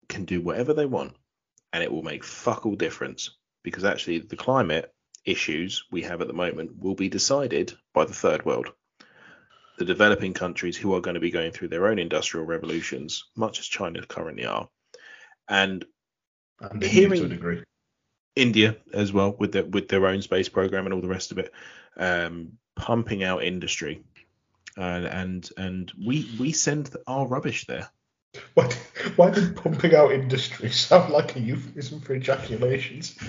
[0.09, 1.15] can do whatever they want,
[1.73, 4.95] and it will make fuck all difference because actually the climate
[5.27, 8.73] issues we have at the moment will be decided by the third world.
[9.77, 13.59] The developing countries who are going to be going through their own industrial revolutions, much
[13.59, 14.69] as China currently are,
[15.51, 15.85] and
[16.61, 17.63] And India Hearing- to a degree.
[18.37, 21.39] India as well with their with their own space program and all the rest of
[21.39, 21.53] it,
[21.97, 24.03] um, pumping out industry,
[24.77, 27.91] and and and we we send our rubbish there.
[28.55, 28.71] Why,
[29.17, 33.17] why did pumping out industry sound like a euphemism for ejaculations?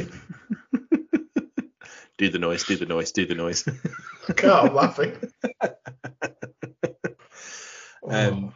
[2.18, 3.68] Do the noise, do the noise, do the noise.
[4.30, 5.18] I can't, I'm laughing.
[8.03, 8.53] Um,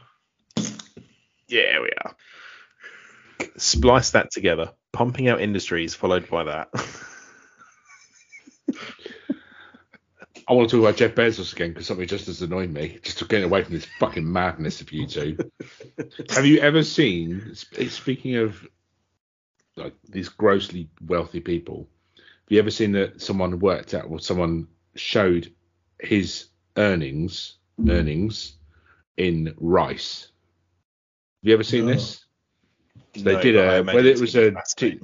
[1.48, 2.16] yeah, we are.
[3.58, 4.72] Splice that together.
[4.92, 6.70] Pumping out industries followed by that.
[10.48, 13.00] I want to talk about Jeff Bezos again because something just has annoyed me.
[13.02, 15.38] Just getting away from this fucking madness of you two.
[16.30, 17.56] Have you ever seen?
[17.56, 18.68] Speaking of
[19.76, 21.88] like these grossly wealthy people,
[22.18, 25.52] have you ever seen that someone worked out or someone showed
[26.00, 27.58] his earnings
[27.90, 28.54] earnings
[29.18, 30.28] in rice?
[31.42, 31.94] Have you ever seen No.
[31.94, 32.25] this?
[33.16, 34.52] So they did a I a whether it was gonna a
[34.82, 35.00] be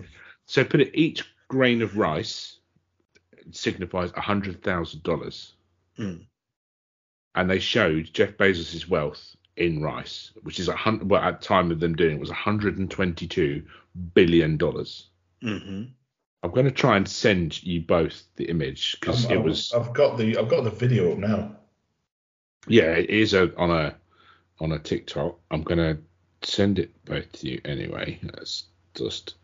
[0.45, 2.57] so put it each grain of rice
[3.51, 5.53] signifies a hundred thousand dollars,
[5.97, 6.17] Hmm.
[7.35, 11.09] and they showed Jeff Bezos's wealth in rice, which is a hundred.
[11.09, 13.63] Well, at the time of them doing it was 122
[14.13, 15.09] billion dollars.
[15.43, 15.91] Mhm.
[16.43, 19.93] I'm going to try and send you both the image because I've- it was I've
[19.93, 21.55] got the I've got the video up now.
[22.67, 23.95] yeah, it is a, on a
[24.59, 25.39] on a TikTok.
[25.51, 26.01] I'm going to
[26.43, 28.19] send it both to you anyway.
[28.23, 28.65] That's
[28.95, 29.35] just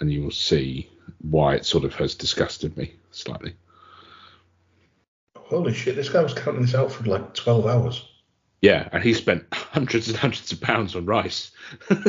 [0.00, 0.90] and you will see
[1.20, 3.54] why it sort of has disgusted me slightly.
[5.36, 5.96] Holy shit!
[5.96, 8.08] This guy was counting this out for like 12 hours.
[8.62, 11.50] Yeah, and he spent hundreds and hundreds of pounds on rice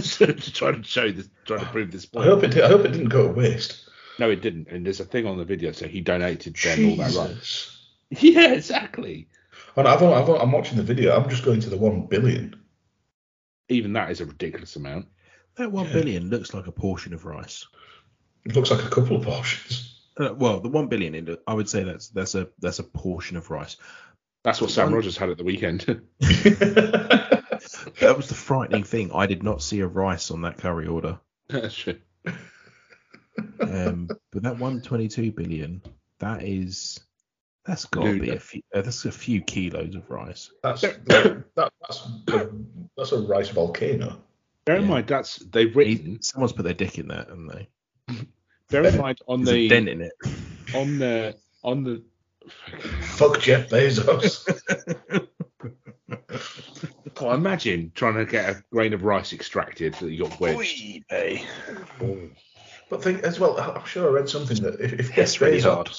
[0.02, 2.28] so to try to show this, try to prove this point.
[2.28, 3.90] I hope it did, I hope it didn't go to waste.
[4.20, 4.68] No, it didn't.
[4.68, 7.70] And there's a thing on the video, so he donated them all that rice.
[8.20, 9.28] Yeah, exactly.
[9.76, 11.16] And I've, I've, I'm watching the video.
[11.18, 12.56] I'm just going to the one billion.
[13.70, 15.08] Even that is a ridiculous amount.
[15.56, 15.94] That one Yeah.
[15.94, 17.66] billion looks like a portion of rice.
[18.46, 19.90] It looks like a couple of portions.
[20.18, 23.38] Uh, well, the one billion, in I would say that's that's a that's a portion
[23.38, 23.78] of rice.
[24.44, 26.02] That's what Sam One- Rogers had at the weekend.
[28.00, 29.12] That was the frightening thing.
[29.14, 31.20] I did not see a rice on that curry order.
[31.48, 31.98] That's true.
[33.60, 35.82] Um, but that 122 billion,
[36.20, 37.00] that is,
[37.66, 38.62] that's got to be a few.
[38.74, 40.52] Uh, that's a few kilos of rice.
[40.64, 42.50] That's that, that's a,
[42.98, 44.22] that's a rice volcano.
[44.66, 44.88] Bear in Yeah.
[44.90, 46.22] mind that's they've written.
[46.22, 47.68] Someone's put their dick in that, haven't they?
[48.70, 50.14] Bear in mind on There's a the dent in it.
[50.74, 52.04] on the on the.
[53.02, 54.44] Fuck Jeff Bezos.
[57.22, 60.58] Oh, imagine trying to get a grain of rice extracted that you got wedged.
[60.60, 61.46] Oy, eh.
[62.90, 63.58] but think as well.
[63.60, 65.90] I'm sure I read something that if, if It's Jeff Bezos, hard.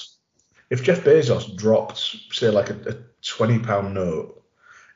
[0.69, 1.97] If Jeff Bezos dropped,
[2.31, 4.43] say, like a, a twenty pound note,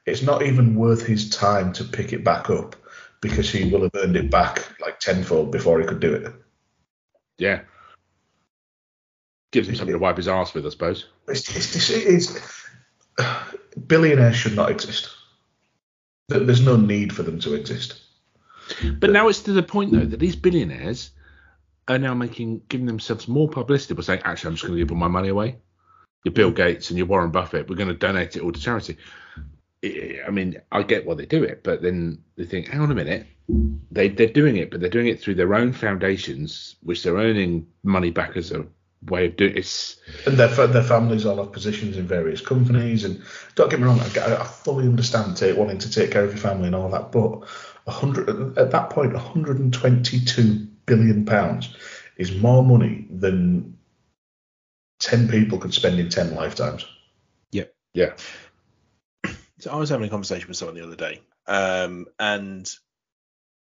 [0.06, 2.76] it's not even worth his time to pick it back up
[3.22, 6.34] because he will have earned it back like tenfold before he could do it.
[7.38, 7.62] Yeah.
[9.52, 11.08] Gives him something to wipe his ass with, I suppose.
[11.28, 12.66] It's, it's, it's,
[13.88, 15.10] billionaires should not exist.
[16.28, 18.00] There's no need for them to exist.
[19.00, 21.12] But now it's to the point though that these billionaires
[21.90, 24.92] are now making giving themselves more publicity by saying, actually, I'm just going to give
[24.92, 25.58] all my money away.
[26.24, 28.98] Your Bill Gates and your Warren Buffett, we're going to donate it all to charity.
[29.84, 32.96] I mean, I get why they do it, but then they think, hang on a
[32.96, 33.26] minute,
[33.92, 37.68] they they're doing it, but they're doing it through their own foundations, which they're earning
[37.84, 38.66] money back as a
[39.06, 39.58] way of doing.
[39.58, 39.96] it.
[40.28, 43.06] And their their families all have positions in various companies.
[43.06, 43.22] And
[43.56, 46.40] don't get me wrong, I, I fully understand take, wanting to take care of your
[46.40, 47.48] family and all that, but
[47.88, 51.76] hundred at that point, 122 billion pounds
[52.18, 53.78] is more money than
[55.00, 56.86] 10 people could spend in 10 lifetimes.
[57.52, 58.14] yeah, Yeah.
[59.60, 62.70] So I was having a conversation with someone the other day, um, and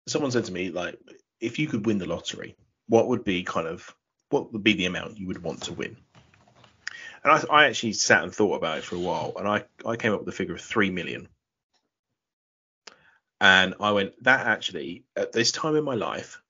[0.06, 0.98] someone said to me, like,
[1.40, 2.56] if you could win the lottery,
[2.88, 3.94] what would be kind of
[4.30, 5.96] what would be the amount you would want to win?
[7.24, 9.96] And I, I actually sat and thought about it for a while, and I, I
[9.96, 11.28] came up with the figure of three million.
[13.40, 16.42] And I went, that actually, at this time in my life,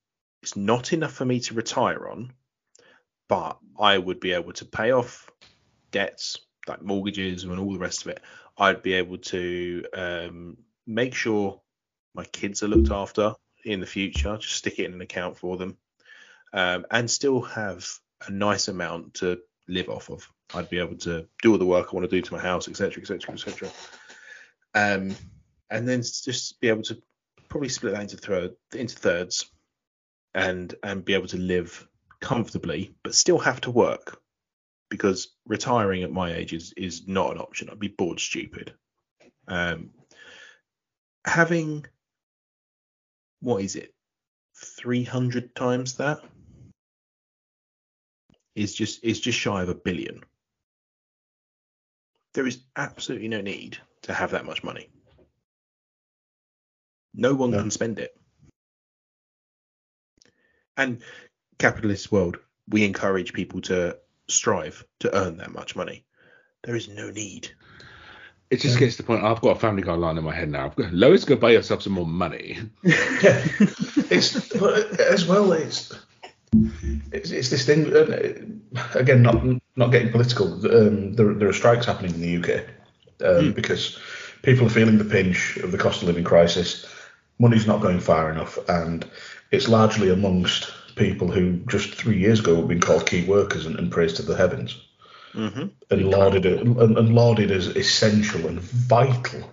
[0.42, 2.32] it's not enough for me to retire on,
[3.28, 5.30] but I would be able to pay off
[5.90, 8.20] debts like mortgages and all the rest of it.
[8.56, 10.56] I'd be able to um,
[10.86, 11.60] make sure
[12.14, 13.34] my kids are looked after
[13.64, 15.76] in the future, just stick it in an account for them,
[16.52, 17.86] um, and still have
[18.26, 20.28] a nice amount to live off of.
[20.54, 22.68] I'd be able to do all the work I want to do to my house,
[22.68, 23.70] etc., etc., etc.
[25.70, 27.00] And then just be able to
[27.48, 29.50] probably split that into into thirds,
[30.38, 31.86] and and be able to live
[32.20, 34.20] comfortably, but still have to work
[34.88, 37.68] because retiring at my age is is not an option.
[37.68, 38.72] I'd be bored stupid.
[39.48, 39.90] Um,
[41.26, 41.86] having
[43.40, 43.92] what is it,
[44.56, 46.20] three hundred times that
[48.54, 50.22] is just is just shy of a billion.
[52.34, 54.88] There is absolutely no need to have that much money.
[57.12, 57.58] No one No.
[57.58, 58.16] can spend it.
[60.78, 61.02] And
[61.58, 62.38] capitalist world,
[62.68, 63.98] we encourage people to
[64.28, 66.04] strive to earn that much money.
[66.62, 67.50] There is no need.
[68.50, 69.24] it just gets to the point.
[69.24, 70.66] I've got a Family Guy line in my head now.
[70.66, 72.58] I've got, Lois, go buy yourself some more money.
[74.10, 74.34] It's
[75.00, 75.52] as well.
[75.52, 75.92] It's
[77.12, 77.94] it's, it's this thing.
[77.94, 79.44] uh, Again, not
[79.76, 80.46] not getting political.
[80.66, 82.64] Um, there there are strikes happening in the UK
[83.24, 83.98] um, because
[84.42, 86.86] people are feeling the pinch of the cost of living crisis.
[87.38, 89.04] Money's not going far enough, and
[89.50, 93.78] it's largely amongst people who just three years ago were being called key workers and,
[93.78, 94.84] and praised to the heavens
[95.34, 95.66] Mm-hmm.
[95.90, 99.48] and lauded and, and lauded as essential and vital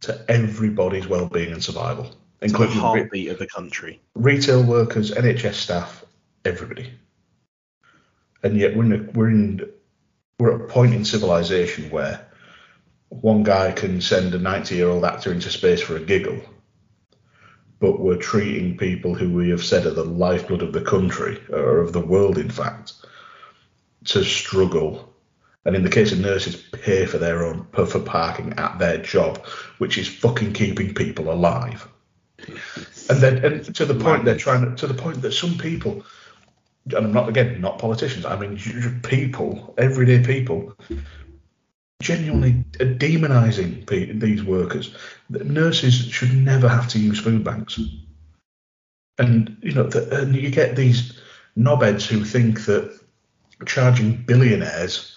[0.00, 2.06] to everybody's well-being and survival,
[2.42, 4.00] It's the including re- heartbeat of the country.
[4.14, 6.04] retail workers, NHS staff,
[6.44, 6.90] everybody.
[8.42, 9.70] And yet we're in a, we're in
[10.40, 12.26] we're at a point in civilization where
[13.08, 16.40] one guy can send a 90 year old actor into space for a giggle,
[17.84, 21.80] but we're treating people who we have said are the lifeblood of the country or
[21.80, 22.94] of the world, in fact,
[24.04, 25.12] to struggle.
[25.66, 29.44] And in the case of nurses, pay for their own for parking at their job,
[29.76, 31.86] which is fucking keeping people alive.
[33.10, 36.06] And then, and to the point they're trying to, to the point that some people,
[36.86, 40.72] and I'm not again not politicians, I mean people, everyday people,
[42.02, 44.94] genuinely demonising these workers.
[45.30, 47.78] Nurses should never have to use food banks,
[49.18, 51.18] and you know, the, and you get these
[51.56, 52.98] knobheads who think that
[53.66, 55.16] charging billionaires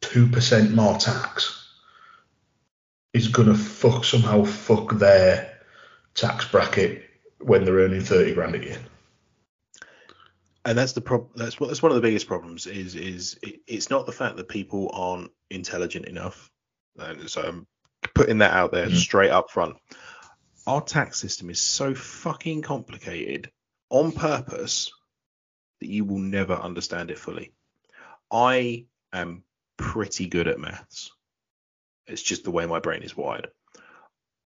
[0.00, 1.54] two percent more tax
[3.12, 5.58] is gonna fuck somehow fuck their
[6.14, 7.04] tax bracket
[7.40, 8.78] when they're earning 30 grand a year.
[10.64, 13.60] and that's the prob- that's what that's one of the biggest problems is is it,
[13.66, 16.50] it's not the fact that people aren't intelligent enough
[16.98, 17.66] and so i'm
[18.14, 18.96] putting that out there Mhm.
[18.96, 19.76] straight up front
[20.66, 23.50] our tax system is so fucking complicated
[23.90, 24.90] on purpose
[25.80, 27.52] that you will never understand it fully
[28.30, 29.42] i am
[29.76, 31.10] pretty good at maths
[32.06, 33.48] it's just the way my brain is wired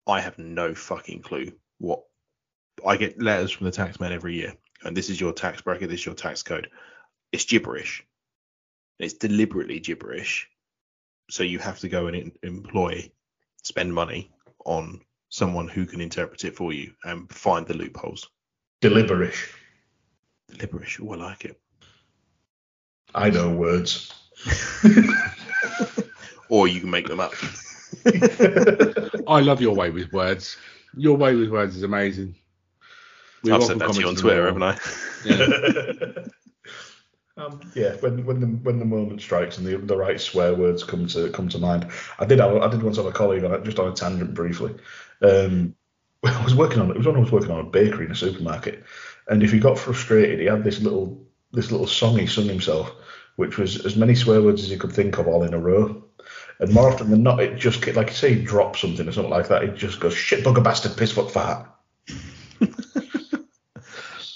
[0.06, 2.04] i have no fucking clue what
[2.86, 4.54] i get letters from the tax man every year
[4.86, 6.70] and this is your tax bracket, this is your tax code.
[7.32, 8.06] It's gibberish.
[9.00, 10.50] It's deliberately gibberish.
[11.30, 13.10] So you have to go and in- employ,
[13.64, 14.32] spend money
[14.66, 18.30] on someone who can interpret it for you and find the loopholes.
[18.82, 19.50] Deliberish.
[20.52, 21.00] Deliberish.
[21.02, 21.60] Oh, I like it.
[23.16, 24.14] I know words.
[26.50, 27.34] or you can make them up.
[29.28, 30.58] I love your way with words.
[30.96, 32.36] Your way with words is amazing.
[33.44, 34.78] We I've welcome said that to you on Twitter, haven't I?
[35.26, 36.26] Yeah.
[37.36, 40.84] Um, yeah, when when the when the moment strikes and the the right swear words
[40.84, 41.88] come to come to mind,
[42.20, 44.36] I did have, I did once have a colleague on it just on a tangent
[44.36, 44.76] briefly.
[45.22, 45.76] Um,
[46.24, 48.16] I was working on it was when I was working on a bakery in a
[48.16, 48.84] supermarket,
[49.28, 52.92] and if he got frustrated, he had this little this little song he sung himself,
[53.38, 56.04] which was as many swear words as he could think of all in a row.
[56.60, 59.32] And more often than not, it just like you say, he drops something or something
[59.32, 59.64] like that.
[59.64, 61.68] It just goes shit, bugger, bastard, piss, fuck, fart.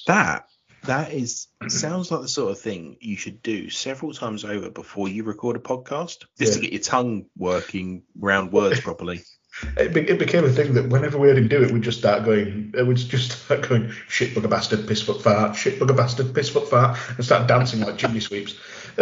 [0.07, 0.46] That
[0.87, 5.07] that is sounds like the sort of thing you should do several times over before
[5.07, 9.21] you record a podcast, just to get your tongue working round words properly.
[9.75, 11.97] It, be, it became a thing that whenever we heard him do it, we'd just
[11.97, 15.97] start going, it would just start going, shit, bugger, bastard, piss, fuck, fart, shit, bugger,
[15.97, 18.53] bastard, piss, fuck, fart, and start dancing like chimney sweeps.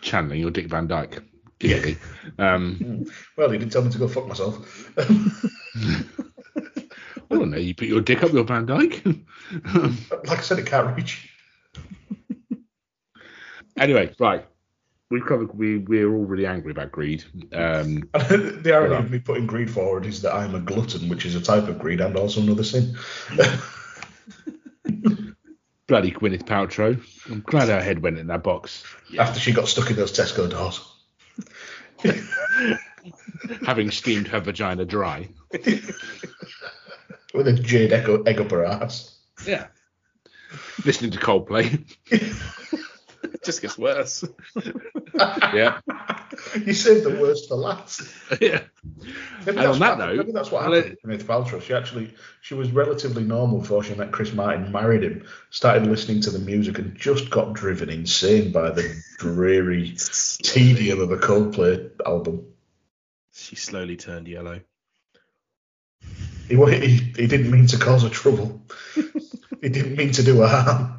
[0.00, 1.22] Channeling your Dick Van Dyke.
[1.60, 1.98] Clearly.
[2.38, 3.04] Um,
[3.36, 4.90] Well, he did tell me to go fuck myself.
[7.30, 7.56] I don't know.
[7.56, 9.04] You put your dick up your Van Dyke.
[10.24, 11.30] like I said, it can't reach.
[13.78, 14.44] anyway, right.
[15.10, 15.56] We've covered.
[15.56, 17.24] We we're all really angry about greed.
[17.52, 18.98] Um, the irony Yeah.
[18.98, 21.78] of me putting greed forward is that I'm a glutton, which is a type of
[21.78, 22.96] greed and also another sin.
[25.86, 27.00] bloody Gwyneth Paltrow.
[27.30, 28.82] I'm glad her head went in that box.
[29.18, 30.80] After she got stuck in those Tesco doors.
[33.64, 35.28] having steamed her vagina dry.
[37.36, 39.18] With a jade egg, egg up her ass.
[39.46, 39.66] Yeah.
[40.84, 41.84] Listening to Coldplay.
[43.32, 44.24] It just gets worse.
[45.52, 45.80] yeah.
[46.64, 48.02] You saved the worst for last.
[48.40, 48.62] yeah.
[49.44, 51.60] Maybe And on that's that what- note, maybe that's what well, happened with Gwyneth Paltrow.
[51.60, 56.20] She actually she was relatively normal before she met Chris Martin, married him, started listening
[56.22, 59.96] to the music, and just got driven insane by the dreary
[60.42, 62.46] tedium of a Coldplay album.
[63.32, 64.60] She slowly turned yellow.
[66.48, 68.62] He, he, he didn't mean to cause a trouble.
[68.94, 70.92] he didn't mean to do a harm.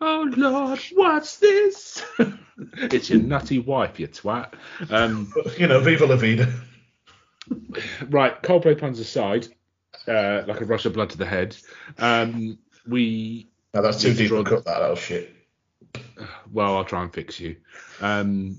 [0.00, 2.04] Oh Lord, what's this?
[2.76, 4.52] it's your nutty wife, you twat.
[4.90, 6.52] Um, you know, Viva La Vida.
[8.08, 9.46] right, Coldplay puns aside,
[10.08, 11.56] uh, like a rush of blood to the head.
[11.98, 14.64] Um, we No, that's too deep a drawn- cut.
[14.64, 15.32] That, that was shit.
[16.52, 17.56] well, I'll try and fix you.
[18.00, 18.58] Um,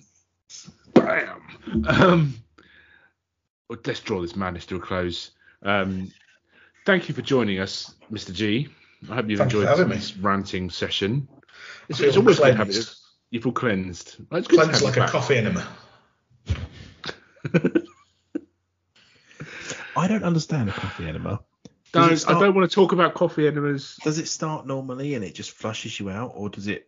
[0.93, 1.41] bam.
[1.87, 2.33] Um,
[3.73, 5.31] well, let's draw this madness to a close.
[5.63, 6.11] Um,
[6.85, 8.31] thank you for joining us, Mr.
[8.33, 8.67] G.
[9.09, 9.95] I hope you've Thank you enjoyed for having me.
[9.95, 11.27] this ranting session.
[11.89, 12.91] It's, it's always good to have cleansed.
[12.91, 12.95] it.
[13.31, 14.17] You feel cleansed.
[14.31, 15.09] It's good to Cleansed have like a back.
[15.09, 15.67] coffee enema.
[19.95, 21.39] I don't understand a coffee enema.
[21.91, 23.97] Don't, start- I don't want to talk about coffee enemas.
[24.03, 26.87] Does it start normally and it just flushes you out, or does it?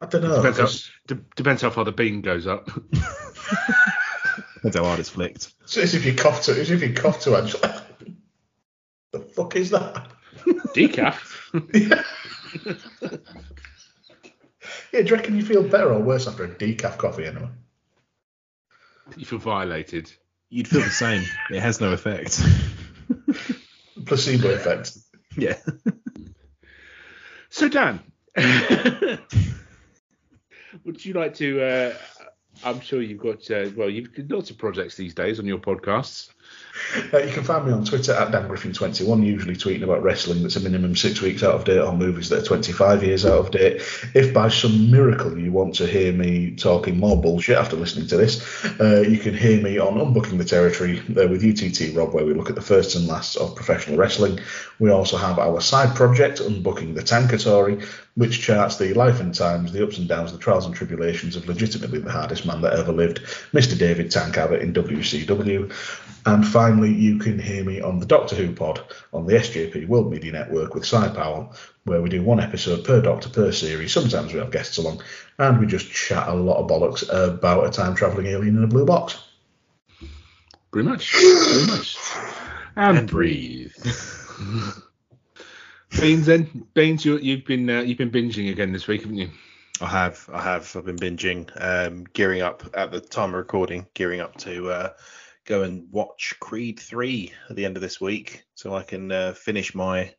[0.00, 0.36] I don't know.
[0.36, 2.68] Depends how, 'cause- de- depends how far the bean goes up.
[4.62, 5.52] That's how hard it's flicked.
[5.66, 7.68] So it's if you cough to, it's if you cough to actually.
[9.12, 10.08] the fuck is that?
[10.74, 11.28] Decaf.
[14.92, 17.50] Yeah, yeah, do you reckon you feel better or worse after a decaf coffee enema?
[19.16, 20.12] you feel violated.
[20.50, 21.24] You'd feel the same.
[21.50, 22.40] It has no effect.
[24.06, 24.98] Placebo effect.
[25.36, 25.56] yeah.
[27.48, 28.00] So Dan,
[30.84, 31.62] would you like to?
[31.62, 31.94] Uh,
[32.64, 35.58] I'm sure you've got uh, well, you've got lots of projects these days on your
[35.58, 36.30] podcasts.
[37.12, 40.60] Uh, you can find me on Twitter at DanGriffin21, usually tweeting about wrestling that's a
[40.60, 43.82] minimum six weeks out of date or movies that are 25 years out of date.
[44.14, 48.16] If by some miracle you want to hear me talking more bullshit after listening to
[48.16, 52.26] this, uh, you can hear me on Unbooking the Territory uh, with UTT Rob, where
[52.26, 54.38] we look at the first and last of professional wrestling.
[54.78, 59.72] We also have our side project, Unbooking the Tankatory, which charts the life and times,
[59.72, 62.92] the ups and downs, the trials and tribulations of legitimately the hardest man that ever
[62.92, 63.20] lived,
[63.52, 63.78] Mr.
[63.78, 65.72] David Tank Abbott in WCW.
[66.24, 68.80] And finally, you can hear me on the Doctor Who pod
[69.12, 71.54] on the SJP World Media Network with Cy Powell,
[71.84, 73.92] where we do one episode per Doctor per series.
[73.92, 75.02] Sometimes we have guests along,
[75.38, 78.68] and we just chat a lot of bollocks about a time traveling alien in a
[78.68, 79.18] blue box.
[80.70, 81.12] Pretty much.
[81.12, 81.96] Pretty much.
[82.76, 83.72] And, And breathe.
[86.00, 89.28] Beans, then Beans, you, you've been uh, you've been binging again this week, haven't you?
[89.80, 90.74] I have, I have.
[90.76, 94.92] I've been binging, um, gearing up at the time of recording, gearing up to uh,
[95.44, 99.32] go and watch Creed three at the end of this week, so I can uh,
[99.32, 100.14] finish my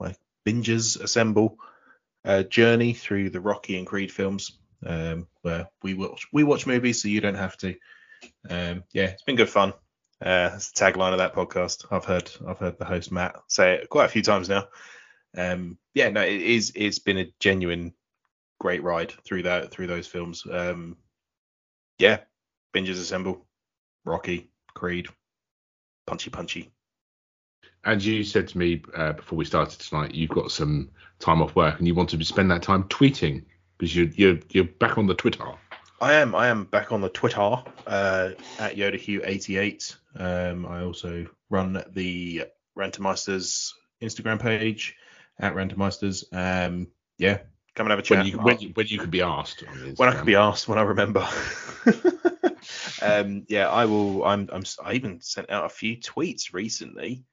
[0.00, 0.14] my
[0.46, 1.58] bingers assemble
[2.24, 7.00] uh, journey through the Rocky and Creed films, um, where we watch we watch movies,
[7.00, 7.74] so you don't have to.
[8.48, 9.72] Um, yeah, it's been good fun.
[10.20, 11.86] Uh, that's the tagline of that podcast.
[11.90, 14.68] I've heard I've heard the host Matt say it quite a few times now.
[15.36, 16.72] Um, yeah, no, it is.
[16.74, 17.92] It's been a genuine
[18.58, 20.44] great ride through that through those films.
[20.50, 20.96] Um,
[21.98, 22.20] yeah,
[22.74, 23.46] binges assemble,
[24.04, 25.08] Rocky, Creed,
[26.06, 26.70] punchy punchy.
[27.84, 31.56] And you said to me uh, before we started tonight, you've got some time off
[31.56, 33.42] work and you want to spend that time tweeting
[33.78, 35.44] because you're you're, you're back on the Twitter.
[36.00, 36.34] I am.
[36.34, 37.40] I am back on the Twitter
[37.86, 39.96] uh, at YodaHugh88.
[40.16, 42.44] Um, I also run the
[42.76, 43.72] Rantermeisters
[44.02, 44.94] Instagram page
[45.38, 46.24] at Rantermeisters.
[46.32, 47.38] Um, yeah,
[47.74, 48.18] come and have a chat.
[48.18, 49.64] When you, when you when you could be asked.
[49.96, 51.26] when I can be asked when I remember.
[53.02, 54.24] um, yeah, I will.
[54.24, 54.64] I'm, I'm.
[54.82, 57.24] I even sent out a few tweets recently.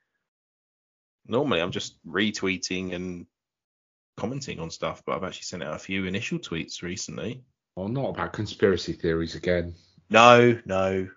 [1.25, 3.25] Normally, I'm just retweeting and
[4.17, 7.43] commenting on stuff, but I've actually sent out a few initial tweets recently.
[7.75, 9.73] Well, not about conspiracy theories again.
[10.09, 11.09] No, no,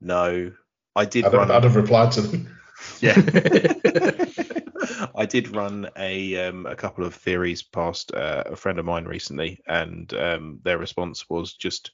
[0.00, 0.52] no.
[0.94, 1.48] I did I'd, run.
[1.48, 2.56] have, I'd have replied to them.
[3.00, 3.14] Yeah.
[5.16, 9.04] I did run a um, a couple of theories past uh, a friend of mine
[9.04, 11.92] recently, and um, their response was just,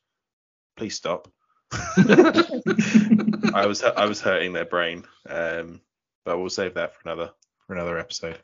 [0.76, 1.28] "Please stop."
[3.54, 5.80] I was I was hurting their brain, um,
[6.24, 7.30] but we'll save that for another
[7.66, 8.38] for another episode.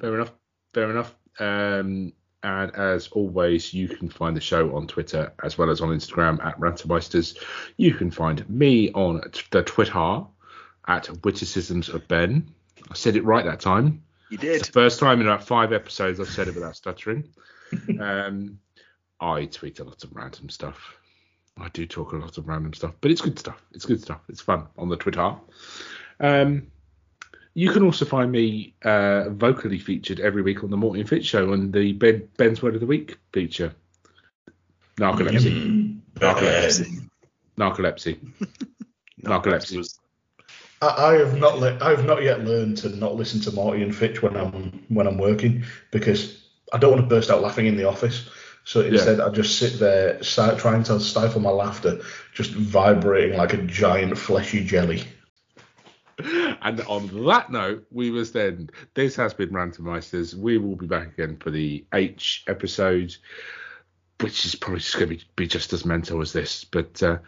[0.00, 0.32] Fair enough.
[0.74, 1.14] Fair enough.
[1.38, 5.88] Um, and as always, you can find the show on Twitter as well as on
[5.88, 7.36] Instagram at Rantermeisters.
[7.76, 10.22] You can find me on t- the Twitter
[10.86, 12.48] at Witticisms of Ben.
[12.90, 14.02] I said it right that time.
[14.30, 17.28] You It's the first time in about five episodes I've said it without stuttering.
[18.00, 18.58] um,
[19.20, 20.96] I tweet a lot of random stuff.
[21.58, 23.62] I do talk a lot of random stuff, but it's good stuff.
[23.72, 24.20] It's good stuff.
[24.28, 25.34] It's fun on the Twitter.
[26.20, 26.66] Um,
[27.54, 31.26] you can also find me uh, vocally featured every week on the Morty and Fitz
[31.26, 33.72] show on the ben, Ben's Word of the Week feature.
[34.96, 35.98] Narcolepsy.
[36.16, 37.08] Narcolepsy.
[37.58, 38.18] Narcolepsy.
[39.22, 39.78] Narcolepsy.
[39.78, 39.98] was
[40.82, 43.82] I, I have not le- I have not yet learned to not listen to Morty
[43.82, 47.66] and Fitz when I'm when I'm working because I don't want to burst out laughing
[47.66, 48.28] in the office.
[48.66, 52.00] So instead, I just sit there si- trying to stifle my laughter,
[52.34, 55.04] just vibrating like a giant fleshy jelly.
[56.18, 58.72] And on that note, we must end.
[58.94, 60.34] This has been Rantermeisters.
[60.34, 63.14] We will be back again for the H episode,
[64.18, 66.64] which is probably just going to be, be just as mental as this.
[66.64, 67.18] But uh,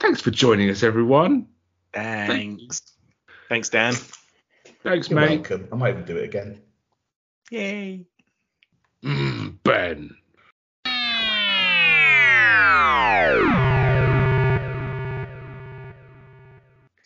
[0.00, 1.46] thanks for joining us, everyone.
[1.94, 2.82] thanks.
[3.48, 3.94] Thanks, Dan.
[4.82, 5.48] Thanks, You're mate.
[5.48, 5.68] welcome.
[5.70, 6.60] I might even do it again.
[7.52, 8.06] Yay.
[9.04, 10.16] Mm, ben.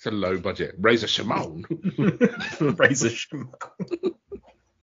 [0.04, 0.74] It's a low budget.
[0.78, 1.64] Razor Shimon.
[2.60, 3.54] Razor Shimon.